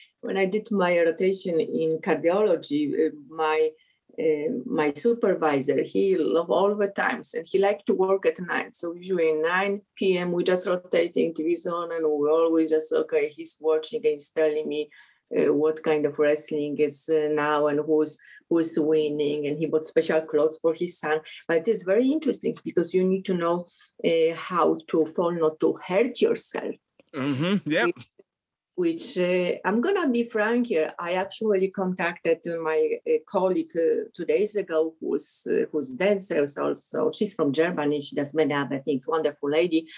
when 0.20 0.36
I 0.36 0.46
did 0.46 0.68
my 0.70 0.98
rotation 0.98 1.60
in 1.60 1.98
cardiology, 2.02 2.92
uh, 2.92 3.10
my 3.28 3.70
uh, 4.18 4.52
my 4.64 4.92
supervisor, 4.94 5.82
he 5.82 6.16
loved 6.16 6.50
all 6.50 6.74
the 6.74 6.88
times 6.88 7.34
and 7.34 7.46
he 7.46 7.58
liked 7.58 7.86
to 7.86 7.94
work 7.94 8.26
at 8.26 8.40
night. 8.40 8.74
So 8.74 8.94
usually 8.94 9.32
9 9.32 9.80
p.m. 9.96 10.32
we 10.32 10.44
just 10.44 10.66
rotating 10.66 11.34
TV 11.34 11.54
on 11.66 11.92
and 11.92 12.04
we 12.04 12.28
always 12.28 12.70
just 12.70 12.92
okay, 12.92 13.28
he's 13.28 13.58
watching 13.60 14.00
and 14.04 14.14
he's 14.14 14.30
telling 14.30 14.68
me 14.68 14.88
uh, 15.36 15.52
what 15.52 15.82
kind 15.82 16.06
of 16.06 16.18
wrestling 16.18 16.76
is 16.78 17.08
uh, 17.08 17.28
now 17.32 17.66
and 17.66 17.80
who's 17.84 18.18
who's 18.48 18.78
winning 18.78 19.46
and 19.46 19.58
he 19.58 19.66
bought 19.66 19.84
special 19.84 20.20
clothes 20.20 20.58
for 20.62 20.72
his 20.72 21.00
son 21.00 21.18
but 21.48 21.56
it 21.58 21.68
is 21.68 21.82
very 21.82 22.08
interesting 22.08 22.54
because 22.64 22.94
you 22.94 23.02
need 23.02 23.24
to 23.24 23.34
know 23.34 23.64
uh, 24.04 24.34
how 24.36 24.78
to 24.86 25.04
fall 25.04 25.32
not 25.32 25.58
to 25.58 25.76
hurt 25.84 26.20
yourself 26.20 26.76
mm-hmm. 27.12 27.56
yeah 27.68 27.86
which 28.76 29.18
uh, 29.18 29.52
I'm 29.64 29.80
gonna 29.80 30.08
be 30.08 30.24
frank 30.24 30.68
here. 30.68 30.92
I 30.98 31.14
actually 31.14 31.68
contacted 31.68 32.40
my 32.62 32.98
uh, 33.06 33.18
colleague 33.26 33.76
uh, 33.76 34.08
two 34.14 34.24
days 34.24 34.54
ago, 34.56 34.94
who's 35.00 35.46
uh, 35.50 35.64
who's 35.72 35.96
dancers 35.96 36.56
also. 36.56 37.10
She's 37.10 37.34
from 37.34 37.52
Germany. 37.52 38.00
She 38.00 38.16
does 38.16 38.34
many 38.34 38.54
other 38.54 38.78
things. 38.78 39.08
Wonderful 39.08 39.50
lady, 39.50 39.88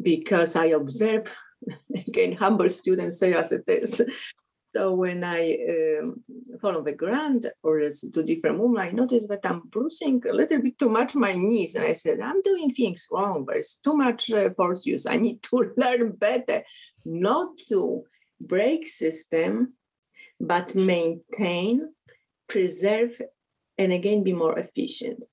because 0.00 0.56
I 0.56 0.66
observe 0.66 1.34
again 2.06 2.32
humble 2.32 2.68
students 2.68 3.18
say 3.18 3.34
as 3.34 3.50
it 3.50 3.64
is 3.66 4.02
so 4.74 4.94
when 4.94 5.24
I 5.24 5.58
um, 5.70 6.22
fall 6.60 6.76
on 6.76 6.84
the 6.84 6.92
ground 6.92 7.50
or 7.62 7.80
to 7.80 8.22
different 8.22 8.58
movement, 8.58 8.88
I 8.88 8.90
notice 8.92 9.26
that 9.26 9.44
I'm 9.44 9.62
bruising 9.66 10.22
a 10.28 10.32
little 10.32 10.60
bit 10.60 10.78
too 10.78 10.90
much 10.90 11.14
my 11.14 11.32
knees. 11.32 11.74
And 11.74 11.84
I 11.84 11.94
said, 11.94 12.20
I'm 12.20 12.42
doing 12.42 12.74
things 12.74 13.08
wrong. 13.10 13.46
There's 13.46 13.80
too 13.82 13.94
much 13.94 14.30
uh, 14.30 14.50
force 14.50 14.84
use. 14.84 15.06
I 15.06 15.16
need 15.16 15.42
to 15.44 15.72
learn 15.76 16.12
better 16.12 16.62
not 17.04 17.56
to 17.70 18.04
break 18.40 18.86
system, 18.86 19.74
but 20.40 20.74
maintain, 20.74 21.92
preserve, 22.48 23.20
and 23.76 23.92
again 23.92 24.22
be 24.22 24.32
more 24.32 24.58
efficient. 24.58 25.24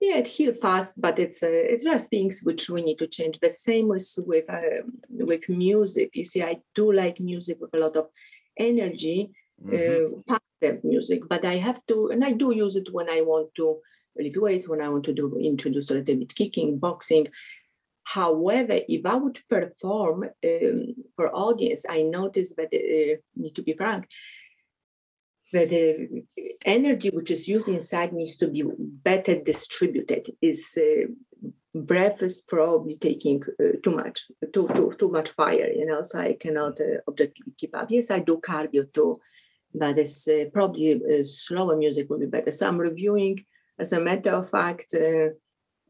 Yeah, 0.00 0.18
it 0.18 0.28
heal 0.28 0.54
fast, 0.54 1.00
but 1.00 1.18
it's 1.18 1.42
uh, 1.42 1.48
it's 1.50 1.82
there 1.82 1.96
are 1.96 1.98
things 1.98 2.42
which 2.44 2.70
we 2.70 2.82
need 2.82 2.98
to 3.00 3.08
change. 3.08 3.40
The 3.40 3.50
same 3.50 3.88
with 3.88 4.08
with 4.18 4.48
uh, 4.48 4.82
with 5.08 5.48
music. 5.48 6.10
You 6.14 6.24
see, 6.24 6.42
I 6.42 6.58
do 6.76 6.92
like 6.92 7.18
music 7.18 7.58
with 7.60 7.74
a 7.74 7.78
lot 7.78 7.96
of 7.96 8.06
energy, 8.56 9.32
mm-hmm. 9.64 10.32
uh, 10.32 10.72
music. 10.84 11.22
But 11.28 11.44
I 11.44 11.56
have 11.56 11.84
to, 11.86 12.10
and 12.10 12.24
I 12.24 12.32
do 12.32 12.54
use 12.54 12.76
it 12.76 12.92
when 12.92 13.10
I 13.10 13.22
want 13.22 13.52
to 13.56 13.80
lift 14.16 14.36
weights, 14.36 14.68
when 14.68 14.80
I 14.80 14.88
want 14.88 15.04
to 15.04 15.12
do 15.12 15.36
introduce 15.36 15.90
a 15.90 15.94
little 15.94 16.16
bit 16.16 16.34
kicking, 16.34 16.78
boxing. 16.78 17.26
However, 18.14 18.80
if 18.88 19.04
I 19.04 19.16
would 19.16 19.38
perform 19.48 20.24
um, 20.24 20.94
for 21.14 21.34
audience, 21.34 21.84
I 21.86 22.02
notice 22.02 22.54
that 22.54 22.70
uh, 22.72 23.20
need 23.36 23.54
to 23.56 23.62
be 23.62 23.74
frank. 23.74 24.08
That 25.52 25.68
the 25.68 26.24
energy 26.64 27.10
which 27.10 27.30
is 27.30 27.48
used 27.48 27.68
inside 27.68 28.12
needs 28.14 28.36
to 28.38 28.48
be 28.48 28.62
better 29.08 29.34
distributed. 29.52 30.22
Is 30.40 30.78
uh, 30.80 31.08
breath 31.74 32.22
is 32.22 32.40
probably 32.40 32.96
taking 32.96 33.42
uh, 33.60 33.76
too 33.84 33.94
much, 33.94 34.18
too, 34.54 34.68
too, 34.74 34.94
too 34.98 35.08
much 35.08 35.28
fire, 35.30 35.70
you 35.70 35.86
know, 35.86 36.02
so 36.02 36.20
I 36.20 36.34
cannot 36.40 36.80
uh, 36.80 37.00
objectively 37.06 37.52
keep 37.58 37.76
up. 37.76 37.90
Yes, 37.90 38.10
I 38.10 38.20
do 38.20 38.38
cardio 38.38 38.92
too, 38.92 39.20
but 39.74 39.98
it's 39.98 40.26
uh, 40.28 40.46
probably 40.52 40.94
uh, 40.94 41.24
slower 41.24 41.76
music 41.76 42.08
will 42.08 42.20
be 42.20 42.26
better. 42.26 42.52
So 42.52 42.66
I'm 42.66 42.78
reviewing, 42.78 43.44
as 43.78 43.92
a 43.92 44.00
matter 44.00 44.30
of 44.30 44.50
fact, 44.50 44.94
uh, 44.94 44.98
uh, 44.98 45.30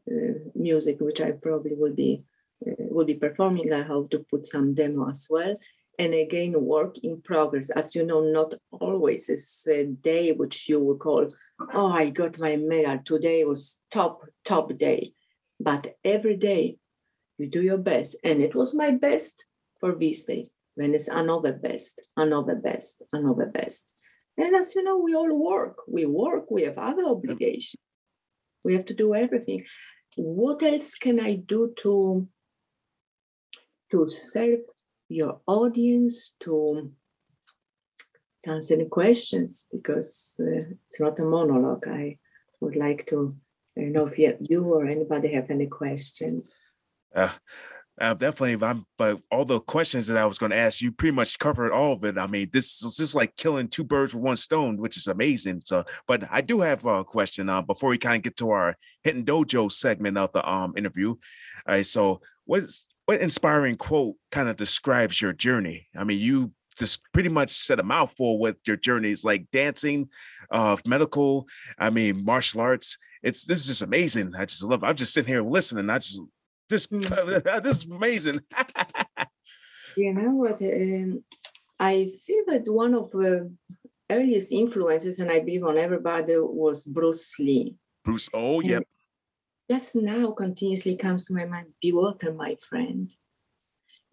Uh, 0.09 0.33
music, 0.55 0.97
which 0.99 1.21
I 1.21 1.31
probably 1.31 1.75
will 1.75 1.93
be 1.93 2.19
uh, 2.65 2.85
will 2.89 3.05
be 3.05 3.15
performing. 3.15 3.71
I 3.71 3.83
hope 3.83 4.09
to 4.11 4.25
put 4.31 4.45
some 4.45 4.73
demo 4.73 5.09
as 5.09 5.27
well. 5.29 5.53
And 5.99 6.13
again, 6.13 6.53
work 6.59 6.97
in 7.03 7.21
progress. 7.21 7.69
As 7.69 7.93
you 7.95 8.05
know, 8.05 8.21
not 8.21 8.53
always 8.71 9.29
is 9.29 9.67
a 9.69 9.85
day 9.85 10.31
which 10.31 10.69
you 10.69 10.79
will 10.79 10.97
call, 10.97 11.27
oh, 11.73 11.91
I 11.91 12.09
got 12.09 12.39
my 12.39 12.55
medal. 12.55 12.99
Today 13.05 13.43
was 13.43 13.79
top, 13.91 14.21
top 14.45 14.77
day 14.77 15.13
but 15.59 15.95
every 16.03 16.37
day 16.37 16.77
you 17.37 17.47
do 17.47 17.61
your 17.61 17.77
best. 17.77 18.17
And 18.23 18.41
it 18.41 18.55
was 18.55 18.73
my 18.73 18.91
best 18.91 19.45
for 19.79 19.95
this 19.95 20.23
day. 20.23 20.47
When 20.75 20.93
it's 20.95 21.09
another 21.09 21.53
best, 21.53 22.07
another 22.15 22.55
best, 22.55 23.03
another 23.11 23.47
best. 23.47 24.01
And 24.37 24.55
as 24.55 24.73
you 24.75 24.83
know, 24.83 24.97
we 24.97 25.13
all 25.13 25.33
work. 25.33 25.79
We 25.87 26.05
work, 26.05 26.49
we 26.49 26.63
have 26.63 26.77
other 26.77 27.03
obligations. 27.05 27.75
We 28.63 28.75
have 28.75 28.85
to 28.85 28.93
do 28.93 29.13
everything. 29.13 29.65
What 30.21 30.63
else 30.63 30.95
can 30.95 31.19
I 31.19 31.35
do 31.35 31.73
to, 31.83 32.27
to 33.91 34.07
serve 34.07 34.59
your 35.07 35.41
audience, 35.47 36.35
to, 36.41 36.91
answer 38.45 38.73
any 38.75 38.85
questions? 38.85 39.65
Because 39.71 40.39
uh, 40.39 40.73
it's 40.87 40.99
not 40.99 41.19
a 41.19 41.25
monologue. 41.25 41.87
I 41.87 42.17
would 42.61 42.75
like 42.75 43.05
to 43.07 43.35
don't 43.79 43.93
know 43.93 44.07
if 44.07 44.17
you, 44.17 44.35
you 44.41 44.63
or 44.63 44.85
anybody 44.85 45.33
have 45.33 45.49
any 45.49 45.67
questions. 45.67 46.59
Uh, 47.15 47.29
uh, 47.99 48.13
definitely. 48.13 48.65
I'm, 48.65 48.85
but 48.97 49.21
all 49.31 49.45
the 49.45 49.59
questions 49.59 50.07
that 50.07 50.17
I 50.17 50.25
was 50.25 50.37
going 50.37 50.51
to 50.51 50.57
ask, 50.57 50.81
you 50.81 50.91
pretty 50.91 51.15
much 51.15 51.37
covered 51.37 51.71
all 51.71 51.93
of 51.93 52.03
it. 52.03 52.17
I 52.17 52.27
mean, 52.27 52.49
this 52.51 52.81
is 52.81 52.95
just 52.95 53.15
like 53.15 53.35
killing 53.35 53.67
two 53.67 53.83
birds 53.83 54.13
with 54.13 54.23
one 54.23 54.37
stone, 54.37 54.77
which 54.77 54.97
is 54.97 55.07
amazing. 55.07 55.61
So, 55.65 55.83
but 56.07 56.23
I 56.31 56.41
do 56.41 56.61
have 56.61 56.85
a 56.85 57.03
question 57.03 57.49
uh, 57.49 57.61
before 57.61 57.89
we 57.89 57.97
kind 57.97 58.15
of 58.15 58.21
get 58.21 58.37
to 58.37 58.51
our 58.51 58.75
Hidden 59.03 59.25
Dojo 59.25 59.71
segment 59.71 60.17
of 60.17 60.31
the 60.31 60.47
um 60.49 60.73
interview. 60.77 61.09
All 61.09 61.17
right. 61.67 61.85
So, 61.85 62.21
what 62.45 62.63
is 62.63 62.87
what 63.05 63.21
inspiring 63.21 63.75
quote 63.75 64.15
kind 64.31 64.49
of 64.49 64.55
describes 64.55 65.21
your 65.21 65.33
journey? 65.33 65.87
I 65.95 66.03
mean, 66.03 66.19
you 66.19 66.53
just 66.77 67.01
pretty 67.11 67.29
much 67.29 67.51
said 67.51 67.79
a 67.79 67.83
mouthful 67.83 68.39
with 68.39 68.55
your 68.65 68.77
journeys, 68.77 69.25
like 69.25 69.51
dancing, 69.51 70.09
uh, 70.49 70.77
medical. 70.85 71.47
I 71.77 71.89
mean, 71.89 72.23
martial 72.23 72.61
arts 72.61 72.97
it's 73.21 73.45
this 73.45 73.61
is 73.61 73.67
just 73.67 73.81
amazing. 73.81 74.33
I 74.35 74.45
just 74.45 74.63
love. 74.63 74.83
It. 74.83 74.85
I'm 74.85 74.95
just 74.95 75.13
sitting 75.13 75.27
here 75.27 75.43
listening. 75.43 75.89
I 75.89 75.97
just 75.97 76.21
this 76.69 76.87
mm. 76.87 77.63
this 77.63 77.77
is 77.77 77.85
amazing. 77.85 78.41
you 79.97 80.13
know 80.13 80.31
what? 80.31 80.61
Um, 80.61 81.23
I 81.79 82.11
feel 82.25 82.43
that 82.47 82.63
one 82.67 82.93
of 82.93 83.11
the 83.11 83.51
earliest 84.09 84.51
influences, 84.51 85.19
and 85.19 85.31
I 85.31 85.39
believe 85.39 85.63
on 85.63 85.77
everybody, 85.77 86.35
was 86.37 86.83
Bruce 86.83 87.37
Lee. 87.39 87.75
Bruce. 88.03 88.29
Oh, 88.33 88.59
yeah. 88.61 88.79
Just 89.69 89.95
now, 89.95 90.31
continuously 90.31 90.95
comes 90.95 91.25
to 91.25 91.33
my 91.33 91.45
mind. 91.45 91.67
Be 91.81 91.91
water, 91.91 92.33
my 92.33 92.55
friend. 92.67 93.13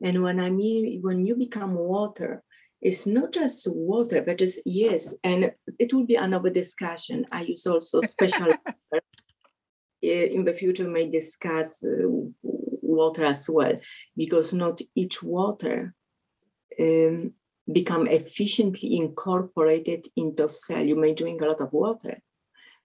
And 0.03 0.23
when 0.23 0.39
I 0.39 0.51
mean 0.51 1.01
when 1.01 1.25
you 1.25 1.35
become 1.35 1.75
water, 1.75 2.43
it's 2.83 3.07
not 3.07 3.33
just 3.33 3.67
water, 3.73 4.23
but 4.23 4.39
just 4.39 4.61
yes, 4.67 5.17
and 5.25 5.51
it 5.79 5.95
will 5.95 6.05
be 6.05 6.17
another 6.17 6.51
discussion. 6.51 7.25
I 7.33 7.43
use 7.43 7.67
also 7.67 8.01
special 8.05 8.53
in 10.03 10.45
the 10.45 10.53
future 10.53 10.89
may 10.89 11.11
discuss 11.11 11.85
uh, 11.85 12.07
water 12.43 13.25
as 13.25 13.49
well, 13.49 13.75
because 14.17 14.53
not 14.53 14.81
each 14.95 15.23
water 15.23 15.95
um, 16.81 17.33
become 17.73 18.07
efficiently 18.07 18.97
incorporated 18.97 20.07
into 20.17 20.49
cell. 20.49 20.83
You 20.83 20.97
may 20.97 21.15
drink 21.15 21.41
a 21.41 21.47
lot 21.47 21.61
of 21.61 21.73
water, 21.73 22.19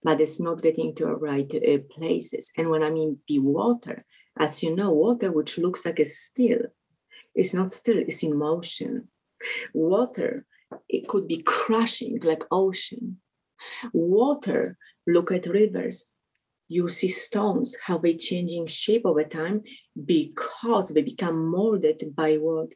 but 0.04 0.22
it's 0.22 0.40
not 0.40 0.62
getting 0.62 0.96
to 0.96 1.06
the 1.06 1.16
right 1.16 1.54
uh, 1.54 1.80
places. 1.92 2.52
And 2.58 2.70
when 2.70 2.84
I 2.84 2.90
mean 2.90 3.20
be 3.28 3.40
water, 3.40 3.98
as 4.40 4.64
you 4.64 4.76
know, 4.76 4.92
water 4.92 5.32
which 5.32 5.58
looks 5.58 5.86
like 5.86 6.00
a 6.00 6.06
still, 6.06 6.62
is 7.36 7.54
not 7.54 7.72
still, 7.72 7.98
it's 7.98 8.24
in 8.24 8.38
motion 8.38 9.08
Water, 9.74 10.46
it 10.88 11.08
could 11.08 11.28
be 11.28 11.42
crushing 11.42 12.20
like 12.24 12.44
ocean. 12.52 13.18
Water, 13.94 14.78
look 15.08 15.32
at 15.32 15.48
rivers. 15.48 16.12
You 16.72 16.88
see 16.88 17.10
stones, 17.10 17.78
how 17.86 17.98
they 17.98 18.16
changing 18.16 18.68
shape 18.68 19.02
over 19.04 19.24
time 19.24 19.64
because 20.06 20.88
they 20.88 21.02
become 21.02 21.52
molded 21.52 22.16
by 22.16 22.36
what? 22.36 22.72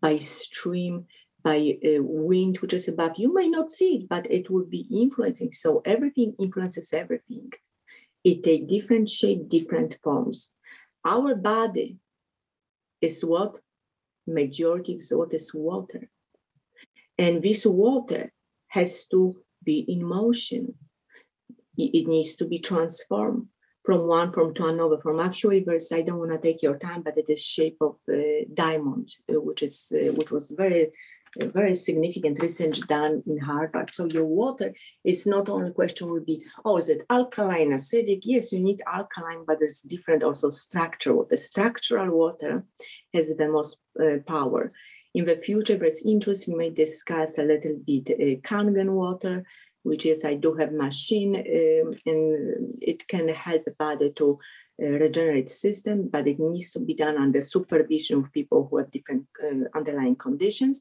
By 0.00 0.16
stream, 0.16 1.04
by 1.44 1.76
uh, 1.84 2.02
wind, 2.02 2.56
which 2.60 2.72
is 2.72 2.88
above. 2.88 3.18
You 3.18 3.34
may 3.34 3.48
not 3.48 3.70
see 3.70 3.96
it, 3.96 4.08
but 4.08 4.24
it 4.30 4.48
will 4.48 4.64
be 4.64 4.86
influencing. 4.90 5.52
So 5.52 5.82
everything 5.84 6.36
influences 6.40 6.94
everything. 6.94 7.52
It 8.24 8.42
take 8.42 8.66
different 8.66 9.10
shape, 9.10 9.46
different 9.46 9.98
forms. 10.02 10.52
Our 11.04 11.34
body 11.34 11.98
is 13.02 13.22
what 13.22 13.60
majority 14.26 14.94
of 14.94 15.18
what 15.18 15.34
is 15.34 15.52
water. 15.52 16.02
And 17.18 17.42
this 17.42 17.66
water 17.66 18.30
has 18.68 19.04
to 19.08 19.34
be 19.62 19.80
in 19.86 20.02
motion. 20.02 20.76
It 21.76 22.06
needs 22.06 22.36
to 22.36 22.46
be 22.46 22.58
transformed 22.58 23.46
from 23.84 24.08
one 24.08 24.32
form 24.32 24.52
to 24.54 24.64
another 24.66 24.98
form. 24.98 25.20
Actually, 25.20 25.62
verse 25.62 25.92
I 25.92 26.02
don't 26.02 26.18
want 26.18 26.32
to 26.32 26.38
take 26.38 26.62
your 26.62 26.76
time, 26.76 27.02
but 27.02 27.16
it 27.16 27.28
is 27.28 27.42
shape 27.42 27.78
of 27.80 27.96
uh, 28.12 28.44
diamond, 28.52 29.14
uh, 29.30 29.40
which 29.40 29.62
is 29.62 29.92
uh, 29.94 30.12
which 30.12 30.30
was 30.30 30.50
very 30.50 30.90
very 31.38 31.74
significant 31.74 32.40
research 32.40 32.80
done 32.86 33.22
in 33.26 33.38
Harvard. 33.38 33.92
So 33.92 34.06
your 34.06 34.24
water 34.24 34.72
is 35.04 35.26
not 35.26 35.48
only 35.48 35.70
question 35.70 36.10
will 36.10 36.24
be, 36.24 36.44
oh, 36.64 36.78
is 36.78 36.88
it 36.88 37.02
alkaline, 37.10 37.72
acidic? 37.72 38.20
Yes, 38.22 38.52
you 38.52 38.60
need 38.60 38.80
alkaline, 38.86 39.44
but 39.46 39.58
there's 39.58 39.82
different 39.82 40.24
also 40.24 40.50
structure. 40.50 41.14
The 41.28 41.36
structural 41.36 42.10
water 42.16 42.64
has 43.12 43.36
the 43.36 43.48
most 43.48 43.78
uh, 44.00 44.18
power. 44.26 44.70
In 45.14 45.24
the 45.24 45.36
future, 45.36 45.76
there's 45.76 46.04
interest, 46.04 46.46
we 46.46 46.54
may 46.54 46.70
discuss 46.70 47.38
a 47.38 47.42
little 47.42 47.78
bit 47.86 48.10
uh, 48.10 48.40
Kangen 48.46 48.90
water, 48.90 49.44
which 49.86 50.04
is 50.04 50.24
I 50.24 50.34
do 50.34 50.54
have 50.54 50.72
machine 50.72 51.36
um, 51.36 51.94
and 52.10 52.74
it 52.82 53.06
can 53.06 53.28
help 53.28 53.64
the 53.64 53.70
body 53.70 54.10
to 54.18 54.38
uh, 54.82 54.86
regenerate 55.04 55.48
system, 55.48 56.08
but 56.08 56.26
it 56.26 56.40
needs 56.40 56.72
to 56.72 56.80
be 56.80 56.94
done 56.94 57.16
under 57.16 57.40
supervision 57.40 58.18
of 58.18 58.32
people 58.32 58.66
who 58.66 58.78
have 58.78 58.90
different 58.90 59.26
uh, 59.42 59.78
underlying 59.78 60.16
conditions. 60.16 60.74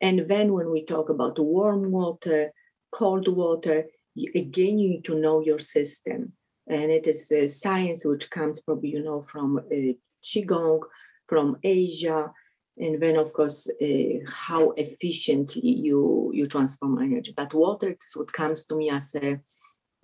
And 0.00 0.20
then 0.30 0.52
when 0.52 0.70
we 0.70 0.84
talk 0.84 1.08
about 1.08 1.40
warm 1.40 1.90
water, 1.90 2.52
cold 2.92 3.26
water, 3.26 3.86
again, 4.34 4.78
you 4.78 4.88
need 4.90 5.04
to 5.06 5.18
know 5.18 5.40
your 5.40 5.58
system. 5.58 6.32
And 6.68 6.92
it 6.92 7.08
is 7.08 7.32
a 7.32 7.48
science 7.48 8.04
which 8.04 8.30
comes 8.30 8.60
probably, 8.60 8.90
you 8.90 9.02
know, 9.02 9.20
from 9.20 9.58
uh, 9.58 9.92
Qigong, 10.22 10.82
from 11.26 11.56
Asia, 11.64 12.32
and 12.76 13.00
then 13.00 13.16
of 13.16 13.32
course 13.32 13.68
uh, 13.82 14.18
how 14.26 14.70
efficiently 14.72 15.62
you 15.62 16.30
you 16.34 16.46
transform 16.46 17.00
energy. 17.02 17.32
But 17.36 17.54
water 17.54 17.90
is 17.90 18.16
what 18.16 18.32
comes 18.32 18.64
to 18.66 18.76
me 18.76 18.90
as 18.90 19.14
a 19.14 19.40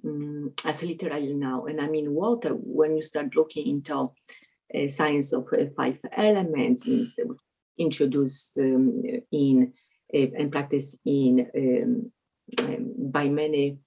um, 0.05 0.53
as 0.65 0.83
literally 0.83 1.35
now. 1.35 1.67
And 1.67 1.81
i 1.81 1.89
mean 1.89 2.15
water 2.15 2.51
when 2.51 2.97
you 2.97 3.03
start 3.03 3.35
looking 3.35 3.67
into 3.67 4.07
uh, 4.75 4.89
science 4.89 5.33
of 5.33 5.47
uh, 5.53 5.67
five 5.77 5.99
elements 6.13 6.89
introduced 7.79 8.59
um, 8.59 9.03
in 9.33 9.73
uh, 10.15 10.27
and 10.39 10.53
practiced 10.53 11.01
in 11.05 11.47
um, 11.57 12.13
um, 12.65 13.11
by 13.11 13.29
many 13.29 13.79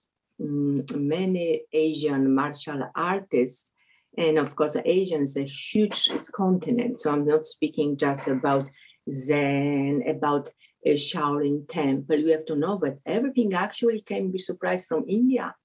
um, 0.42 0.84
many 0.98 1.62
asian 1.72 2.34
martial 2.34 2.82
artists 2.96 3.72
and 4.18 4.38
of 4.38 4.56
course, 4.56 4.78
Asia 4.84 5.20
is 5.20 5.38
a 5.38 5.44
huge 5.44 6.10
continent. 6.32 7.00
So 7.00 7.12
I'm 7.12 7.26
not 7.26 7.46
speaking 7.46 7.98
just 7.98 8.28
about 8.28 8.70
Zen, 9.10 10.04
about 10.08 10.50
a 10.86 10.94
Shaolin 10.94 11.68
temple. 11.68 12.18
You 12.18 12.32
have 12.32 12.46
to 12.46 12.56
know 12.56 12.78
that 12.78 13.00
everything 13.06 13.54
actually 13.54 14.02
can 14.02 14.32
be 14.32 14.38
surprised 14.38 14.88
from 14.88 15.06
India. 15.08 15.56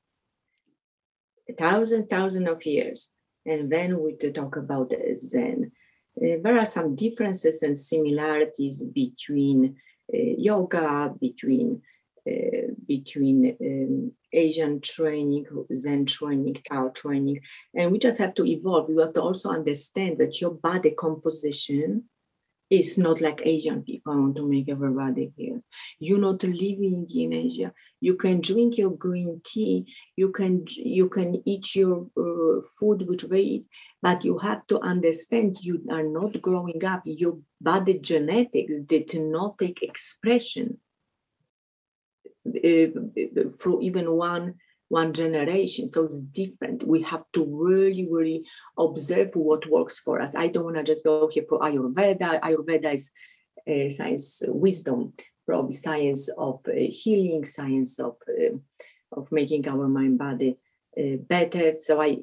A 1.49 1.53
thousand, 1.53 2.09
thousand 2.09 2.49
of 2.49 2.65
years. 2.65 3.11
And 3.45 3.71
then 3.71 4.01
we 4.01 4.15
talk 4.17 4.57
about 4.57 4.93
Zen. 5.15 5.73
Uh, 6.21 6.37
there 6.43 6.59
are 6.59 6.65
some 6.65 6.95
differences 6.97 7.63
and 7.63 7.77
similarities 7.77 8.85
between 8.85 9.77
uh, 10.13 10.17
yoga, 10.17 11.15
between 11.21 11.83
uh, 12.29 12.73
between 12.89 13.57
um, 13.61 14.13
Asian 14.33 14.81
training, 14.81 15.47
Zen 15.75 16.07
training, 16.07 16.57
Tao 16.69 16.89
training, 16.89 17.41
and 17.75 17.93
we 17.93 17.99
just 17.99 18.19
have 18.19 18.35
to 18.35 18.45
evolve. 18.45 18.89
You 18.89 18.99
have 19.01 19.13
to 19.15 19.23
also 19.23 19.51
understand 19.51 20.19
that 20.19 20.41
your 20.41 20.53
body 20.53 20.91
composition 20.91 22.05
is 22.71 22.99
not 22.99 23.21
like 23.21 23.41
Asian 23.45 23.83
people. 23.83 24.13
I 24.13 24.17
want 24.17 24.37
to 24.37 24.47
make 24.47 24.69
everybody 24.69 25.33
here. 25.37 25.61
You're 25.99 26.19
not 26.19 26.43
living 26.43 27.07
in 27.15 27.33
Asia. 27.33 27.73
You 28.01 28.15
can 28.15 28.41
drink 28.41 28.77
your 28.77 28.91
green 28.91 29.41
tea. 29.45 29.87
You 30.17 30.31
can 30.31 30.65
you 30.77 31.09
can 31.09 31.43
eat 31.47 31.75
your 31.75 32.09
uh, 32.17 32.61
food 32.79 33.09
which 33.09 33.23
they 33.25 33.41
eat, 33.41 33.67
but 34.03 34.25
you 34.25 34.39
have 34.39 34.67
to 34.67 34.81
understand 34.81 35.59
you 35.63 35.83
are 35.91 36.03
not 36.03 36.41
growing 36.43 36.85
up. 36.85 37.03
Your 37.05 37.39
body 37.61 37.99
genetics 37.99 38.81
did 38.81 39.15
not 39.15 39.59
take 39.59 39.83
expression 39.83 40.79
uh, 42.57 43.51
through 43.61 43.83
even 43.83 44.13
one 44.13 44.55
one 44.89 45.13
generation. 45.13 45.87
So 45.87 46.05
it's 46.05 46.23
different. 46.23 46.87
We 46.87 47.03
have 47.03 47.25
to 47.35 47.45
really 47.45 48.09
really 48.11 48.47
observe 48.79 49.35
what 49.35 49.69
works 49.71 50.01
for 50.01 50.21
us. 50.21 50.35
I 50.35 50.49
don't 50.49 50.65
want 50.65 50.77
to 50.77 50.83
just 50.83 51.05
go 51.05 51.29
here 51.29 51.45
for 51.49 51.61
ayurveda. 51.61 52.41
Ayurveda 52.41 52.95
is 52.95 53.13
uh, 53.69 53.91
science 53.91 54.43
uh, 54.47 54.53
wisdom 54.53 55.13
probably 55.47 55.73
science 55.73 56.29
of 56.37 56.61
uh, 56.69 56.73
healing 56.75 57.45
science 57.45 57.99
of 57.99 58.17
uh, 58.29 58.57
of 59.13 59.31
making 59.33 59.67
our 59.67 59.89
mind 59.89 60.19
body 60.19 60.57
better. 61.29 61.75
So 61.77 62.01
i 62.01 62.19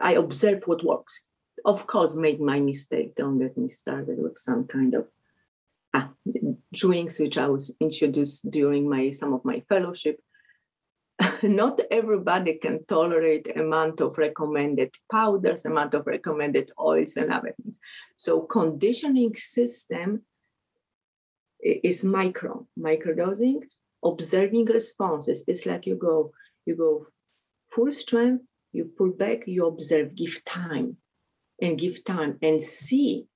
i 0.00 0.12
observe 0.14 0.62
what 0.66 0.84
works. 0.84 1.22
Of 1.64 1.86
course 1.86 2.16
made 2.16 2.40
my 2.40 2.58
mistake. 2.58 3.14
Don't 3.14 3.38
get 3.38 3.56
me 3.56 3.68
started 3.68 4.18
with 4.18 4.36
some 4.36 4.66
kind 4.66 4.94
of 4.94 5.06
ah, 5.94 6.10
drinks 6.72 7.18
which 7.18 7.38
I 7.38 7.48
was 7.48 7.74
introduced 7.80 8.50
during 8.50 8.88
my 8.88 9.10
some 9.10 9.32
of 9.32 9.44
my 9.44 9.60
fellowship. 9.68 10.20
Not 11.42 11.80
everybody 11.90 12.54
can 12.54 12.84
tolerate 12.86 13.56
amount 13.56 14.00
of 14.00 14.18
recommended 14.18 14.94
powders, 15.10 15.64
amount 15.64 15.94
of 15.94 16.06
recommended 16.06 16.70
oils 16.80 17.16
and 17.16 17.32
other 17.32 17.54
things. 17.60 17.78
So 18.16 18.40
conditioning 18.40 19.36
system 19.36 20.22
is 21.60 22.02
micro, 22.02 22.66
microdosing, 22.78 23.62
observing 24.04 24.66
responses. 24.66 25.44
It's 25.46 25.66
like 25.66 25.86
you 25.86 25.94
go, 25.94 26.32
you 26.66 26.74
go 26.74 27.06
full 27.70 27.92
strength, 27.92 28.44
you 28.72 28.86
pull 28.96 29.10
back, 29.10 29.46
you 29.46 29.66
observe, 29.66 30.14
give 30.14 30.44
time 30.44 30.96
and 31.60 31.78
give 31.78 32.02
time 32.04 32.38
and 32.42 32.60
see 32.60 33.26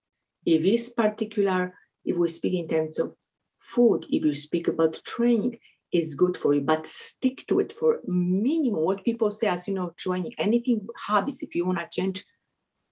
if 0.44 0.62
this 0.62 0.90
particular 0.90 1.68
if 2.06 2.16
we 2.16 2.28
speak 2.28 2.54
in 2.54 2.68
terms 2.68 2.98
of 2.98 3.14
food, 3.60 4.06
if 4.08 4.24
you 4.24 4.32
speak 4.32 4.68
about 4.68 5.00
training, 5.04 5.58
is 5.92 6.14
good 6.14 6.36
for 6.36 6.54
you, 6.54 6.60
but 6.60 6.86
stick 6.86 7.44
to 7.48 7.60
it 7.60 7.72
for 7.72 8.00
minimum. 8.06 8.84
What 8.84 9.04
people 9.04 9.30
say 9.30 9.48
as 9.48 9.68
you 9.68 9.74
know, 9.74 9.92
training, 9.96 10.32
anything 10.38 10.86
hobbies, 10.96 11.42
if 11.42 11.54
you 11.54 11.66
want 11.66 11.78
to 11.78 11.88
change, 11.90 12.24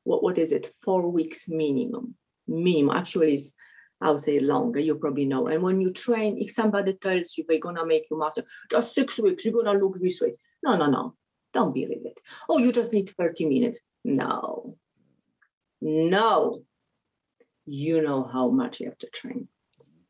what, 0.04 0.22
what 0.22 0.38
is 0.38 0.52
it? 0.52 0.70
Four 0.82 1.10
weeks 1.10 1.48
minimum. 1.48 2.14
Minimum 2.46 2.96
actually 2.96 3.34
is 3.34 3.54
I 4.00 4.10
would 4.10 4.20
say 4.20 4.40
longer, 4.40 4.80
you 4.80 4.96
probably 4.96 5.24
know. 5.24 5.46
And 5.46 5.62
when 5.62 5.80
you 5.80 5.92
train, 5.92 6.36
if 6.36 6.50
somebody 6.50 6.92
tells 6.94 7.38
you 7.38 7.44
they're 7.48 7.58
gonna 7.58 7.86
make 7.86 8.06
you 8.10 8.18
master, 8.18 8.44
just 8.70 8.94
six 8.94 9.18
weeks, 9.18 9.44
you're 9.44 9.54
gonna 9.54 9.78
look 9.78 9.98
this 9.98 10.20
way. 10.20 10.32
No, 10.62 10.76
no, 10.76 10.90
no. 10.90 11.14
Don't 11.52 11.72
believe 11.72 12.04
it. 12.04 12.20
Oh, 12.48 12.58
you 12.58 12.72
just 12.72 12.92
need 12.92 13.08
30 13.08 13.46
minutes. 13.48 13.80
No. 14.04 14.76
No 15.80 16.64
you 17.66 18.02
know 18.02 18.24
how 18.24 18.50
much 18.50 18.80
you 18.80 18.86
have 18.86 18.98
to 18.98 19.08
train. 19.08 19.48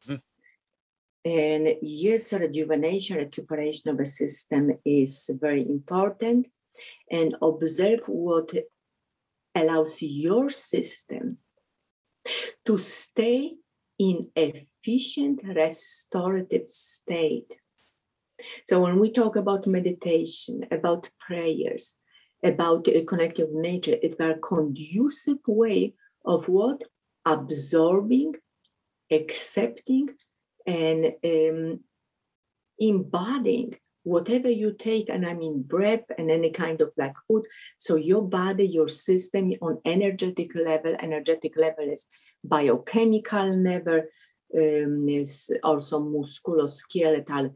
Mm-hmm. 0.09 1.31
And 1.31 1.77
yes, 1.83 2.33
rejuvenation, 2.33 3.17
recuperation 3.17 3.91
of 3.91 4.01
a 4.01 4.05
system 4.05 4.73
is 4.85 5.31
very 5.41 5.67
important. 5.67 6.49
And 7.11 7.37
observe 7.41 8.01
what 8.09 8.51
allows 9.55 10.03
your 10.03 10.49
system 10.51 11.39
to 12.67 12.79
stay 12.79 13.53
in 13.99 14.31
efficient 14.35 15.41
restorative 15.45 16.69
state. 16.69 17.57
So 18.67 18.83
when 18.83 18.99
we 18.99 19.13
talk 19.13 19.37
about 19.37 19.67
meditation, 19.67 20.67
about 20.73 21.09
prayers, 21.21 21.95
about 22.43 22.89
a 22.89 23.05
connective 23.05 23.53
nature, 23.53 23.97
it's 24.03 24.19
a 24.19 24.35
conducive 24.35 25.39
way 25.47 25.95
of 26.25 26.49
what? 26.49 26.83
Absorbing, 27.25 28.35
accepting, 29.11 30.09
and 30.67 31.13
um, 31.25 31.81
embodying 32.79 33.77
whatever 34.03 34.51
you 34.51 34.73
take, 34.73 35.09
and 35.09 35.27
I 35.27 35.35
mean 35.35 35.63
breath 35.63 36.05
and 36.19 36.31
any 36.31 36.51
kind 36.51 36.81
of 36.81 36.93
like 36.97 37.15
food. 37.27 37.45
So 37.79 37.97
your 37.97 38.23
body, 38.23 38.67
your 38.67 38.89
system 38.89 39.53
on 39.63 39.81
energetic 39.85 40.55
level, 40.55 40.95
energetic 41.01 41.57
level 41.57 41.91
is 41.91 42.07
biochemical 42.45 43.49
level, 43.57 44.03
um, 44.57 45.09
is 45.09 45.51
also 45.63 46.01
musculoskeletal, 46.01 47.47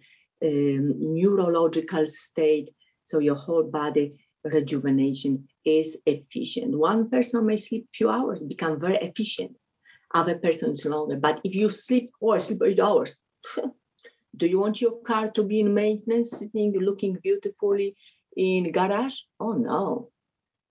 um, 0.42 0.92
neurological 1.14 2.06
state. 2.06 2.70
So 3.04 3.18
your 3.18 3.36
whole 3.36 3.64
body 3.64 4.18
rejuvenation 4.44 5.48
is 5.68 6.00
efficient. 6.06 6.76
One 6.76 7.10
person 7.10 7.46
may 7.46 7.56
sleep 7.56 7.86
few 7.92 8.08
hours, 8.08 8.42
become 8.42 8.80
very 8.80 8.96
efficient. 8.96 9.56
Other 10.14 10.38
persons 10.38 10.84
longer. 10.84 11.16
But 11.16 11.40
if 11.44 11.54
you 11.54 11.68
sleep 11.68 12.08
or 12.20 12.38
sleep 12.38 12.62
eight 12.64 12.80
hours, 12.80 13.20
do 14.36 14.46
you 14.46 14.58
want 14.58 14.80
your 14.80 15.00
car 15.02 15.30
to 15.32 15.42
be 15.44 15.60
in 15.60 15.74
maintenance, 15.74 16.30
sitting, 16.38 16.72
looking 16.80 17.18
beautifully 17.22 17.94
in 18.36 18.72
garage? 18.72 19.16
Oh 19.38 19.52
no. 19.52 20.10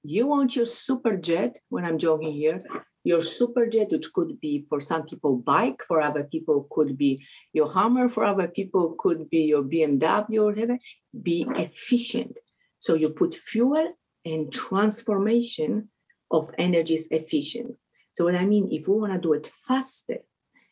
You 0.03 0.27
want 0.27 0.55
your 0.55 0.65
super 0.65 1.17
jet 1.17 1.59
when 1.69 1.83
I'm 1.83 1.97
joking 1.97 2.31
here, 2.33 2.61
your 3.03 3.21
super 3.21 3.67
jet, 3.67 3.91
which 3.91 4.11
could 4.13 4.39
be 4.39 4.65
for 4.69 4.79
some 4.79 5.05
people 5.05 5.37
bike, 5.37 5.81
for 5.87 6.01
other 6.01 6.23
people 6.23 6.67
could 6.71 6.97
be 6.97 7.23
your 7.53 7.71
hammer, 7.73 8.09
for 8.09 8.23
other 8.23 8.47
people 8.47 8.95
could 8.97 9.29
be 9.29 9.43
your 9.43 9.63
BMW 9.63 10.39
or 10.39 10.45
whatever. 10.45 10.77
Be 11.21 11.45
efficient. 11.55 12.37
So 12.79 12.93
you 12.95 13.09
put 13.09 13.35
fuel 13.35 13.89
and 14.27 14.51
transformation 14.51 15.89
of 16.31 16.51
energy 16.57 16.95
is 16.95 17.07
efficient. 17.11 17.79
So 18.13 18.25
what 18.25 18.35
I 18.35 18.45
mean, 18.45 18.69
if 18.71 18.87
we 18.87 18.95
want 18.95 19.13
to 19.13 19.19
do 19.19 19.33
it 19.33 19.47
faster, 19.67 20.17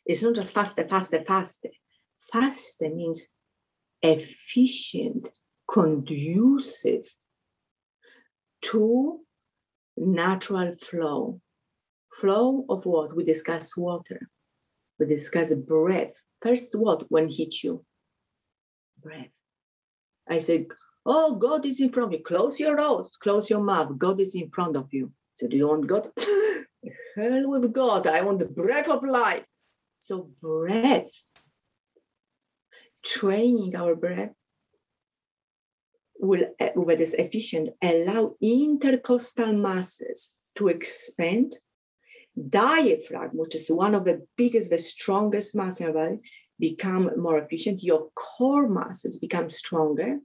it's 0.06 0.22
not 0.22 0.36
just 0.36 0.54
faster, 0.54 0.88
faster, 0.88 1.24
faster. 1.24 1.70
Faster 2.32 2.90
means 2.90 3.28
efficient, 4.02 5.30
conducive 5.72 7.06
to 8.64 9.20
natural 9.98 10.74
flow. 10.74 11.40
Flow 12.12 12.66
of 12.70 12.86
what? 12.86 13.16
We 13.16 13.24
discuss 13.24 13.78
water. 13.78 14.30
We 15.00 15.06
discuss 15.06 15.54
breath. 15.54 16.14
First, 16.42 16.78
what? 16.78 17.06
When 17.10 17.30
hit 17.30 17.64
you? 17.64 17.86
Breath. 19.02 19.30
I 20.28 20.40
said, 20.40 20.66
Oh, 21.06 21.36
God 21.36 21.66
is 21.66 21.80
in 21.82 21.92
front 21.92 22.14
of 22.14 22.20
you. 22.20 22.24
Close 22.24 22.60
your 22.60 22.76
nose, 22.76 23.16
close 23.18 23.50
your 23.50 23.62
mouth. 23.62 23.98
God 23.98 24.20
is 24.20 24.36
in 24.36 24.50
front 24.50 24.76
of 24.76 24.88
you. 24.92 25.12
So, 25.36 25.48
do 25.48 25.56
you 25.56 25.68
want 25.68 25.88
God? 25.88 26.10
Hell 27.16 27.50
with 27.50 27.72
God. 27.74 28.08
I 28.08 28.22
want 28.22 28.40
the 28.40 28.48
breath 28.48 28.90
of 28.90 29.04
life. 29.04 29.44
So, 30.00 30.30
breath, 30.42 31.12
training 33.04 33.76
our 33.76 33.96
breath 33.96 34.32
will, 36.20 36.44
eh, 36.60 36.72
with 36.76 36.98
this 36.98 37.14
efficient, 37.14 37.70
allow 37.82 38.36
intercostal 38.42 39.54
muscles 39.54 40.36
to 40.56 40.70
expand. 40.70 41.58
Diaphragm, 42.50 43.30
which 43.34 43.56
is 43.56 43.70
one 43.70 43.96
of 43.96 44.04
the 44.04 44.26
biggest, 44.36 44.70
the 44.70 44.78
strongest 44.78 45.56
muscles 45.56 45.82
in 45.82 45.88
our 45.88 45.94
body, 45.94 46.22
become 46.60 47.10
more 47.18 47.38
efficient. 47.38 47.84
Your 47.84 48.10
core 48.16 48.68
muscles 48.68 49.20
become 49.20 49.50
stronger. 49.50 50.18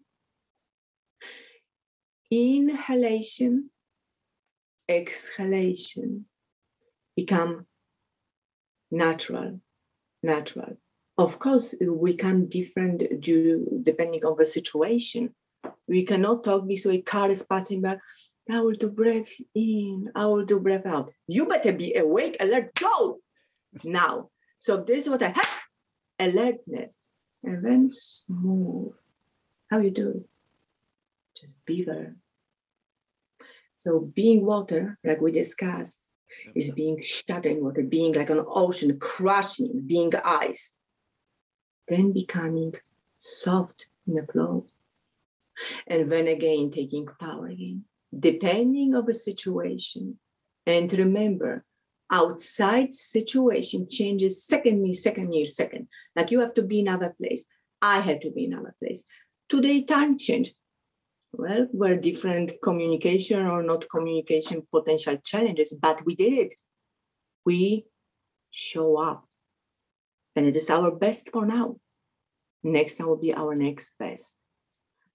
Inhalation, 2.31 3.71
exhalation 4.89 6.27
become 7.17 7.67
natural, 8.91 9.61
natural. 10.23 10.75
Of 11.19 11.41
course, 11.41 11.75
we 11.81 12.15
can 12.15 12.47
different 12.47 13.21
due 13.21 13.81
depending 13.83 14.25
on 14.25 14.37
the 14.39 14.45
situation. 14.45 15.35
We 15.89 16.05
cannot 16.05 16.45
talk 16.45 16.69
this 16.69 16.87
way. 16.87 17.01
Car 17.03 17.31
is 17.31 17.43
passing 17.43 17.81
by. 17.83 17.99
I 18.49 18.61
will 18.61 18.73
do 18.73 18.91
breath 18.91 19.33
in. 19.55 20.11
I 20.15 20.27
will 20.27 20.45
do 20.45 20.61
breath 20.61 20.87
out. 20.87 21.11
You 21.27 21.47
better 21.47 21.73
be 21.73 21.97
awake, 21.97 22.37
alert, 22.39 22.73
go 22.75 23.19
now. 23.83 24.31
So 24.59 24.83
this 24.83 25.05
is 25.05 25.11
what 25.11 25.23
I 25.23 25.31
have: 25.31 25.61
alertness, 26.19 27.03
and 27.43 27.65
then 27.65 27.89
smooth. 27.91 28.93
How 29.69 29.81
you 29.81 29.91
do 29.91 30.11
it? 30.11 30.30
Just 31.41 31.65
be 31.65 31.85
there. 31.85 32.13
So 33.77 34.01
being 34.01 34.45
water, 34.45 34.99
like 35.03 35.21
we 35.21 35.33
discussed, 35.33 36.07
is 36.55 36.71
being 36.73 37.01
shut 37.01 37.47
in 37.47 37.65
water, 37.65 37.83
being 37.83 38.13
like 38.13 38.31
an 38.31 38.45
ocean, 38.47 38.99
crushing, 38.99 39.83
being 39.87 40.13
ice, 40.25 40.79
then 41.89 42.13
becoming 42.13 42.75
soft 43.19 43.89
in 44.07 44.15
the 44.15 44.27
flow. 44.31 44.67
And 45.87 46.11
then 46.11 46.29
again, 46.29 46.71
taking 46.71 47.07
power 47.07 47.47
again, 47.49 47.85
depending 48.17 48.95
of 48.95 49.07
the 49.07 49.15
situation. 49.15 50.19
And 50.67 50.93
remember, 50.93 51.65
outside 52.11 52.95
situation 52.95 53.87
changes 53.89 54.45
second 54.45 54.83
me, 54.83 54.93
second 54.93 55.33
year, 55.33 55.47
second. 55.47 55.89
Like 56.15 56.31
you 56.31 56.41
have 56.41 56.55
to 56.55 56.63
be 56.63 56.81
in 56.81 56.89
another 56.89 57.15
place. 57.19 57.47
I 57.83 58.01
had 58.01 58.21
to 58.23 58.31
be 58.31 58.45
in 58.45 58.53
another 58.53 58.75
place. 58.79 59.05
Today, 59.49 59.83
time 59.83 60.17
change 60.17 60.53
well, 61.33 61.67
were 61.73 61.97
different 61.97 62.53
communication 62.63 63.47
or 63.47 63.63
not 63.63 63.89
communication 63.89 64.67
potential 64.73 65.17
challenges, 65.19 65.77
but 65.81 66.05
we 66.05 66.15
did 66.15 66.33
it. 66.33 66.55
We 67.45 67.87
show 68.51 68.99
up. 68.99 69.27
And 70.37 70.47
it 70.47 70.57
is 70.57 70.71
our 70.71 70.91
best 70.91 71.31
for 71.33 71.47
now. 71.47 71.77
Next 72.63 72.97
time 72.97 73.09
will 73.09 73.17
be 73.17 73.35
our 73.35 73.55
next 73.55 73.97
best. 73.99 74.39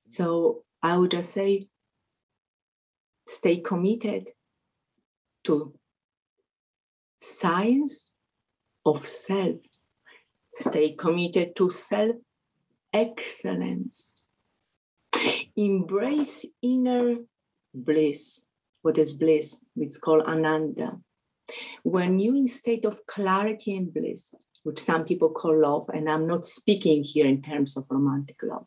So 0.09 0.63
I 0.81 0.97
would 0.97 1.11
just 1.11 1.31
say 1.31 1.61
stay 3.25 3.57
committed 3.57 4.29
to 5.45 5.73
science 7.17 8.11
of 8.85 9.05
self. 9.07 9.57
Stay 10.53 10.93
committed 10.93 11.55
to 11.57 11.69
self 11.69 12.15
excellence 12.93 14.24
embrace 15.55 16.45
inner 16.61 17.15
bliss. 17.73 18.45
What 18.81 18.97
is 18.97 19.13
bliss? 19.13 19.61
It's 19.75 19.97
called 19.97 20.25
ananda. 20.27 20.91
When 21.83 22.19
you 22.19 22.35
in 22.35 22.47
state 22.47 22.85
of 22.85 23.05
clarity 23.07 23.75
and 23.75 23.93
bliss, 23.93 24.33
which 24.63 24.79
some 24.79 25.05
people 25.05 25.29
call 25.29 25.61
love, 25.61 25.89
and 25.93 26.09
I'm 26.09 26.25
not 26.25 26.45
speaking 26.45 27.03
here 27.03 27.27
in 27.27 27.41
terms 27.41 27.77
of 27.77 27.85
romantic 27.89 28.37
love. 28.41 28.65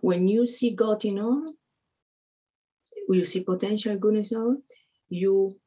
When 0.00 0.28
you 0.28 0.46
see 0.46 0.74
God 0.74 1.04
in 1.04 1.18
all, 1.18 1.52
you 3.08 3.24
see 3.24 3.40
potential 3.40 3.96
goodness 3.96 4.32
in 4.32 4.38
all, 4.38 4.56
you 5.10 5.58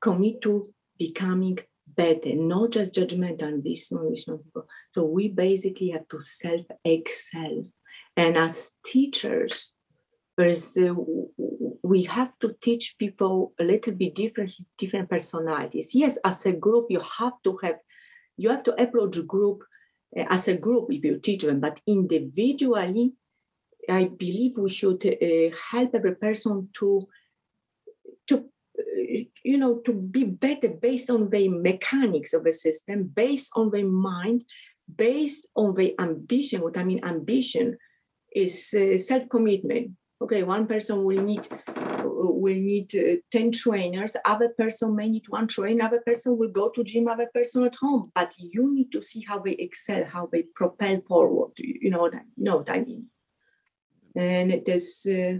commit 0.00 0.42
to 0.42 0.64
becoming 0.98 1.58
better, 1.86 2.34
not 2.34 2.72
just 2.72 2.94
judgmental 2.94 3.44
and 3.44 3.64
this, 3.64 3.90
no, 3.90 4.10
this, 4.10 4.24
people. 4.24 4.66
So 4.92 5.04
we 5.04 5.28
basically 5.28 5.90
have 5.90 6.08
to 6.08 6.20
self-excel 6.20 7.62
and 8.20 8.36
as 8.36 8.72
teachers, 8.84 9.72
there's 10.36 10.76
uh, 10.76 10.94
we 11.82 12.02
have 12.04 12.32
to 12.40 12.54
teach 12.60 12.96
people 12.98 13.54
a 13.58 13.64
little 13.64 13.94
bit 13.94 14.14
different 14.14 14.52
different 14.76 15.08
personalities. 15.08 15.94
Yes, 15.94 16.18
as 16.22 16.44
a 16.44 16.52
group, 16.52 16.86
you 16.90 17.00
have 17.18 17.36
to 17.44 17.58
have 17.62 17.78
you 18.36 18.50
have 18.50 18.62
to 18.64 18.82
approach 18.82 19.26
group 19.26 19.62
uh, 20.18 20.26
as 20.28 20.48
a 20.48 20.56
group 20.56 20.88
if 20.90 21.02
you 21.02 21.18
teach 21.18 21.44
them, 21.44 21.60
but 21.60 21.80
individually, 21.86 23.14
I 23.88 24.04
believe 24.04 24.58
we 24.58 24.68
should 24.68 25.02
uh, 25.06 25.56
help 25.70 25.94
every 25.94 26.16
person 26.16 26.68
to 26.78 27.08
to 28.28 28.34
uh, 28.36 29.20
you 29.50 29.56
know 29.56 29.76
to 29.86 29.94
be 29.94 30.24
better 30.24 30.68
based 30.68 31.08
on 31.08 31.30
the 31.30 31.48
mechanics 31.48 32.34
of 32.34 32.44
the 32.44 32.52
system, 32.52 33.04
based 33.04 33.50
on 33.56 33.70
the 33.70 33.82
mind, 33.82 34.44
based 34.94 35.48
on 35.56 35.74
the 35.74 35.94
ambition. 35.98 36.60
What 36.60 36.76
I 36.76 36.84
mean 36.84 37.02
ambition 37.02 37.78
is 38.32 38.74
uh, 38.74 38.98
self-commitment. 38.98 39.92
Okay, 40.22 40.42
one 40.42 40.66
person 40.66 41.04
will 41.04 41.22
need 41.22 41.48
will 42.40 42.54
need 42.54 42.94
uh, 42.94 43.16
10 43.30 43.52
trainers, 43.52 44.16
other 44.24 44.50
person 44.56 44.96
may 44.96 45.08
need 45.08 45.24
one 45.28 45.46
trainer, 45.46 45.84
other 45.84 46.02
person 46.06 46.36
will 46.38 46.50
go 46.50 46.70
to 46.70 46.84
gym, 46.84 47.08
other 47.08 47.28
person 47.34 47.64
at 47.64 47.74
home. 47.76 48.10
But 48.14 48.34
you 48.38 48.72
need 48.74 48.92
to 48.92 49.02
see 49.02 49.22
how 49.26 49.38
they 49.38 49.52
excel, 49.52 50.04
how 50.04 50.28
they 50.30 50.44
propel 50.54 51.00
forward. 51.06 51.52
You 51.56 51.90
know 51.90 52.00
what 52.00 52.14
I, 52.14 52.20
know 52.36 52.56
what 52.56 52.70
I 52.70 52.80
mean? 52.80 53.06
And 54.16 54.52
it 54.52 54.68
is 54.68 55.06
uh, 55.10 55.38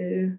uh, 0.00 0.36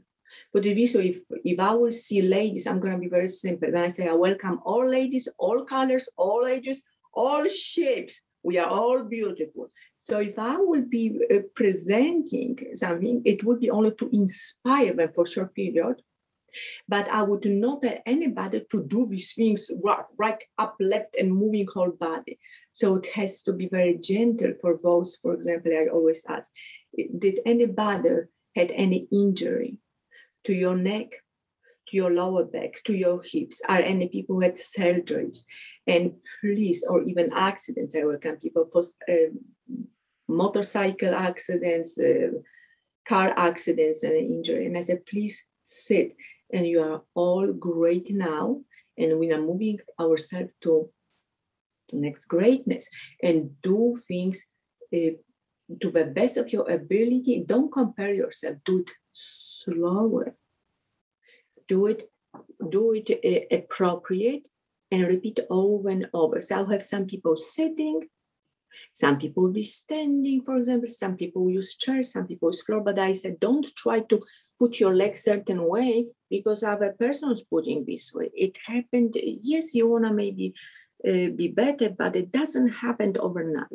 but 0.54 0.64
so 0.64 1.00
if, 1.00 1.20
if 1.44 1.60
I 1.60 1.74
will 1.74 1.92
see 1.92 2.22
ladies, 2.22 2.68
I'm 2.68 2.80
going 2.80 2.94
to 2.94 3.00
be 3.00 3.10
very 3.10 3.28
simple. 3.28 3.70
When 3.70 3.84
I 3.84 3.90
say 3.90 4.08
I 4.08 4.14
welcome 4.14 4.60
all 4.64 4.88
ladies, 4.88 5.28
all 5.38 5.66
colors, 5.66 6.08
all 6.16 6.46
ages, 6.48 6.82
all 7.14 7.46
shapes, 7.48 8.24
we 8.44 8.58
are 8.58 8.68
all 8.68 9.04
beautiful. 9.04 9.68
So 9.98 10.20
if 10.20 10.38
I 10.40 10.58
will 10.58 10.86
be 10.90 11.20
uh, 11.34 11.40
presenting 11.56 12.58
something, 12.76 13.22
it 13.26 13.44
would 13.44 13.60
be 13.60 13.70
only 13.70 13.92
to 13.96 14.10
inspire 14.12 14.94
them 14.94 15.12
for 15.12 15.24
a 15.24 15.30
short 15.30 15.54
period. 15.54 16.02
But 16.88 17.08
I 17.10 17.22
would 17.22 17.46
not 17.46 17.82
tell 17.82 17.98
anybody 18.06 18.66
to 18.72 18.84
do 18.84 19.06
these 19.06 19.34
things 19.34 19.72
right, 19.84 20.04
right 20.18 20.44
up, 20.58 20.76
left, 20.80 21.16
and 21.18 21.34
moving 21.34 21.68
whole 21.74 21.92
body. 21.92 22.40
So 22.74 22.96
it 22.96 23.08
has 23.14 23.42
to 23.44 23.54
be 23.54 23.70
very 23.70 23.98
gentle 23.98 24.54
for 24.60 24.78
those, 24.84 25.16
for 25.16 25.34
example, 25.34 25.72
I 25.74 25.88
always 25.88 26.26
ask, 26.28 26.52
did 27.18 27.40
anybody 27.46 28.10
had 28.56 28.72
any 28.72 29.08
injury 29.14 29.78
to 30.44 30.54
your 30.54 30.76
neck, 30.76 31.12
your 31.94 32.12
lower 32.12 32.46
back, 32.46 32.84
to 32.86 32.94
your 32.94 33.22
hips? 33.24 33.62
Are 33.68 33.80
any 33.80 34.08
people 34.08 34.36
who 34.36 34.42
had 34.42 34.56
surgeries? 34.56 35.46
And 35.88 36.14
please, 36.40 36.86
or 36.88 37.04
even 37.04 37.32
accidents, 37.34 37.96
I 37.96 38.04
welcome 38.04 38.38
people 38.38 38.66
post 38.66 38.98
uh, 39.10 39.32
motorcycle 40.28 41.14
accidents, 41.16 42.00
uh, 42.00 42.40
car 43.08 43.34
accidents, 43.38 44.04
and 44.04 44.14
injury. 44.14 44.66
And 44.66 44.78
I 44.78 44.82
said, 44.82 45.06
please 45.06 45.46
sit. 45.62 46.14
And 46.54 46.68
you 46.68 46.82
are 46.82 47.04
all 47.14 47.52
great 47.54 48.12
now. 48.12 48.62
And 48.98 49.20
we 49.20 49.32
are 49.32 49.42
moving 49.42 49.80
ourselves 50.00 50.54
to, 50.62 50.90
to 51.90 51.96
next 51.96 52.26
greatness 52.26 52.90
and 53.24 53.52
do 53.62 53.96
things 54.08 54.46
uh, 54.94 55.12
to 55.80 55.90
the 55.90 56.06
best 56.06 56.38
of 56.38 56.52
your 56.52 56.70
ability. 56.70 57.44
Don't 57.46 57.72
compare 57.72 58.14
yourself. 58.14 58.58
Do 58.66 58.80
it 58.80 58.92
slower. 59.14 60.34
Do 61.68 61.88
it, 61.88 62.10
do 62.70 62.94
it 62.94 63.10
uh, 63.12 63.56
appropriate 63.56 64.48
and 64.92 65.08
repeat 65.08 65.40
over 65.50 65.90
and 65.90 66.08
over. 66.14 66.40
So 66.40 66.56
I'll 66.56 66.66
have 66.68 66.84
some 66.84 67.06
people 67.06 67.36
sitting, 67.36 68.08
some 68.94 69.18
people 69.18 69.44
will 69.44 69.52
be 69.52 69.62
standing, 69.62 70.44
for 70.44 70.58
example, 70.58 70.88
some 70.88 71.16
people 71.16 71.50
use 71.50 71.76
chairs, 71.76 72.12
some 72.12 72.28
people 72.28 72.50
use 72.50 72.64
floor, 72.64 72.82
but 72.82 73.00
I 73.00 73.14
said, 73.14 73.40
don't 73.40 73.68
try 73.76 74.02
to 74.02 74.20
put 74.60 74.80
your 74.80 74.96
leg 74.96 75.18
certain 75.18 75.68
way 75.68 76.08
because 76.30 76.64
other 76.64 76.96
person's 76.98 77.44
putting 77.44 77.86
this 77.86 78.14
way. 78.14 78.30
It 78.34 78.58
happened, 78.66 79.16
yes, 79.22 79.74
you 79.74 79.88
wanna 79.88 80.14
maybe 80.14 80.54
uh, 81.08 81.30
be 81.36 81.48
better, 81.48 81.90
but 81.90 82.16
it 82.16 82.32
doesn't 82.32 82.70
happen 82.70 83.16
overnight. 83.20 83.68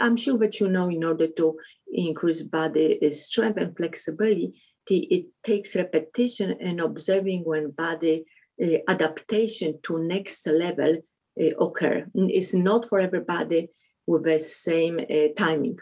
I'm 0.00 0.16
sure 0.16 0.38
that 0.38 0.60
you 0.60 0.68
know 0.68 0.88
in 0.88 1.02
order 1.02 1.26
to 1.26 1.56
increase 1.92 2.42
body 2.42 3.10
strength 3.10 3.58
and 3.58 3.76
flexibility, 3.76 4.52
it 4.90 5.26
takes 5.42 5.76
repetition 5.76 6.56
and 6.60 6.80
observing 6.80 7.42
when 7.44 7.70
body 7.70 8.24
uh, 8.62 8.78
adaptation 8.88 9.78
to 9.82 10.02
next 10.02 10.46
level 10.46 10.98
uh, 11.40 11.64
occur. 11.64 12.06
It's 12.14 12.54
not 12.54 12.88
for 12.88 13.00
everybody 13.00 13.68
with 14.06 14.24
the 14.24 14.38
same 14.38 14.98
uh, 14.98 15.28
timing, 15.36 15.78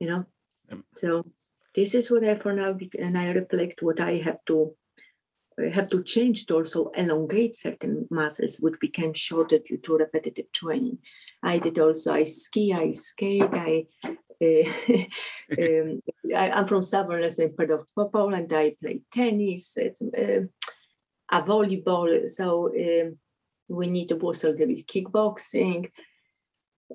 you 0.00 0.08
know. 0.08 0.24
So 0.94 1.24
this 1.74 1.94
is 1.94 2.10
what 2.10 2.24
I 2.24 2.36
for 2.36 2.52
now, 2.52 2.76
and 2.98 3.18
I 3.18 3.32
reflect 3.32 3.82
what 3.82 4.00
I 4.00 4.16
have 4.18 4.38
to 4.46 4.74
have 5.72 5.88
to 5.88 6.02
change 6.02 6.46
to 6.46 6.56
also 6.56 6.88
elongate 6.96 7.54
certain 7.54 8.08
muscles 8.10 8.58
which 8.60 8.80
became 8.80 9.12
shorter 9.12 9.58
due 9.58 9.76
to 9.78 9.98
repetitive 9.98 10.50
training. 10.52 10.98
I 11.42 11.58
did 11.58 11.78
also 11.78 12.14
I 12.14 12.22
ski, 12.24 12.72
I 12.72 12.92
skate, 12.92 13.52
I. 13.52 13.84
Uh, 14.42 14.68
um, 15.58 16.02
I 16.34 16.58
am 16.58 16.66
from 16.66 16.82
southern 16.82 17.20
western 17.20 17.54
part 17.54 17.70
of 17.70 17.88
Poland. 18.12 18.52
I 18.52 18.74
play 18.80 19.00
tennis, 19.10 19.76
it's, 19.76 20.02
uh, 20.02 20.42
a 21.30 21.42
volleyball. 21.42 22.28
So 22.28 22.68
um, 22.68 23.18
we 23.68 23.86
need 23.86 24.08
to 24.08 24.18
also 24.18 24.48
a 24.48 24.52
little 24.52 24.66
bit 24.66 24.86
kickboxing 24.86 25.88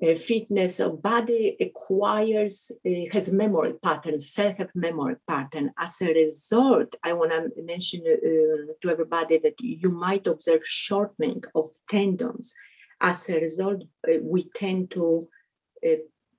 uh, 0.02 0.14
fitness 0.14 0.80
of 0.80 1.02
body 1.02 1.56
acquires 1.60 2.70
uh, 2.86 3.04
has 3.12 3.32
memory 3.32 3.74
pattern 3.82 4.18
self 4.18 4.58
memory 4.74 5.16
pattern 5.26 5.72
as 5.78 6.00
a 6.02 6.12
result 6.14 6.94
i 7.02 7.12
want 7.12 7.30
to 7.32 7.62
mention 7.62 8.02
uh, 8.06 8.72
to 8.80 8.90
everybody 8.90 9.38
that 9.38 9.54
you 9.58 9.90
might 9.90 10.26
observe 10.26 10.64
shortening 10.64 11.42
of 11.54 11.64
tendons 11.88 12.54
as 13.00 13.28
a 13.28 13.40
result 13.40 13.82
uh, 14.08 14.18
we 14.22 14.48
tend 14.54 14.90
to 14.90 15.20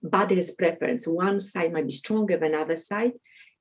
uh, 0.04 0.08
body 0.10 0.36
has 0.36 0.52
preference 0.52 1.08
one 1.08 1.40
side 1.40 1.74
might 1.74 1.88
be 1.88 1.92
stronger 1.92 2.38
than 2.38 2.56
other 2.56 2.76
side 2.76 3.14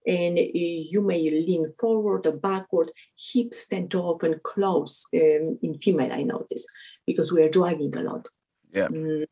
and 0.07 0.39
uh, 0.39 0.43
you 0.55 1.03
may 1.03 1.31
lean 1.31 1.69
forward 1.81 2.27
or 2.27 2.33
backward. 2.33 2.91
Hips 3.17 3.67
tend 3.67 3.91
to 3.91 4.01
often 4.01 4.41
close 4.43 5.05
um, 5.15 5.59
in 5.63 5.79
female, 5.83 6.13
I 6.13 6.23
notice, 6.23 6.67
because 7.07 7.31
we 7.33 7.43
are 7.43 7.51
driving 7.51 7.95
a 7.97 8.03
lot. 8.03 8.27
Yeah. 8.73 8.89
Mm, 8.89 9.27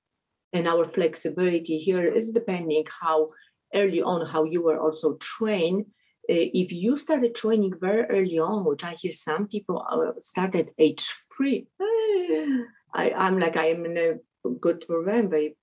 and 0.52 0.68
our 0.68 0.84
flexibility 0.84 1.78
here 1.78 2.06
is 2.06 2.32
depending 2.32 2.84
how 3.00 3.28
early 3.74 4.02
on 4.02 4.26
how 4.26 4.44
you 4.44 4.62
were 4.62 4.80
also 4.80 5.16
trained 5.16 5.86
uh, 6.28 6.48
if 6.62 6.72
you 6.72 6.96
started 6.96 7.34
training 7.34 7.72
very 7.80 8.04
early 8.04 8.38
on 8.38 8.64
which 8.64 8.84
i 8.84 8.92
hear 8.92 9.12
some 9.12 9.46
people 9.48 9.84
uh, 9.90 10.12
started 10.20 10.70
age 10.78 11.12
three 11.36 11.66
I, 11.80 13.12
i'm 13.16 13.38
like 13.38 13.56
i 13.56 13.66
am 13.66 13.84
in 13.84 13.98
a 13.98 14.14
good 14.50 14.84
for 14.86 15.04
them 15.04 15.28
they, 15.28 15.54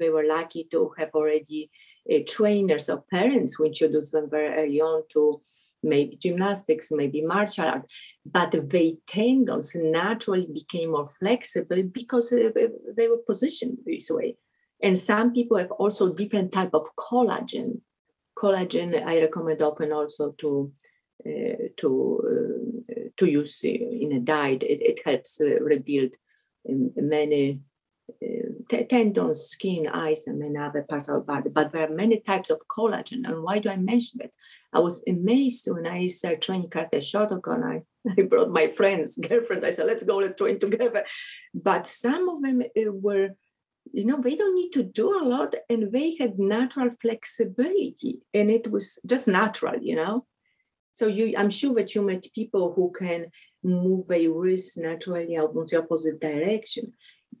they 0.00 0.10
were 0.10 0.24
lucky 0.24 0.66
to 0.70 0.92
have 0.98 1.10
already 1.14 1.70
uh, 2.12 2.18
trainers 2.26 2.88
or 2.88 3.04
parents 3.10 3.54
who 3.54 3.64
introduced 3.64 4.12
them 4.12 4.28
very 4.30 4.54
early 4.54 4.80
on 4.80 5.02
to 5.12 5.40
maybe 5.82 6.16
gymnastics, 6.16 6.92
maybe 6.92 7.22
martial 7.22 7.64
art, 7.64 7.90
but 8.24 8.50
the 8.52 8.98
tendons 9.06 9.74
naturally 9.74 10.48
became 10.52 10.92
more 10.92 11.06
flexible 11.06 11.82
because 11.82 12.30
they 12.30 13.08
were 13.08 13.22
positioned 13.26 13.78
this 13.84 14.10
way. 14.10 14.36
And 14.82 14.98
some 14.98 15.32
people 15.32 15.58
have 15.58 15.70
also 15.72 16.12
different 16.12 16.52
type 16.52 16.70
of 16.74 16.88
collagen. 16.96 17.80
Collagen 18.36 19.04
I 19.04 19.20
recommend 19.20 19.62
often 19.62 19.92
also 19.92 20.34
to 20.38 20.66
uh, 21.24 21.68
to 21.76 22.80
uh, 22.90 23.02
to 23.16 23.26
use 23.30 23.62
in 23.62 24.12
a 24.12 24.20
diet. 24.20 24.62
It, 24.64 24.80
it 24.80 25.00
helps 25.04 25.40
uh, 25.40 25.60
rebuild 25.60 26.16
um, 26.68 26.90
many 26.96 27.60
t- 28.68 28.84
tendons, 28.84 29.42
skin, 29.42 29.86
eyes, 29.86 30.26
and 30.26 30.38
many 30.38 30.56
other 30.56 30.84
parts 30.88 31.08
of 31.08 31.14
the 31.14 31.20
body. 31.20 31.50
But 31.50 31.72
there 31.72 31.88
are 31.88 31.94
many 31.94 32.20
types 32.20 32.50
of 32.50 32.60
collagen. 32.68 33.26
And 33.28 33.42
why 33.42 33.58
do 33.58 33.68
I 33.68 33.76
mention 33.76 34.18
that? 34.22 34.30
I 34.72 34.80
was 34.80 35.04
amazed 35.06 35.68
when 35.70 35.86
I 35.86 36.06
started 36.06 36.42
training 36.42 36.70
karate 36.70 36.96
Shotokan. 36.96 37.64
I, 37.64 37.82
I 38.18 38.24
brought 38.24 38.50
my 38.50 38.68
friends, 38.68 39.16
girlfriend. 39.16 39.64
I 39.64 39.70
said, 39.70 39.86
let's 39.86 40.04
go, 40.04 40.18
let's 40.18 40.36
train 40.36 40.58
together. 40.58 41.04
But 41.54 41.86
some 41.86 42.28
of 42.28 42.42
them 42.42 42.62
uh, 42.62 42.92
were, 42.92 43.30
you 43.92 44.06
know, 44.06 44.20
they 44.20 44.36
don't 44.36 44.54
need 44.54 44.70
to 44.70 44.82
do 44.82 45.18
a 45.18 45.24
lot 45.24 45.54
and 45.68 45.92
they 45.92 46.16
had 46.16 46.38
natural 46.38 46.90
flexibility. 46.90 48.20
And 48.32 48.50
it 48.50 48.70
was 48.70 48.98
just 49.06 49.28
natural, 49.28 49.80
you 49.80 49.96
know? 49.96 50.26
So 50.94 51.06
you, 51.06 51.34
I'm 51.36 51.50
sure 51.50 51.74
that 51.74 51.94
you 51.94 52.02
met 52.02 52.26
people 52.34 52.74
who 52.74 52.92
can 52.92 53.26
move 53.64 54.10
a 54.10 54.28
wrist 54.28 54.76
naturally 54.76 55.36
almost 55.36 55.70
the 55.70 55.78
opposite 55.78 56.20
direction 56.20 56.92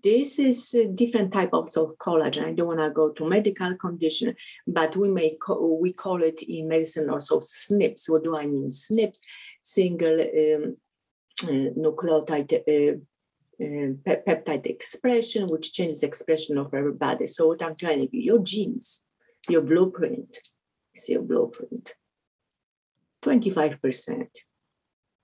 this 0.02 0.38
is 0.38 0.74
a 0.74 0.88
different 0.88 1.32
type 1.32 1.50
of, 1.52 1.68
of 1.76 1.96
collagen. 1.98 2.46
I 2.46 2.52
don't 2.52 2.66
want 2.66 2.80
to 2.80 2.90
go 2.90 3.10
to 3.10 3.28
medical 3.28 3.76
condition, 3.76 4.34
but 4.66 4.96
we 4.96 5.10
may 5.10 5.36
call, 5.36 5.80
we 5.80 5.92
call 5.92 6.22
it 6.22 6.42
in 6.42 6.68
medicine 6.68 7.08
also 7.08 7.38
SNPs. 7.38 8.10
What 8.10 8.24
do 8.24 8.36
I 8.36 8.46
mean? 8.46 8.68
SNPs, 8.68 9.18
single 9.62 10.20
um, 10.20 10.76
uh, 11.44 11.70
nucleotide 11.78 12.52
uh, 12.52 12.98
uh, 13.62 14.16
peptide 14.26 14.66
expression, 14.66 15.46
which 15.46 15.72
changes 15.72 16.02
expression 16.02 16.58
of 16.58 16.74
everybody. 16.74 17.26
So 17.26 17.48
what 17.48 17.62
I'm 17.62 17.76
trying 17.76 18.00
to 18.00 18.06
do, 18.08 18.18
your 18.18 18.40
genes, 18.40 19.04
your 19.48 19.62
blueprint, 19.62 20.38
is 20.94 21.08
your 21.08 21.22
blueprint. 21.22 21.94
25%. 23.22 24.26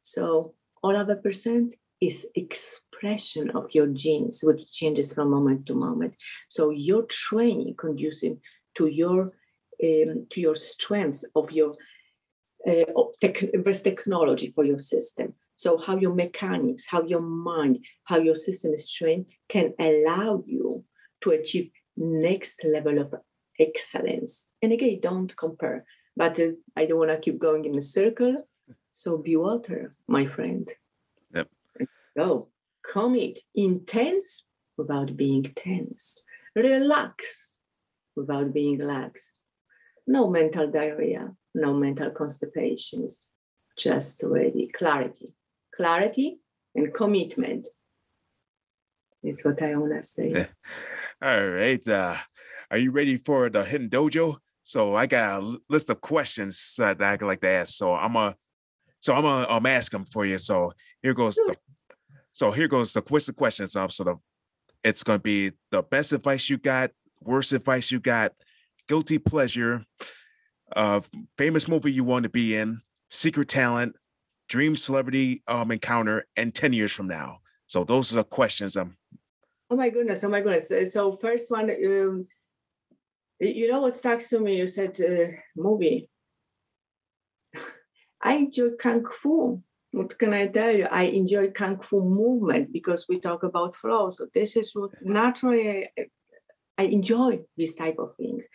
So 0.03 0.55
all 0.83 0.97
other 0.97 1.17
percent 1.17 1.75
is 2.01 2.27
expression 2.35 3.51
of 3.51 3.75
your 3.75 3.89
genes, 3.89 4.41
which 4.43 4.71
changes 4.71 5.13
from 5.13 5.31
moment 5.31 5.67
to 5.67 5.75
moment. 5.75 6.15
So 6.49 6.71
your 6.71 7.03
training 7.03 7.75
conducive 7.77 8.39
to 8.77 8.87
your 8.87 9.23
um, 9.83 10.27
to 10.31 10.41
your 10.41 10.55
strengths 10.55 11.25
of 11.37 11.53
your 11.53 11.75
uh, 12.67 13.03
tech, 13.21 13.45
technology 13.85 14.51
for 14.51 14.65
your 14.65 14.79
system. 14.79 15.35
So 15.57 15.79
how 15.79 15.97
your 15.97 16.15
mechanics, 16.15 16.87
how 16.89 17.03
your 17.05 17.21
mind, 17.21 17.85
how 18.05 18.19
your 18.19 18.35
system 18.35 18.73
is 18.73 18.91
trained 18.91 19.27
can 19.49 19.75
allow 19.79 20.43
you 20.47 20.85
to 21.23 21.31
achieve 21.31 21.71
next 21.97 22.65
level 22.65 22.99
of 22.99 23.15
excellence. 23.59 24.53
And 24.63 24.73
again, 24.73 25.01
don't 25.01 25.37
compare. 25.37 25.85
But 26.17 26.39
uh, 26.39 26.53
I 26.77 26.87
don't 26.87 26.99
want 26.99 27.11
to 27.11 27.19
keep 27.19 27.39
going 27.39 27.65
in 27.65 27.77
a 27.77 27.81
circle. 27.81 28.35
So 28.93 29.19
be 29.19 29.37
water, 29.37 29.93
my 30.09 30.27
friend 30.27 30.69
go. 32.19 32.49
Commit, 32.85 33.39
intense 33.55 34.45
without 34.77 35.17
being 35.17 35.45
tense. 35.55 36.23
Relax 36.55 37.59
without 38.17 38.53
being 38.53 38.79
lax. 38.79 39.33
No 40.07 40.31
mental 40.31 40.71
diarrhea, 40.71 41.33
no 41.55 41.75
mental 41.75 42.11
constipations, 42.11 43.29
just 43.79 44.23
ready. 44.27 44.69
Clarity. 44.79 45.35
Clarity 45.77 46.39
and 46.75 46.93
commitment. 46.93 47.67
It's 49.23 49.45
what 49.45 49.63
I 49.63 49.77
want 49.77 49.95
to 49.95 50.03
say. 50.03 50.49
All 51.23 51.47
right. 51.47 51.87
Uh, 51.87 52.17
are 52.71 52.79
you 52.79 52.91
ready 52.91 53.17
for 53.17 53.51
the 53.51 53.65
hidden 53.65 53.89
dojo? 53.89 54.37
So 54.63 54.95
I 54.95 55.07
got 55.07 55.43
a 55.43 55.59
list 55.69 55.91
of 55.91 56.01
questions 56.01 56.75
that 56.79 57.03
I 57.03 57.17
like 57.17 57.41
to 57.41 57.49
ask. 57.49 57.75
So 57.75 57.95
I'm 57.95 58.17
a, 58.17 58.35
so 59.01 59.15
I'm 59.15 59.23
gonna 59.23 59.47
I'm 59.49 59.67
ask 59.67 59.91
them 59.91 60.05
for 60.05 60.27
you. 60.27 60.39
So 60.39 60.73
here 61.03 61.15
goes 61.15 61.37
the 61.37 61.57
so 62.39 62.53
here 62.53 62.69
goes 62.69 62.93
the 62.93 63.03
quiz 63.03 63.29
of 63.29 63.35
questions. 63.35 63.73
Sort 63.73 64.07
of, 64.07 64.21
it's 64.85 65.03
going 65.03 65.19
to 65.19 65.23
be 65.23 65.51
the 65.73 65.83
best 65.83 66.13
advice 66.13 66.49
you 66.49 66.57
got, 66.57 66.93
worst 67.21 67.51
advice 67.51 67.91
you 67.91 67.99
got, 67.99 68.31
guilty 68.87 69.19
pleasure, 69.19 69.85
uh, 70.77 71.01
famous 71.37 71.67
movie 71.67 71.91
you 71.91 72.05
want 72.05 72.23
to 72.23 72.29
be 72.29 72.55
in, 72.55 72.81
secret 73.11 73.49
talent, 73.49 73.97
dream 74.49 74.77
celebrity 74.77 75.43
um 75.49 75.73
encounter, 75.73 76.27
and 76.37 76.55
ten 76.55 76.73
years 76.73 76.93
from 76.93 77.09
now. 77.09 77.39
So 77.67 77.83
those 77.83 78.13
are 78.13 78.17
the 78.17 78.25
questions. 78.25 78.77
Um. 78.77 78.97
Oh 79.69 79.77
my 79.77 79.91
goodness! 79.91 80.23
Oh 80.23 80.29
my 80.29 80.41
goodness! 80.41 80.93
So 80.93 81.11
first 81.11 81.51
one, 81.51 81.69
um, 81.69 82.25
you 83.41 83.69
know 83.69 83.81
what 83.81 83.97
stuck 83.97 84.21
to 84.21 84.39
me? 84.39 84.59
You 84.59 84.69
said 84.69 84.97
uh, 85.01 85.35
movie. 85.57 86.09
I 88.23 88.35
enjoy 88.35 88.77
kung 88.79 89.05
fu 89.11 89.61
what 89.93 90.19
can 90.19 90.35
I 90.35 90.47
tell 90.49 90.71
you? 90.71 90.87
I 90.91 91.05
enjoy 91.05 91.51
Kung 91.51 91.81
Fu 91.81 92.03
movement 92.05 92.73
because 92.73 93.07
we 93.09 93.17
talk 93.17 93.43
about 93.43 93.75
flow. 93.75 94.11
So 94.11 94.27
this 94.33 94.57
is 94.57 94.75
what 94.75 94.91
naturally 95.03 95.89
I, 95.99 96.07
I 96.77 96.83
enjoy 96.85 97.41
these 97.57 97.75
type 97.75 97.97
of 97.99 98.15
things. 98.17 98.47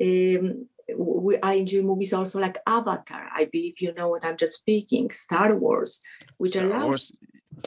Um, 0.00 0.68
we, 0.96 1.38
I 1.42 1.54
enjoy 1.54 1.82
movies 1.82 2.12
also 2.12 2.38
like 2.38 2.58
Avatar. 2.66 3.28
I 3.34 3.46
believe 3.46 3.80
you 3.80 3.92
know 3.94 4.08
what 4.08 4.24
I'm 4.24 4.36
just 4.36 4.58
speaking. 4.58 5.10
Star 5.10 5.54
Wars, 5.54 6.00
which 6.38 6.52
Star 6.52 6.64
allows, 6.64 6.84
Wars. 6.84 7.12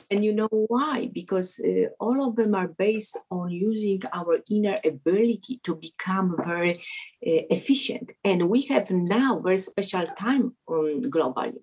and 0.09 0.23
you 0.25 0.33
know 0.33 0.49
why? 0.49 1.09
Because 1.13 1.59
uh, 1.59 1.89
all 1.99 2.27
of 2.27 2.37
them 2.37 2.55
are 2.55 2.69
based 2.69 3.19
on 3.29 3.51
using 3.51 4.01
our 4.13 4.39
inner 4.49 4.77
ability 4.83 5.59
to 5.63 5.75
become 5.75 6.35
very 6.43 6.71
uh, 6.71 7.43
efficient, 7.51 8.13
and 8.23 8.49
we 8.49 8.61
have 8.63 8.89
now 8.89 9.39
very 9.39 9.57
special 9.57 10.07
time 10.07 10.55
um, 10.69 11.01
globally. 11.03 11.61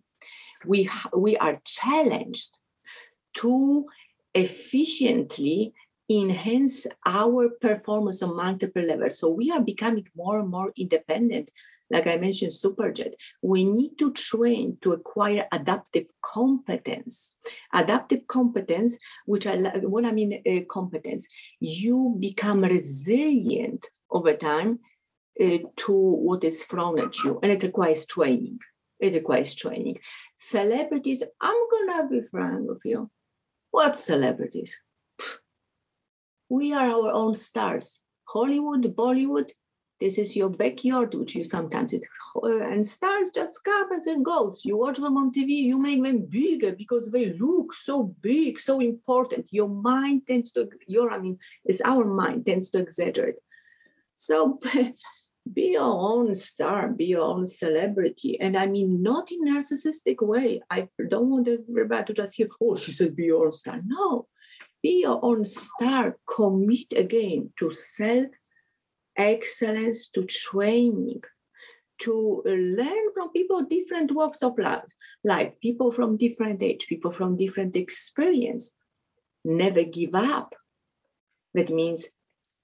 We 0.65 0.89
we 1.17 1.37
are 1.37 1.61
challenged 1.65 2.61
to 3.39 3.85
efficiently 4.35 5.73
enhance 6.09 6.87
our 7.05 7.51
performance 7.61 8.23
on 8.23 8.37
multiple 8.37 8.83
levels. 8.83 9.19
So 9.19 9.29
we 9.29 9.51
are 9.51 9.61
becoming 9.61 10.07
more 10.17 10.39
and 10.41 10.49
more 10.49 10.73
independent. 10.77 11.51
Like 11.89 12.07
I 12.09 12.17
mentioned, 12.17 12.53
Superjet, 12.53 13.15
we 13.43 13.65
need 13.65 13.97
to 14.01 14.13
train 14.13 14.77
to 14.83 14.93
acquire 14.93 15.47
adaptive 15.53 16.07
competence. 16.21 17.39
Adaptive 17.73 18.27
competence, 18.27 18.99
which 19.25 19.47
I 19.47 19.57
what 19.95 20.05
I 20.05 20.13
mean 20.13 20.43
uh, 20.45 20.65
competence, 20.69 21.29
you 21.61 22.17
become 22.19 22.65
resilient 22.65 23.87
over 24.11 24.35
time 24.35 24.81
uh, 25.41 25.59
to 25.77 25.93
what 25.93 26.43
is 26.43 26.65
thrown 26.65 26.99
at 26.99 27.23
you, 27.23 27.39
and 27.43 27.53
it 27.53 27.63
requires 27.63 28.05
training. 28.07 28.59
It 28.99 29.15
requires 29.15 29.55
training. 29.55 29.99
Celebrities, 30.37 31.23
I'm 31.41 31.57
gonna 31.71 32.09
be 32.09 32.23
frank 32.31 32.69
with 32.69 32.81
you. 32.85 33.11
What 33.71 33.99
celebrities? 33.99 34.81
we 36.49 36.73
are 36.73 36.89
our 36.89 37.11
own 37.13 37.35
stars. 37.35 38.01
Hollywood, 38.29 38.83
Bollywood, 38.97 39.51
this 39.99 40.19
is 40.19 40.37
your 40.37 40.51
backyard, 40.51 41.15
which 41.15 41.35
you 41.35 41.43
sometimes 41.43 41.95
it, 41.95 42.05
uh, 42.43 42.59
and 42.59 42.87
stars 42.87 43.31
just 43.35 43.65
come 43.65 43.93
as 43.93 44.07
and 44.07 44.25
goes. 44.25 44.63
You 44.65 44.77
watch 44.77 44.99
them 44.99 45.17
on 45.17 45.33
TV, 45.33 45.49
you 45.49 45.79
make 45.79 46.03
them 46.03 46.27
bigger 46.29 46.73
because 46.73 47.11
they 47.11 47.33
look 47.33 47.73
so 47.73 48.15
big, 48.21 48.61
so 48.61 48.81
important. 48.81 49.47
Your 49.51 49.69
mind 49.69 50.27
tends 50.27 50.53
to 50.53 50.69
your, 50.87 51.11
I 51.11 51.19
mean, 51.19 51.39
it's 51.65 51.81
our 51.81 52.05
mind 52.05 52.45
tends 52.45 52.71
to 52.71 52.79
exaggerate. 52.79 53.41
So 54.17 54.61
be 55.53 55.73
your 55.73 55.83
own 55.83 56.35
star, 56.35 56.89
be 56.89 57.07
your 57.07 57.23
own 57.23 57.47
celebrity. 57.47 58.39
And 58.41 58.57
I 58.57 58.67
mean, 58.67 59.03
not 59.03 59.31
in 59.31 59.45
narcissistic 59.45 60.27
way. 60.27 60.61
I 60.71 60.89
don't 61.09 61.31
want 61.31 61.49
everybody 61.49 62.05
to 62.05 62.13
just 62.13 62.37
hear, 62.37 62.49
oh, 62.61 62.77
she 62.77 62.93
said 62.93 63.15
be 63.15 63.25
your 63.25 63.47
own 63.47 63.53
star. 63.53 63.79
No, 63.85 64.27
be 64.83 65.01
your 65.03 65.25
own 65.25 65.45
star, 65.45 66.17
commit 66.27 66.93
again 66.97 67.53
to 67.59 67.71
self 67.71 68.27
excellence, 69.17 70.09
to 70.11 70.25
training, 70.25 71.23
to 71.99 72.43
learn 72.45 73.13
from 73.15 73.31
people 73.31 73.63
different 73.63 74.13
walks 74.13 74.43
of 74.43 74.59
life, 74.59 74.85
life, 75.25 75.55
people 75.61 75.91
from 75.91 76.17
different 76.17 76.63
age, 76.63 76.87
people 76.89 77.13
from 77.13 77.37
different 77.37 77.77
experience. 77.77 78.75
Never 79.45 79.85
give 79.85 80.15
up. 80.15 80.55
That 81.55 81.71
means 81.71 82.11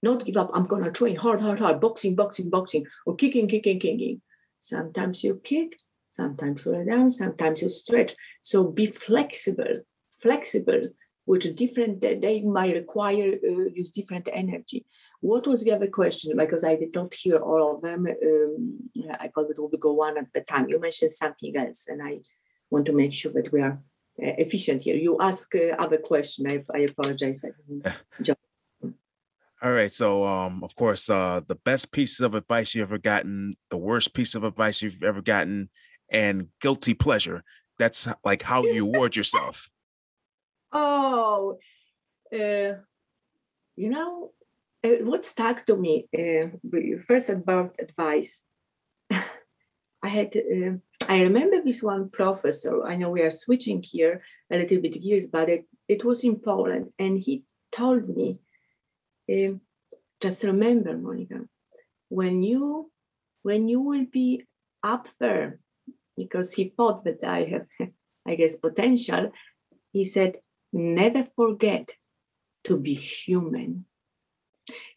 not 0.03 0.25
give 0.25 0.37
up. 0.37 0.51
I'm 0.55 0.67
gonna 0.67 0.91
train 0.91 1.17
hard, 1.17 1.41
hard, 1.41 1.59
hard, 1.59 1.81
boxing, 1.81 2.15
boxing, 2.15 2.51
boxing, 2.51 2.87
or 3.07 3.17
kicking, 3.17 3.49
kicking, 3.49 3.81
kicking. 3.81 4.21
Sometimes 4.59 5.25
you 5.25 5.41
kick, 5.43 5.77
sometimes 6.11 6.65
you 6.65 6.73
lay 6.73 6.85
down, 6.85 7.11
sometimes 7.11 7.63
you 7.63 7.69
stretch. 7.69 8.15
So 8.41 8.65
be 8.65 8.87
flexible, 8.87 9.81
flexible 10.21 10.83
which 11.25 11.55
different 11.55 12.01
they 12.01 12.43
might 12.43 12.75
require 12.75 13.35
uh, 13.35 13.65
use 13.73 13.91
different 13.91 14.29
energy. 14.33 14.85
What 15.21 15.47
was 15.47 15.63
the 15.63 15.73
other 15.73 15.87
question? 15.87 16.37
Because 16.37 16.65
I 16.65 16.77
did 16.77 16.95
not 16.95 17.15
hear 17.15 17.37
all 17.37 17.77
of 17.77 17.83
them. 17.83 18.07
Um, 18.07 18.91
I 19.21 19.29
probably 19.29 19.55
will 19.57 19.69
go 19.69 19.93
one 19.93 20.19
at 20.19 20.27
a 20.35 20.41
time. 20.41 20.69
You 20.69 20.81
mentioned 20.81 21.13
something 21.13 21.57
else, 21.57 21.87
and 21.89 22.03
I 22.03 22.21
want 22.71 22.87
to 22.87 22.93
make 22.93 23.13
sure 23.13 23.33
that 23.33 23.53
we 23.53 23.61
are 23.61 23.81
uh, 24.23 24.35
efficient 24.39 24.83
here. 24.83 24.97
You 24.97 25.19
ask 25.21 25.55
uh, 25.55 25.77
other 25.79 25.99
question. 25.99 26.51
I, 26.51 26.65
I 26.75 26.81
apologize. 26.81 27.45
I 27.45 27.51
all 29.63 29.73
right. 29.73 29.93
So, 29.93 30.27
um, 30.27 30.65
of 30.65 30.75
course, 30.75 31.09
uh, 31.09 31.41
the 31.47 31.55
best 31.55 31.93
pieces 31.93 32.21
of 32.21 32.35
advice 32.35 32.75
you've 32.75 32.89
ever 32.89 32.99
gotten, 32.99 33.55
the 33.71 33.79
worst 33.79 34.13
piece 34.15 34.35
of 34.35 34.45
advice 34.45 34.83
you've 34.83 35.03
ever 35.03 35.23
gotten, 35.23 35.71
and 36.11 36.49
guilty 36.61 36.95
pleasure. 36.95 37.45
That's 37.79 38.09
like 38.25 38.43
how 38.43 38.65
you 38.65 38.87
award 38.95 39.17
yourself 39.17 39.71
oh, 40.73 41.59
uh, 42.33 42.73
you 43.77 43.91
know, 43.91 44.33
uh, 44.85 45.05
what 45.05 45.25
stuck 45.25 45.65
to 45.67 45.77
me 45.77 46.09
uh, 46.19 46.49
first 47.07 47.31
about 47.31 47.77
advice. 47.79 48.43
I 49.11 50.09
had, 50.09 50.35
uh, 50.37 50.73
I 51.09 51.23
remember 51.23 51.63
this 51.63 51.83
one 51.83 52.11
professor. 52.11 52.85
I 52.85 52.97
know 52.97 53.11
we 53.11 53.23
are 53.23 53.31
switching 53.31 53.83
here 53.83 54.21
a 54.51 54.57
little 54.57 54.81
bit 54.81 55.01
gears, 55.01 55.27
but 55.27 55.49
it, 55.49 55.67
it 55.89 56.05
was 56.05 56.25
in 56.25 56.37
Poland, 56.41 56.93
and 56.99 57.19
he 57.19 57.45
told 57.71 58.09
me, 58.09 58.39
um, 59.33 59.61
just 60.21 60.45
remember, 60.45 60.97
Monika, 60.97 61.47
when 62.09 62.43
you 62.43 62.91
when 63.43 63.69
you 63.69 63.81
will 63.81 64.07
be 64.07 64.45
up 64.83 65.09
there, 65.19 65.59
because 66.17 66.53
he 66.55 66.73
thought 66.77 67.05
that 67.05 67.25
I 67.25 67.45
have, 67.45 67.67
I 68.27 68.35
guess, 68.35 68.57
potential. 68.57 69.33
He 69.93 70.05
said, 70.05 70.37
never 70.73 71.27
forget 71.37 71.91
to 72.65 72.79
be 72.79 72.95
human. 72.95 73.85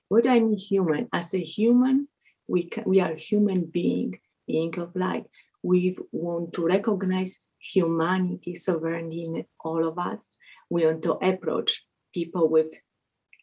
What 0.08 0.28
I 0.28 0.40
mean 0.40 0.58
human? 0.58 1.10
As 1.12 1.34
a 1.34 1.40
human, 1.40 2.08
we, 2.48 2.64
can, 2.64 2.84
we 2.86 3.00
are 3.00 3.16
human 3.16 3.66
being, 3.66 4.20
being 4.48 4.78
of 4.80 4.96
light. 4.96 5.26
We 5.64 5.98
want 6.12 6.54
to 6.54 6.66
recognize 6.66 7.40
humanity, 7.60 8.54
sovereignty 8.54 9.24
in 9.24 9.46
all 9.60 9.88
of 9.88 9.98
us. 9.98 10.32
We 10.70 10.86
want 10.86 11.04
to 11.04 11.14
approach 11.14 11.84
people 12.14 12.48
with 12.48 12.74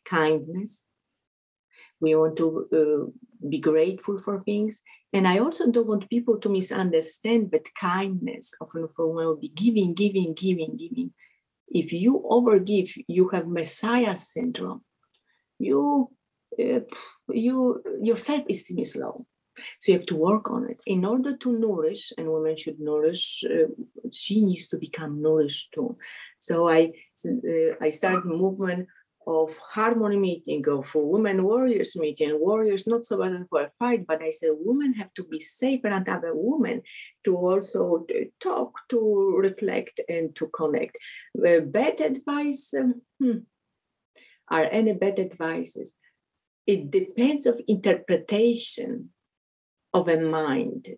kindness. 0.04 0.86
We 2.00 2.14
want 2.14 2.36
to 2.38 2.68
uh, 2.72 3.48
be 3.48 3.60
grateful 3.60 4.18
for 4.18 4.42
things. 4.42 4.82
And 5.12 5.26
I 5.26 5.38
also 5.38 5.70
don't 5.70 5.86
want 5.86 6.10
people 6.10 6.38
to 6.38 6.48
misunderstand 6.48 7.52
that 7.52 7.74
kindness 7.74 8.54
often 8.60 8.88
for 8.88 9.12
will 9.12 9.36
be 9.36 9.50
giving, 9.50 9.94
giving, 9.94 10.34
giving, 10.34 10.76
giving 10.76 11.12
if 11.72 11.92
you 11.92 12.24
overgive, 12.30 12.92
you 13.08 13.28
have 13.30 13.46
Messiah 13.46 14.14
syndrome. 14.16 14.82
You, 15.58 16.10
uh, 16.58 16.80
you, 17.30 17.82
your 18.02 18.16
self-esteem 18.16 18.78
is 18.80 18.96
low. 18.96 19.16
So 19.80 19.92
you 19.92 19.98
have 19.98 20.06
to 20.06 20.16
work 20.16 20.50
on 20.50 20.70
it 20.70 20.80
in 20.86 21.04
order 21.04 21.36
to 21.36 21.58
nourish, 21.58 22.12
and 22.16 22.32
women 22.32 22.56
should 22.56 22.80
nourish. 22.80 23.44
Uh, 23.44 23.68
she 24.10 24.44
needs 24.44 24.68
to 24.68 24.78
become 24.78 25.20
nourished 25.20 25.72
too. 25.74 25.96
So 26.38 26.68
I, 26.68 26.92
uh, 27.26 27.74
I 27.80 27.90
started 27.90 28.24
movement 28.24 28.88
of 29.26 29.56
harmony 29.58 30.16
meeting, 30.16 30.66
of 30.68 30.90
women 30.94 31.44
warriors 31.44 31.96
meeting, 31.96 32.38
warriors 32.38 32.86
not 32.86 33.04
so 33.04 33.18
bad 33.18 33.46
for 33.48 33.62
a 33.62 33.70
fight, 33.78 34.06
but 34.06 34.22
I 34.22 34.30
said 34.30 34.50
women 34.58 34.94
have 34.94 35.12
to 35.14 35.24
be 35.24 35.38
safe 35.38 35.84
around 35.84 36.08
other 36.08 36.32
women 36.34 36.82
to 37.24 37.36
also 37.36 38.06
talk, 38.40 38.78
to 38.90 39.36
reflect, 39.38 40.00
and 40.08 40.34
to 40.36 40.48
connect. 40.48 40.96
Uh, 41.38 41.60
bad 41.60 42.00
advice, 42.00 42.74
um, 42.78 43.02
hmm, 43.20 43.38
are 44.48 44.68
any 44.70 44.92
bad 44.92 45.18
advices? 45.18 45.96
It 46.66 46.90
depends 46.90 47.46
of 47.46 47.60
interpretation 47.66 49.10
of 49.92 50.08
a 50.08 50.20
mind. 50.20 50.88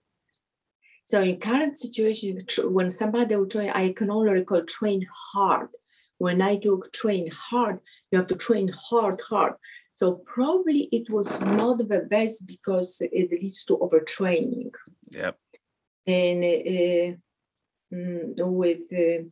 So 1.04 1.20
in 1.20 1.38
current 1.38 1.78
situation, 1.78 2.38
when 2.64 2.88
somebody 2.88 3.36
will 3.36 3.46
try, 3.46 3.70
I 3.74 3.92
can 3.92 4.10
only 4.10 4.32
recall 4.32 4.64
train 4.64 5.06
hard 5.32 5.68
when 6.18 6.40
I 6.42 6.56
do 6.56 6.82
train 6.92 7.28
hard, 7.30 7.80
you 8.10 8.18
have 8.18 8.28
to 8.28 8.36
train 8.36 8.70
hard, 8.74 9.20
hard. 9.28 9.54
So 9.94 10.22
probably 10.26 10.88
it 10.92 11.08
was 11.10 11.40
not 11.40 11.78
the 11.78 12.00
best 12.00 12.46
because 12.46 13.00
it 13.00 13.30
leads 13.30 13.64
to 13.66 13.78
overtraining. 13.78 14.72
Yep. 15.10 15.38
And 16.06 16.44
uh, 16.44 17.16
mm, 17.94 18.34
with 18.38 18.80
uh, 18.92 19.24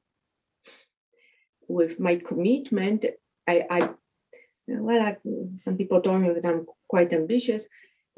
with 1.69 1.99
my 1.99 2.17
commitment, 2.17 3.07
I, 3.49 3.67
I 3.71 3.91
well, 4.69 5.03
I, 5.03 5.17
some 5.57 5.77
people 5.77 6.01
told 6.01 6.23
me 6.23 6.31
that 6.33 6.47
I'm 6.47 6.67
quite 6.89 7.13
ambitious. 7.13 7.69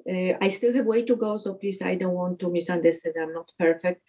Uh, 0.08 0.34
I 0.40 0.48
still 0.48 0.74
have 0.74 0.86
way 0.86 1.04
to 1.04 1.16
go, 1.16 1.38
so 1.38 1.54
please, 1.54 1.80
I 1.80 1.94
don't 1.94 2.14
want 2.14 2.38
to 2.40 2.50
misunderstand. 2.50 3.14
I'm 3.18 3.32
not 3.32 3.50
perfect, 3.58 4.02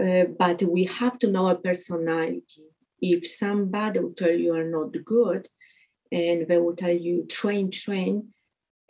uh, 0.00 0.24
but 0.38 0.62
we 0.62 0.84
have 0.84 1.18
to 1.20 1.30
know 1.30 1.48
a 1.48 1.56
personality 1.56 2.71
if 3.02 3.26
somebody 3.26 3.98
will 3.98 4.14
tell 4.14 4.30
you 4.30 4.54
are 4.54 4.70
not 4.70 4.94
good 5.04 5.48
and 6.12 6.46
they 6.46 6.58
will 6.58 6.76
tell 6.76 6.96
you 7.06 7.26
train 7.26 7.70
train 7.70 8.28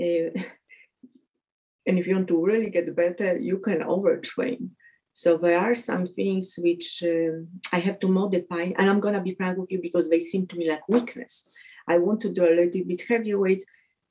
uh, 0.00 0.30
and 1.86 1.98
if 1.98 2.06
you 2.06 2.14
want 2.14 2.28
to 2.28 2.44
really 2.44 2.70
get 2.70 2.94
better 2.94 3.36
you 3.38 3.58
can 3.58 3.80
overtrain 3.80 4.68
so 5.14 5.36
there 5.36 5.58
are 5.58 5.74
some 5.74 6.06
things 6.06 6.58
which 6.62 7.02
um, 7.06 7.48
i 7.72 7.78
have 7.78 7.98
to 7.98 8.08
modify 8.08 8.70
and 8.78 8.88
i'm 8.88 9.00
going 9.00 9.14
to 9.14 9.20
be 9.20 9.34
frank 9.34 9.56
with 9.58 9.72
you 9.72 9.80
because 9.80 10.08
they 10.08 10.20
seem 10.20 10.46
to 10.46 10.56
me 10.56 10.68
like 10.68 10.86
weakness 10.88 11.50
i 11.88 11.96
want 11.98 12.20
to 12.20 12.30
do 12.30 12.44
a 12.44 12.54
little 12.54 12.84
bit 12.84 13.02
heavier 13.08 13.38
weights 13.38 13.64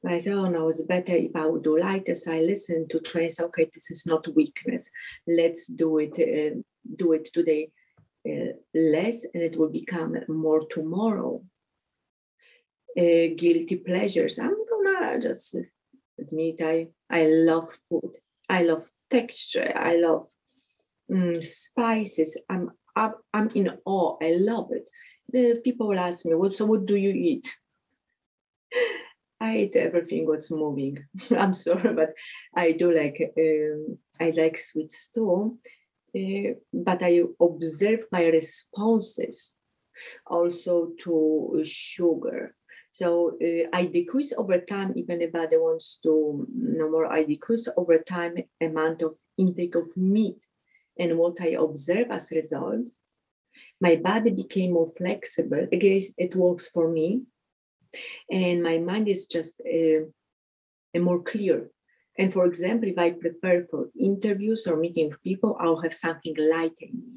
I 0.04 0.18
said, 0.18 0.34
oh 0.34 0.50
no, 0.50 0.68
it's 0.68 0.82
better 0.82 1.14
if 1.14 1.36
I 1.36 1.46
would 1.46 1.62
do 1.62 1.78
lightest. 1.78 2.28
I 2.28 2.40
listen 2.40 2.88
to 2.88 3.00
trains. 3.02 3.40
Okay, 3.40 3.70
this 3.72 3.92
is 3.92 4.08
not 4.08 4.28
weakness. 4.36 4.90
Let's 5.28 5.68
do 5.68 6.00
it. 6.00 6.14
Uh, 6.18 6.62
do 6.98 7.14
it 7.14 7.30
today 7.32 7.70
uh, 8.28 8.54
less, 8.74 9.26
and 9.34 9.44
it 9.44 9.58
will 9.58 9.70
become 9.70 10.16
more 10.28 10.62
tomorrow. 10.70 11.38
Uh, 12.98 13.28
guilty 13.38 13.78
pleasures. 13.78 14.38
I'm 14.38 14.56
gonna 14.70 15.20
just 15.22 15.56
admit 16.20 16.62
I 16.62 16.88
I 17.10 17.28
love 17.28 17.70
food. 17.90 18.18
I 18.50 18.64
love 18.64 18.86
texture. 19.10 19.72
I 19.76 19.96
love 19.96 20.28
mm, 21.10 21.42
spices. 21.42 22.40
I'm, 22.50 22.72
I'm 22.96 23.14
I'm 23.34 23.50
in 23.56 23.70
awe. 23.86 24.18
I 24.22 24.34
love 24.38 24.72
it. 24.72 25.64
People 25.64 25.88
will 25.88 26.00
ask 26.00 26.26
me, 26.26 26.36
"What 26.36 26.54
so? 26.54 26.66
What 26.66 26.86
do 26.86 26.96
you 26.96 27.12
eat?" 27.12 27.48
I 29.42 29.58
eat 29.58 29.76
everything 29.76 30.28
what's 30.28 30.52
moving. 30.52 31.04
I'm 31.38 31.54
sorry, 31.54 31.94
but 31.94 32.14
I 32.56 32.74
do 32.74 32.92
like 32.92 33.34
um, 33.38 33.98
I 34.20 34.32
like 34.38 34.58
sweets 34.58 35.10
too. 35.10 35.58
Uh, 36.16 36.56
but 36.74 37.02
I 37.04 37.24
observe 37.40 38.02
my 38.12 38.26
responses 38.28 39.56
also 40.26 40.92
to 41.04 41.62
sugar. 41.64 42.52
So 42.92 43.38
uh, 43.42 43.70
I 43.72 43.86
decrease 43.86 44.34
over 44.38 44.60
time, 44.60 44.94
if 44.96 45.10
anybody 45.10 45.56
wants 45.56 45.98
to 46.04 46.46
no 46.54 46.92
more, 46.92 47.06
I 47.06 47.24
decrease 47.24 47.70
over 47.78 48.00
time 48.00 48.36
amount 48.60 49.02
of 49.02 49.16
intake 49.38 49.76
of 49.76 49.96
meat. 49.96 50.44
And 51.00 51.18
what 51.18 51.40
I 51.40 51.50
observe 51.50 52.12
as 52.12 52.32
a 52.32 52.36
result, 52.36 52.90
my 53.80 53.96
body 53.96 54.32
became 54.32 54.74
more 54.74 54.88
flexible. 54.88 55.68
Again, 55.72 56.02
it 56.18 56.36
works 56.36 56.68
for 56.68 56.92
me. 56.92 57.24
And 58.30 58.62
my 58.62 58.78
mind 58.78 59.08
is 59.08 59.28
just 59.28 59.62
uh, 59.62 61.00
more 61.00 61.24
clear. 61.24 61.70
And 62.22 62.32
for 62.32 62.46
example, 62.46 62.88
if 62.88 63.00
I 63.00 63.10
prepare 63.14 63.66
for 63.72 63.90
interviews 64.00 64.68
or 64.68 64.78
meeting 64.78 65.10
with 65.10 65.24
people, 65.24 65.58
I'll 65.60 65.82
have 65.82 65.94
something 65.94 66.36
light 66.38 66.78
in 66.80 66.92
me. 67.02 67.14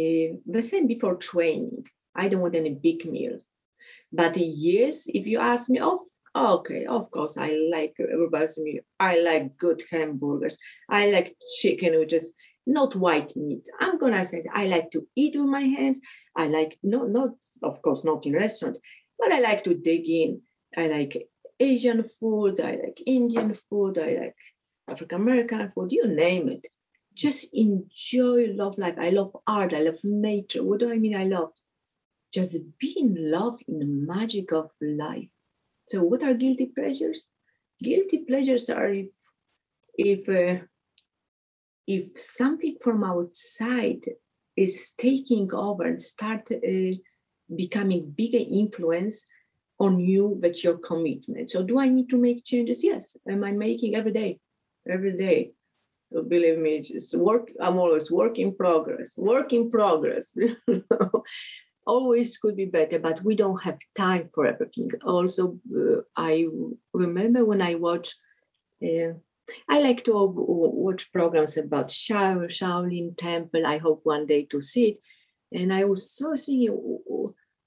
Uh, 0.00 0.36
the 0.46 0.62
same 0.62 0.86
before 0.86 1.16
training. 1.16 1.86
I 2.14 2.28
don't 2.28 2.40
want 2.40 2.54
any 2.54 2.70
big 2.70 3.04
meal. 3.04 3.38
But 4.12 4.36
yes, 4.36 5.08
if 5.08 5.26
you 5.26 5.40
ask 5.40 5.68
me, 5.70 5.80
oh, 5.82 5.98
okay, 6.36 6.86
of 6.86 7.10
course, 7.10 7.36
I 7.36 7.50
like 7.68 7.96
everybody's 7.98 8.58
meal. 8.58 8.82
I 9.00 9.20
like 9.22 9.58
good 9.58 9.82
hamburgers. 9.90 10.56
I 10.88 11.10
like 11.10 11.34
chicken, 11.60 11.98
which 11.98 12.12
is 12.12 12.32
not 12.68 12.94
white 12.94 13.34
meat. 13.34 13.66
I'm 13.80 13.98
gonna 13.98 14.24
say 14.24 14.44
I 14.54 14.68
like 14.68 14.92
to 14.92 15.04
eat 15.16 15.34
with 15.34 15.48
my 15.48 15.62
hands. 15.62 16.00
I 16.36 16.46
like 16.46 16.78
no, 16.84 17.06
not 17.06 17.30
of 17.64 17.82
course 17.82 18.04
not 18.04 18.24
in 18.24 18.34
restaurant, 18.34 18.78
but 19.18 19.32
I 19.32 19.40
like 19.40 19.64
to 19.64 19.74
dig 19.74 20.08
in. 20.08 20.42
I 20.76 20.86
like 20.86 21.26
Asian 21.60 22.02
food. 22.04 22.60
I 22.60 22.72
like 22.82 23.02
Indian 23.06 23.54
food. 23.54 23.98
I 23.98 24.16
like 24.22 24.36
African 24.88 25.20
American 25.20 25.70
food. 25.70 25.92
You 25.92 26.08
name 26.08 26.48
it. 26.48 26.66
Just 27.14 27.50
enjoy, 27.52 28.52
love 28.54 28.78
life. 28.78 28.94
I 28.98 29.10
love 29.10 29.36
art. 29.46 29.74
I 29.74 29.82
love 29.82 29.98
nature. 30.02 30.64
What 30.64 30.80
do 30.80 30.90
I 30.90 30.96
mean? 30.96 31.16
I 31.16 31.24
love 31.24 31.52
just 32.32 32.58
be 32.78 32.94
in 32.96 33.30
love 33.30 33.58
in 33.66 33.78
the 33.78 33.84
magic 33.84 34.52
of 34.52 34.70
life. 34.80 35.28
So, 35.88 36.02
what 36.02 36.22
are 36.22 36.34
guilty 36.34 36.66
pleasures? 36.66 37.28
Guilty 37.82 38.18
pleasures 38.18 38.70
are 38.70 38.92
if 38.92 39.12
if 39.98 40.28
uh, 40.28 40.64
if 41.86 42.18
something 42.18 42.76
from 42.80 43.02
outside 43.02 44.04
is 44.56 44.94
taking 44.96 45.52
over 45.52 45.84
and 45.84 46.00
start 46.00 46.48
uh, 46.52 46.94
becoming 47.54 48.10
bigger 48.10 48.38
influence 48.38 49.26
on 49.80 49.98
you 49.98 50.26
with 50.26 50.62
your 50.62 50.78
commitment. 50.78 51.50
So, 51.50 51.62
do 51.64 51.80
I 51.80 51.88
need 51.88 52.08
to 52.10 52.18
make 52.18 52.44
changes? 52.44 52.84
Yes. 52.84 53.16
Am 53.28 53.42
I 53.42 53.52
making 53.52 53.96
every 53.96 54.12
day? 54.12 54.38
Every 54.88 55.16
day. 55.16 55.52
So 56.10 56.22
believe 56.22 56.58
me, 56.58 56.82
it's 56.82 57.14
work. 57.14 57.52
I'm 57.60 57.78
always 57.78 58.10
work 58.10 58.36
in 58.38 58.56
progress. 58.56 59.16
Work 59.16 59.52
in 59.52 59.70
progress. 59.70 60.36
always 61.86 62.36
could 62.38 62.56
be 62.56 62.66
better, 62.66 62.98
but 62.98 63.22
we 63.22 63.34
don't 63.36 63.62
have 63.62 63.78
time 63.96 64.28
for 64.34 64.46
everything. 64.46 64.90
Also, 65.04 65.58
uh, 65.74 66.00
I 66.16 66.46
remember 66.92 67.44
when 67.44 67.62
I 67.62 67.74
watch, 67.76 68.14
uh, 68.82 69.12
I 69.68 69.80
like 69.82 70.04
to 70.04 70.12
watch 70.14 71.12
programs 71.12 71.56
about 71.56 71.90
Shao, 71.90 72.34
Shaolin 72.56 73.16
Temple. 73.16 73.66
I 73.66 73.78
hope 73.78 74.00
one 74.02 74.26
day 74.26 74.44
to 74.50 74.60
see 74.60 74.90
it. 74.90 74.98
And 75.52 75.72
I 75.72 75.84
was 75.84 76.10
so 76.10 76.36
thinking, 76.36 76.76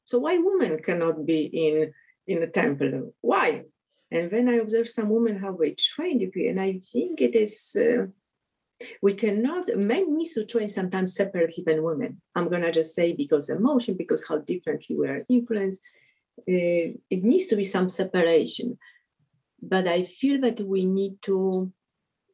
so 0.06 0.20
why 0.20 0.38
women 0.38 0.82
cannot 0.82 1.26
be 1.26 1.42
in 1.44 1.94
in 2.28 2.40
the 2.40 2.48
temple? 2.48 3.14
Why? 3.22 3.64
And 4.12 4.32
when 4.32 4.50
I 4.50 4.54
observe 4.54 4.88
some 4.90 5.10
women 5.10 5.40
how 5.40 5.54
they 5.54 5.72
train, 5.72 6.22
and 6.36 6.60
I 6.60 6.80
think 6.80 7.22
it 7.22 7.36
is. 7.36 7.76
Uh, 7.80 8.08
we 9.02 9.14
cannot, 9.14 9.70
men 9.76 10.16
need 10.18 10.30
to 10.34 10.46
train 10.46 10.68
sometimes 10.68 11.16
separately 11.16 11.64
than 11.66 11.84
women. 11.84 12.22
I'm 12.36 12.50
to 12.50 12.72
just 12.72 12.96
say 12.96 13.14
because 13.14 13.50
emotion, 13.50 13.96
because 13.96 14.28
how 14.28 14.40
differently 14.40 14.98
we 14.98 15.08
are 15.08 15.22
influenced. 15.30 15.88
Uh, 16.40 16.98
it 17.10 17.24
needs 17.24 17.48
to 17.48 17.56
be 17.56 17.64
some 17.64 17.90
separation. 17.90 18.78
But 19.62 19.88
I 19.88 20.04
feel 20.04 20.42
that 20.42 20.60
we 20.60 20.86
need 20.86 21.22
to 21.24 21.72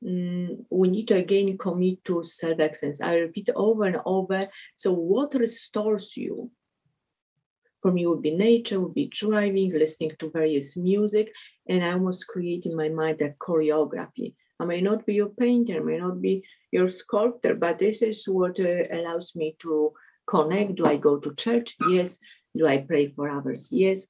um, 0.06 0.66
we 0.70 0.88
need 0.88 1.08
to 1.10 1.16
again 1.16 1.58
commit 1.58 2.04
to 2.06 2.24
self-excellence. 2.24 3.02
I 3.02 3.16
repeat 3.16 3.50
over 3.56 3.84
and 3.84 3.98
over. 4.06 4.48
So 4.76 4.94
what 4.94 5.34
restores 5.34 6.16
you? 6.16 6.52
For 7.82 7.92
me, 7.92 8.06
would 8.06 8.22
be 8.22 8.32
nature, 8.32 8.80
would 8.80 8.94
be 8.94 9.08
driving, 9.08 9.72
listening 9.72 10.12
to 10.20 10.30
various 10.30 10.76
music, 10.76 11.34
and 11.68 11.84
I 11.84 11.96
was 11.96 12.24
creating 12.24 12.76
my 12.76 12.90
mind 12.90 13.22
a 13.22 13.30
choreography 13.30 14.34
I 14.60 14.66
may 14.66 14.82
not 14.82 15.06
be 15.06 15.14
your 15.14 15.30
painter, 15.30 15.78
I 15.78 15.80
may 15.80 15.98
not 15.98 16.22
be 16.22 16.44
your 16.72 16.90
sculptor, 16.90 17.56
but 17.56 17.80
this 17.80 18.02
is 18.02 18.26
what 18.28 18.60
uh, 18.60 18.84
allows 18.92 19.36
me 19.36 19.56
to 19.60 19.94
connect. 20.28 20.76
Do 20.76 20.86
I 20.86 20.98
go 20.98 21.18
to 21.18 21.34
church? 21.34 21.78
Yes. 21.90 22.20
Do 22.56 22.68
I 22.68 22.80
pray 22.80 23.08
for 23.08 23.30
others? 23.30 23.72
Yes. 23.72 24.08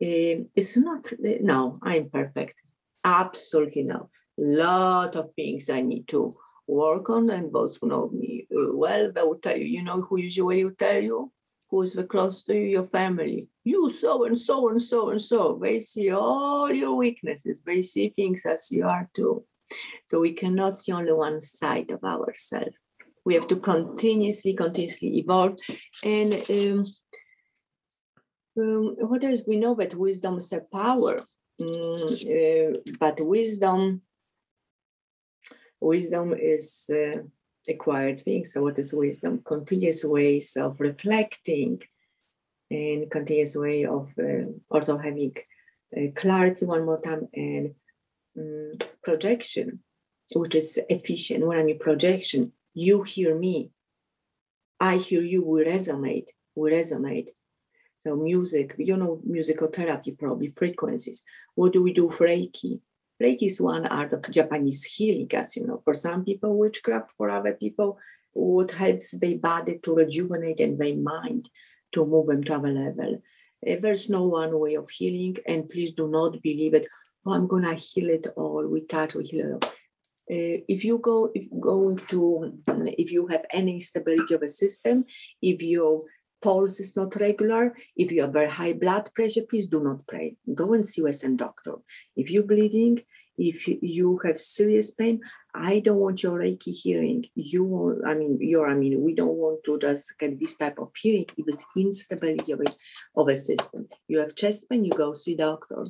Uh, 0.00 0.48
it's 0.56 0.76
not, 0.76 1.12
uh, 1.12 1.38
no, 1.42 1.78
I'm 1.82 2.08
perfect. 2.08 2.62
Absolutely 3.04 3.82
no. 3.82 4.08
Lot 4.38 5.14
of 5.14 5.34
things 5.36 5.68
I 5.68 5.82
need 5.82 6.08
to 6.08 6.32
work 6.66 7.10
on, 7.10 7.28
and 7.28 7.52
those 7.52 7.76
who 7.76 7.88
know 7.88 8.08
me 8.08 8.46
uh, 8.50 8.74
well, 8.74 9.12
they 9.12 9.22
will 9.22 9.38
tell 9.38 9.56
you, 9.56 9.66
you 9.66 9.84
know 9.84 10.00
who 10.00 10.18
usually 10.18 10.64
will 10.64 10.72
tell 10.72 11.02
you? 11.02 11.30
Who's 11.72 11.96
close 12.10 12.44
to 12.44 12.54
you, 12.54 12.64
your 12.64 12.86
family. 12.86 13.48
You 13.64 13.88
so 13.88 14.26
and 14.26 14.38
so 14.38 14.68
and 14.68 14.80
so 14.80 15.08
and 15.08 15.20
so. 15.20 15.58
They 15.60 15.80
see 15.80 16.10
all 16.10 16.70
your 16.70 16.94
weaknesses. 16.94 17.62
They 17.62 17.80
see 17.80 18.10
things 18.10 18.44
as 18.44 18.70
you 18.70 18.86
are 18.86 19.08
too. 19.16 19.46
So 20.06 20.20
we 20.20 20.34
cannot 20.34 20.76
see 20.76 20.92
only 20.92 21.14
one 21.14 21.40
side 21.40 21.90
of 21.90 22.04
ourselves. 22.04 22.76
We 23.24 23.32
have 23.36 23.46
to 23.46 23.56
continuously, 23.56 24.52
continuously 24.52 25.16
evolve. 25.20 25.56
And 26.04 26.34
um, 26.50 26.84
um, 28.58 28.96
what 28.98 29.24
else? 29.24 29.40
We 29.48 29.56
know 29.56 29.74
that 29.76 29.94
wisdom 29.94 30.36
is 30.36 30.52
a 30.52 30.60
power, 30.60 31.20
um, 31.58 31.68
uh, 31.68 32.76
but 33.00 33.16
wisdom, 33.18 34.02
wisdom 35.80 36.34
is 36.38 36.90
uh, 36.92 37.22
acquired 37.68 38.20
thing. 38.20 38.44
So 38.44 38.62
what 38.62 38.78
is 38.78 38.92
wisdom? 38.94 39.42
Continuous 39.44 40.04
ways 40.04 40.56
of 40.56 40.80
reflecting, 40.80 41.82
and 42.70 43.10
continuous 43.10 43.54
way 43.54 43.84
of 43.84 44.10
uh, 44.18 44.48
also 44.70 44.98
having 44.98 45.34
uh, 45.96 46.06
clarity 46.16 46.64
one 46.64 46.84
more 46.84 46.98
time 46.98 47.28
and 47.34 47.74
um, 48.38 48.72
projection, 49.02 49.80
which 50.34 50.54
is 50.54 50.80
efficient. 50.88 51.46
When 51.46 51.58
I 51.58 51.62
mean 51.62 51.78
projection, 51.78 52.52
you 52.74 53.02
hear 53.02 53.38
me, 53.38 53.70
I 54.80 54.96
hear 54.96 55.22
you, 55.22 55.44
we 55.44 55.64
resonate, 55.64 56.28
we 56.54 56.72
resonate. 56.72 57.28
So 58.00 58.16
music, 58.16 58.74
you 58.78 58.96
know, 58.96 59.20
musical 59.24 59.68
therapy 59.68 60.12
probably 60.12 60.52
frequencies. 60.56 61.22
What 61.54 61.72
do 61.72 61.82
we 61.82 61.92
do 61.92 62.10
for 62.10 62.26
Reiki? 62.26 62.80
Reiki 63.22 63.46
is 63.46 63.60
one 63.60 63.86
art 63.86 64.12
of 64.12 64.30
Japanese 64.30 64.84
healing, 64.84 65.30
as 65.34 65.56
you 65.56 65.66
know. 65.66 65.80
For 65.84 65.94
some 65.94 66.24
people, 66.24 66.58
witchcraft. 66.58 67.10
For 67.16 67.30
other 67.30 67.54
people, 67.54 67.98
what 68.32 68.70
helps 68.72 69.12
their 69.12 69.38
body 69.38 69.78
to 69.82 69.94
rejuvenate 69.94 70.60
and 70.60 70.78
their 70.78 70.96
mind 70.96 71.50
to 71.92 72.04
move 72.04 72.26
them 72.26 72.42
to 72.44 72.54
another 72.54 72.72
level. 72.72 73.22
Eh, 73.66 73.78
there's 73.80 74.08
no 74.08 74.24
one 74.24 74.58
way 74.58 74.74
of 74.74 74.90
healing, 74.90 75.36
and 75.46 75.68
please 75.68 75.92
do 75.92 76.08
not 76.08 76.42
believe 76.42 76.74
it 76.74 76.86
oh, 77.26 77.32
I'm 77.32 77.46
gonna 77.46 77.74
heal 77.74 78.10
it 78.10 78.26
all 78.36 78.66
with 78.66 78.88
that, 78.88 79.14
we 79.14 79.24
heal 79.24 79.46
it 79.46 79.64
all. 79.64 79.70
Uh, 80.30 80.62
if 80.68 80.84
you 80.84 80.98
go 80.98 81.30
if 81.34 81.46
going 81.60 81.98
to 82.08 82.58
if 82.96 83.10
you 83.10 83.26
have 83.26 83.44
any 83.50 83.74
instability 83.74 84.34
of 84.34 84.42
a 84.42 84.48
system 84.48 85.04
if 85.42 85.60
your 85.62 86.04
pulse 86.42 86.80
is 86.80 86.96
not 86.96 87.16
regular. 87.16 87.74
If 87.96 88.12
you 88.12 88.22
have 88.22 88.32
very 88.32 88.50
high 88.50 88.72
blood 88.72 89.10
pressure 89.14 89.42
please 89.48 89.68
do 89.68 89.80
not 89.80 90.06
pray. 90.06 90.36
Go 90.54 90.72
and 90.74 90.84
see 90.84 91.02
a 91.02 91.28
doctor. 91.30 91.74
If 92.16 92.30
you're 92.30 92.42
bleeding 92.42 93.02
if 93.38 93.66
you 93.66 94.20
have 94.24 94.38
serious 94.38 94.90
pain 94.92 95.20
i 95.54 95.80
don't 95.80 95.98
want 95.98 96.22
your 96.22 96.38
reiki 96.38 96.72
hearing. 96.82 97.24
You 97.34 98.02
i 98.06 98.14
mean 98.14 98.38
your 98.40 98.68
i 98.68 98.74
mean 98.74 99.00
we 99.02 99.14
don't 99.14 99.36
want 99.36 99.64
to 99.64 99.78
just 99.78 100.18
get 100.18 100.38
this 100.38 100.56
type 100.56 100.78
of 100.78 100.90
hearing. 100.96 101.26
If 101.36 101.46
it's 101.48 101.66
instability 101.76 102.52
of, 102.52 102.60
it, 102.60 102.74
of 103.16 103.28
a 103.28 103.36
system. 103.36 103.88
You 104.08 104.18
have 104.18 104.34
chest 104.34 104.68
pain 104.68 104.84
you 104.84 104.92
go 104.92 105.12
see 105.14 105.34
doctor. 105.34 105.86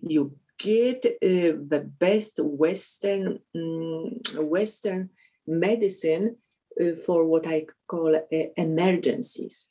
You 0.00 0.36
get 0.58 1.04
uh, 1.04 1.56
the 1.72 1.86
best 1.98 2.40
Western 2.42 3.40
um, 3.54 4.20
Western 4.36 5.10
medicine 5.46 6.36
for 7.06 7.24
what 7.24 7.46
I 7.46 7.66
call 7.88 8.16
uh, 8.16 8.44
emergencies. 8.56 9.70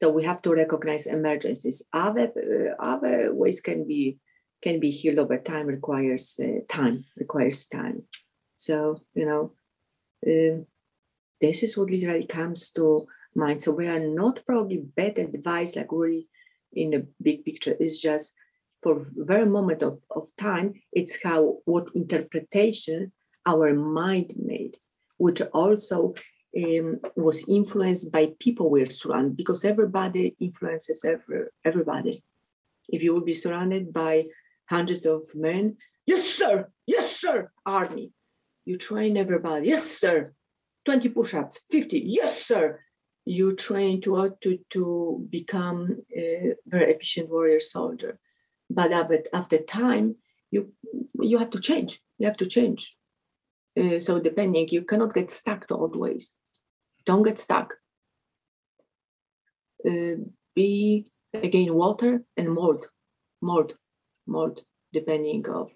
So 0.00 0.10
we 0.10 0.24
have 0.24 0.42
to 0.42 0.52
recognize 0.52 1.06
emergencies. 1.06 1.82
Other 1.92 2.32
uh, 2.36 2.82
other 2.82 3.34
ways 3.34 3.60
can 3.60 3.86
be 3.86 4.18
can 4.62 4.80
be 4.80 4.90
healed 4.90 5.18
over 5.18 5.38
time. 5.38 5.66
Requires 5.66 6.38
uh, 6.42 6.60
time. 6.68 7.04
Requires 7.16 7.66
time. 7.66 8.02
So 8.56 8.96
you 9.14 9.26
know, 9.26 9.52
uh, 10.26 10.64
this 11.40 11.62
is 11.62 11.76
what 11.76 11.90
literally 11.90 12.26
comes 12.26 12.70
to 12.72 13.06
mind. 13.34 13.62
So 13.62 13.72
we 13.72 13.86
are 13.86 14.00
not 14.00 14.44
probably 14.46 14.78
bad 14.78 15.18
advice, 15.18 15.76
like 15.76 15.92
really 15.92 16.28
in 16.72 16.90
the 16.90 17.06
big 17.22 17.44
picture. 17.44 17.76
It's 17.78 18.00
just 18.00 18.34
for 18.82 19.06
very 19.16 19.46
moment 19.46 19.82
of, 19.82 19.98
of 20.10 20.28
time, 20.36 20.74
it's 20.92 21.22
how 21.22 21.58
what 21.64 21.88
interpretation 21.94 23.12
our 23.46 23.74
mind 23.74 24.34
made, 24.36 24.76
which 25.18 25.40
also 25.52 26.14
um, 26.56 27.00
was 27.16 27.48
influenced 27.48 28.12
by 28.12 28.32
people 28.38 28.70
we're 28.70 28.86
surrounded 28.86 29.36
because 29.36 29.64
everybody 29.64 30.34
influences 30.40 31.04
every, 31.04 31.46
everybody. 31.64 32.22
If 32.88 33.02
you 33.02 33.14
would 33.14 33.24
be 33.24 33.32
surrounded 33.32 33.92
by 33.92 34.26
hundreds 34.68 35.06
of 35.06 35.26
men, 35.34 35.76
yes, 36.06 36.28
sir, 36.28 36.68
yes, 36.86 37.16
sir, 37.16 37.50
army. 37.66 38.12
You 38.64 38.78
train 38.78 39.16
everybody, 39.16 39.68
yes, 39.68 39.84
sir. 39.84 40.32
20 40.84 41.08
push-ups, 41.10 41.60
50, 41.70 42.02
yes, 42.04 42.44
sir. 42.44 42.80
You 43.24 43.56
train 43.56 44.02
to, 44.02 44.16
uh, 44.16 44.28
to, 44.42 44.58
to 44.70 45.26
become 45.30 46.02
a 46.14 46.54
very 46.66 46.92
efficient 46.92 47.30
warrior 47.30 47.60
soldier. 47.60 48.18
But 48.68 48.92
after 49.32 49.58
time, 49.58 50.16
you 50.50 50.72
you 51.20 51.38
have 51.38 51.50
to 51.50 51.60
change. 51.60 52.00
You 52.18 52.26
have 52.26 52.36
to 52.38 52.46
change. 52.46 52.96
Uh, 53.78 53.98
so 53.98 54.20
depending, 54.20 54.68
you 54.68 54.82
cannot 54.82 55.14
get 55.14 55.30
stuck 55.30 55.66
to 55.66 55.74
old 55.74 55.98
ways. 55.98 56.36
Don't 57.04 57.22
get 57.22 57.38
stuck. 57.38 57.74
Uh, 59.86 60.16
be 60.54 61.06
again 61.34 61.74
water 61.74 62.22
and 62.36 62.48
mold, 62.48 62.86
mold, 63.42 63.76
mold, 64.26 64.62
depending 64.92 65.46
of 65.48 65.70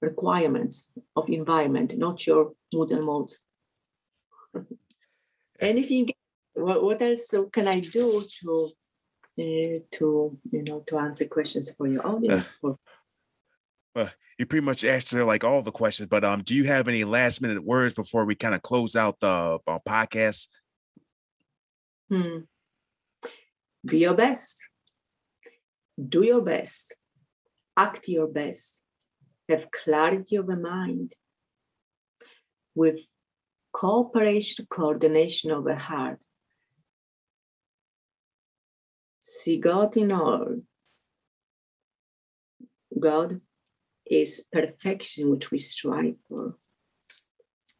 requirements 0.00 0.92
of 1.16 1.30
environment, 1.30 1.96
not 1.96 2.26
your 2.26 2.52
moods 2.74 2.92
and 2.92 3.04
modes. 3.04 3.40
Anything? 5.60 6.10
What, 6.54 6.82
what 6.82 7.00
else 7.00 7.34
can 7.52 7.66
I 7.68 7.80
do 7.80 8.22
to 8.40 8.70
uh, 9.38 9.78
to 9.92 10.38
you 10.50 10.62
know 10.62 10.80
to 10.88 10.98
answer 10.98 11.26
questions 11.26 11.72
for 11.74 11.86
your 11.86 12.06
audience? 12.06 12.52
For 12.60 12.76
well, 13.94 14.10
you 14.38 14.46
pretty 14.46 14.64
much 14.64 14.84
answered 14.84 15.24
like 15.24 15.44
all 15.44 15.62
the 15.62 15.70
questions, 15.70 16.08
but 16.08 16.24
um, 16.24 16.42
do 16.42 16.54
you 16.54 16.64
have 16.64 16.88
any 16.88 17.04
last 17.04 17.40
minute 17.42 17.62
words 17.62 17.94
before 17.94 18.24
we 18.24 18.34
kind 18.34 18.54
of 18.54 18.62
close 18.62 18.96
out 18.96 19.20
the 19.20 19.58
uh, 19.66 19.78
podcast? 19.86 20.48
Hmm. 22.10 22.38
Be 23.84 23.98
your 23.98 24.14
best. 24.14 24.66
Do 26.08 26.24
your 26.24 26.40
best. 26.40 26.96
Act 27.76 28.08
your 28.08 28.26
best. 28.26 28.82
Have 29.48 29.70
clarity 29.70 30.36
of 30.36 30.46
the 30.46 30.56
mind. 30.56 31.12
With 32.74 33.06
cooperation, 33.72 34.66
coordination 34.70 35.50
of 35.50 35.64
the 35.64 35.76
heart. 35.76 36.24
See 39.20 39.58
God 39.58 39.96
in 39.96 40.12
all. 40.12 40.56
God 42.98 43.40
is 44.12 44.44
perfection 44.52 45.30
which 45.30 45.50
we 45.50 45.58
strive 45.58 46.16
for. 46.28 46.58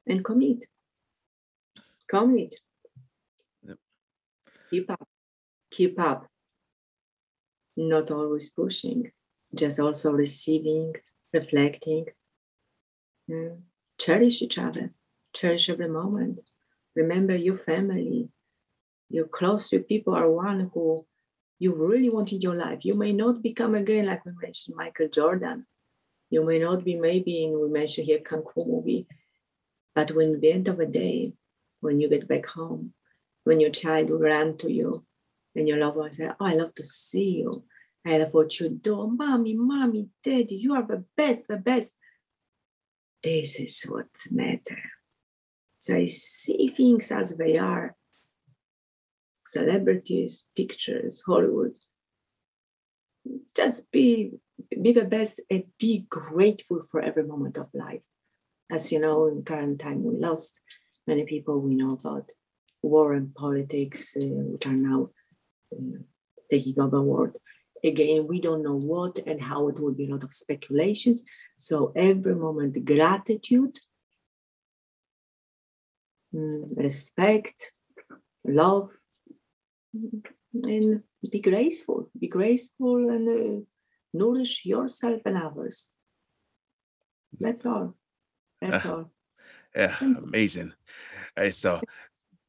And 0.06 0.24
commit. 0.24 0.64
Commit. 2.08 2.54
Yep. 3.62 3.76
Keep 4.70 4.90
up. 4.90 5.08
Keep 5.70 6.00
up. 6.00 6.26
Not 7.76 8.10
always 8.10 8.48
pushing, 8.50 9.12
just 9.54 9.78
also 9.78 10.12
receiving, 10.12 10.94
reflecting. 11.32 12.06
Mm. 13.30 13.60
Cherish 13.98 14.42
each 14.42 14.58
other. 14.58 14.92
Cherish 15.34 15.68
every 15.68 15.88
moment. 15.88 16.40
Remember 16.96 17.36
your 17.36 17.58
family. 17.58 18.28
Your 19.08 19.26
close 19.26 19.68
to 19.70 19.80
people 19.80 20.14
are 20.14 20.30
one 20.30 20.70
who 20.72 21.06
you 21.58 21.74
really 21.74 22.10
want 22.10 22.32
in 22.32 22.40
your 22.40 22.54
life. 22.54 22.84
You 22.84 22.94
may 22.94 23.12
not 23.12 23.42
become 23.42 23.74
again, 23.74 24.06
like 24.06 24.24
we 24.24 24.32
mentioned, 24.40 24.76
Michael 24.76 25.08
Jordan, 25.08 25.66
you 26.32 26.42
may 26.42 26.58
not 26.58 26.82
be 26.82 26.96
maybe 26.96 27.44
in, 27.44 27.60
we 27.60 27.68
mentioned 27.68 28.06
here, 28.06 28.20
Kung 28.20 28.42
Fu 28.42 28.64
movie, 28.64 29.06
but 29.94 30.12
when 30.12 30.40
the 30.40 30.50
end 30.50 30.66
of 30.66 30.78
the 30.78 30.86
day, 30.86 31.34
when 31.80 32.00
you 32.00 32.08
get 32.08 32.26
back 32.26 32.46
home, 32.46 32.94
when 33.44 33.60
your 33.60 33.70
child 33.70 34.08
will 34.08 34.20
run 34.20 34.56
to 34.56 34.72
you 34.72 35.04
and 35.54 35.68
your 35.68 35.76
loved 35.76 35.98
one 35.98 36.12
say, 36.12 36.30
oh, 36.40 36.46
I 36.46 36.54
love 36.54 36.74
to 36.76 36.84
see 36.84 37.42
you. 37.42 37.64
I 38.06 38.16
love 38.16 38.32
what 38.32 38.58
you 38.58 38.70
do. 38.70 39.14
Mommy, 39.14 39.54
mommy, 39.54 40.08
daddy, 40.24 40.56
you 40.56 40.74
are 40.74 40.86
the 40.86 41.04
best, 41.18 41.48
the 41.48 41.58
best. 41.58 41.96
This 43.22 43.60
is 43.60 43.84
what 43.86 44.06
matters. 44.30 44.78
So 45.80 45.96
I 45.96 46.06
see 46.06 46.72
things 46.74 47.12
as 47.12 47.36
they 47.36 47.58
are. 47.58 47.94
Celebrities, 49.42 50.46
pictures, 50.56 51.22
Hollywood. 51.26 51.76
Just 53.54 53.92
be 53.92 54.32
be 54.82 54.92
the 54.92 55.04
best 55.04 55.40
and 55.50 55.64
be 55.78 56.06
grateful 56.08 56.82
for 56.82 57.00
every 57.00 57.24
moment 57.24 57.58
of 57.58 57.68
life. 57.74 58.02
As 58.70 58.92
you 58.92 59.00
know, 59.00 59.26
in 59.26 59.42
current 59.42 59.80
time, 59.80 60.02
we 60.02 60.16
lost 60.16 60.60
many 61.06 61.24
people. 61.24 61.60
We 61.60 61.74
know 61.74 61.90
about 61.90 62.30
war 62.82 63.12
and 63.12 63.34
politics, 63.34 64.16
uh, 64.16 64.24
which 64.24 64.66
are 64.66 64.72
now 64.72 65.10
uh, 65.72 65.98
taking 66.50 66.80
over 66.80 66.96
the 66.96 67.02
world. 67.02 67.36
Again, 67.84 68.26
we 68.28 68.40
don't 68.40 68.62
know 68.62 68.78
what 68.78 69.18
and 69.26 69.40
how 69.40 69.68
it 69.68 69.80
will 69.80 69.92
be 69.92 70.06
a 70.06 70.10
lot 70.10 70.24
of 70.24 70.32
speculations. 70.32 71.24
So 71.58 71.92
every 71.96 72.34
moment, 72.34 72.84
gratitude, 72.84 73.78
mm, 76.34 76.76
respect, 76.76 77.72
love, 78.44 78.90
and 80.54 81.02
be 81.30 81.40
graceful. 81.40 82.10
Be 82.18 82.28
graceful 82.28 83.10
and 83.10 83.28
uh, 83.28 83.64
nourish 84.12 84.64
yourself 84.64 85.22
and 85.24 85.36
others. 85.36 85.90
That's 87.38 87.64
all. 87.66 87.94
That's 88.60 88.84
all. 88.86 89.10
Yeah, 89.74 89.96
amazing. 90.02 90.74
Hey, 91.34 91.50
so 91.50 91.80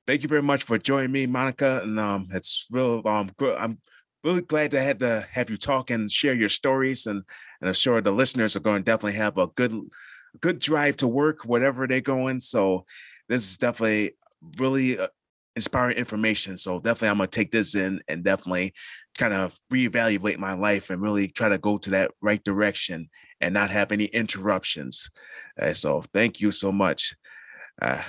thank 0.05 0.23
you 0.23 0.27
very 0.27 0.41
much 0.41 0.63
for 0.63 0.77
joining 0.77 1.13
me, 1.13 1.25
Monika. 1.25 1.81
And 1.81 1.97
um, 1.97 2.27
it's 2.31 2.65
real 2.69 3.01
um. 3.05 3.31
I'm 3.39 3.77
really 4.25 4.41
glad 4.41 4.71
to 4.71 4.81
have 4.81 4.99
to 4.99 5.25
have 5.31 5.49
you 5.49 5.55
talk 5.55 5.89
and 5.89 6.11
share 6.11 6.33
your 6.33 6.49
stories. 6.49 7.07
And 7.07 7.23
and 7.61 7.69
I'm 7.69 7.73
sure 7.73 8.01
the 8.01 8.11
listeners 8.11 8.57
are 8.57 8.59
going 8.59 8.83
to 8.83 8.91
definitely 8.91 9.17
have 9.19 9.37
a 9.37 9.47
good 9.47 9.73
good 10.41 10.59
drive 10.59 10.97
to 10.97 11.07
work, 11.07 11.45
whatever 11.45 11.87
they're 11.87 12.01
going. 12.01 12.41
So 12.41 12.85
this 13.29 13.49
is 13.49 13.57
definitely 13.57 14.17
really 14.57 14.99
uh, 14.99 15.07
inspiring 15.55 15.97
information. 15.97 16.57
So 16.57 16.79
definitely 16.79 17.09
I'm 17.09 17.17
gonna 17.17 17.27
take 17.27 17.51
this 17.51 17.75
in 17.75 18.01
and 18.07 18.23
definitely 18.23 18.73
kind 19.17 19.33
of 19.33 19.59
reevaluate 19.71 20.37
my 20.37 20.53
life 20.53 20.89
and 20.89 21.01
really 21.01 21.27
try 21.27 21.49
to 21.49 21.57
go 21.57 21.77
to 21.77 21.89
that 21.91 22.11
right 22.21 22.43
direction 22.43 23.09
and 23.39 23.53
not 23.53 23.69
have 23.69 23.91
any 23.91 24.05
interruptions. 24.05 25.09
Uh, 25.61 25.73
so 25.73 26.03
thank 26.13 26.41
you 26.41 26.51
so 26.51 26.71
much. 26.71 27.15
Uh, 27.81 28.01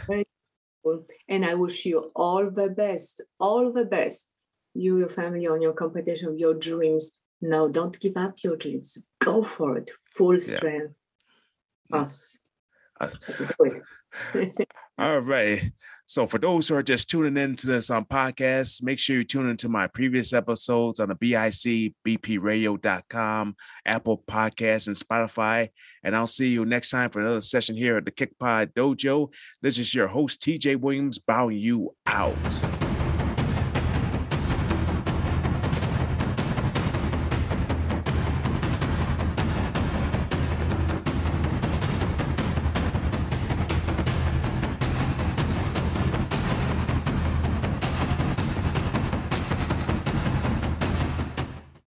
and 1.28 1.44
I 1.44 1.54
wish 1.54 1.86
you 1.86 2.10
all 2.14 2.50
the 2.50 2.68
best, 2.68 3.22
all 3.38 3.72
the 3.72 3.84
best. 3.84 4.28
You, 4.74 4.98
your 4.98 5.08
family, 5.08 5.46
on 5.46 5.62
your 5.62 5.72
competition, 5.72 6.30
of 6.30 6.38
your 6.38 6.54
dreams. 6.54 7.16
Now, 7.40 7.68
don't 7.68 7.98
give 8.00 8.16
up 8.16 8.34
your 8.42 8.56
dreams. 8.56 9.02
Go 9.20 9.44
for 9.44 9.76
it, 9.78 9.90
full 10.02 10.38
strength. 10.38 10.94
Yeah. 11.92 12.00
Us. 12.00 12.38
Uh, 13.00 13.10
Let's 13.28 13.46
do 13.46 13.82
it. 14.34 14.68
all 14.98 15.20
right. 15.20 15.72
So 16.06 16.26
for 16.26 16.38
those 16.38 16.68
who 16.68 16.74
are 16.74 16.82
just 16.82 17.08
tuning 17.08 17.42
into 17.42 17.66
this 17.66 17.88
on 17.90 18.04
podcast, 18.04 18.82
make 18.82 18.98
sure 18.98 19.16
you 19.16 19.24
tune 19.24 19.48
into 19.48 19.68
my 19.68 19.86
previous 19.86 20.32
episodes 20.32 21.00
on 21.00 21.08
the 21.08 21.14
BIC, 21.14 21.94
BPRadio.com, 22.06 23.56
Apple 23.86 24.22
Podcasts, 24.28 24.86
and 24.86 24.96
Spotify. 24.96 25.68
And 26.02 26.14
I'll 26.14 26.26
see 26.26 26.48
you 26.48 26.66
next 26.66 26.90
time 26.90 27.10
for 27.10 27.20
another 27.20 27.40
session 27.40 27.74
here 27.74 27.96
at 27.96 28.04
the 28.04 28.10
Kick 28.10 28.38
Pod 28.38 28.74
Dojo. 28.74 29.32
This 29.62 29.78
is 29.78 29.94
your 29.94 30.08
host, 30.08 30.42
TJ 30.42 30.78
Williams, 30.78 31.18
bowing 31.18 31.56
you 31.56 31.94
out. 32.06 32.83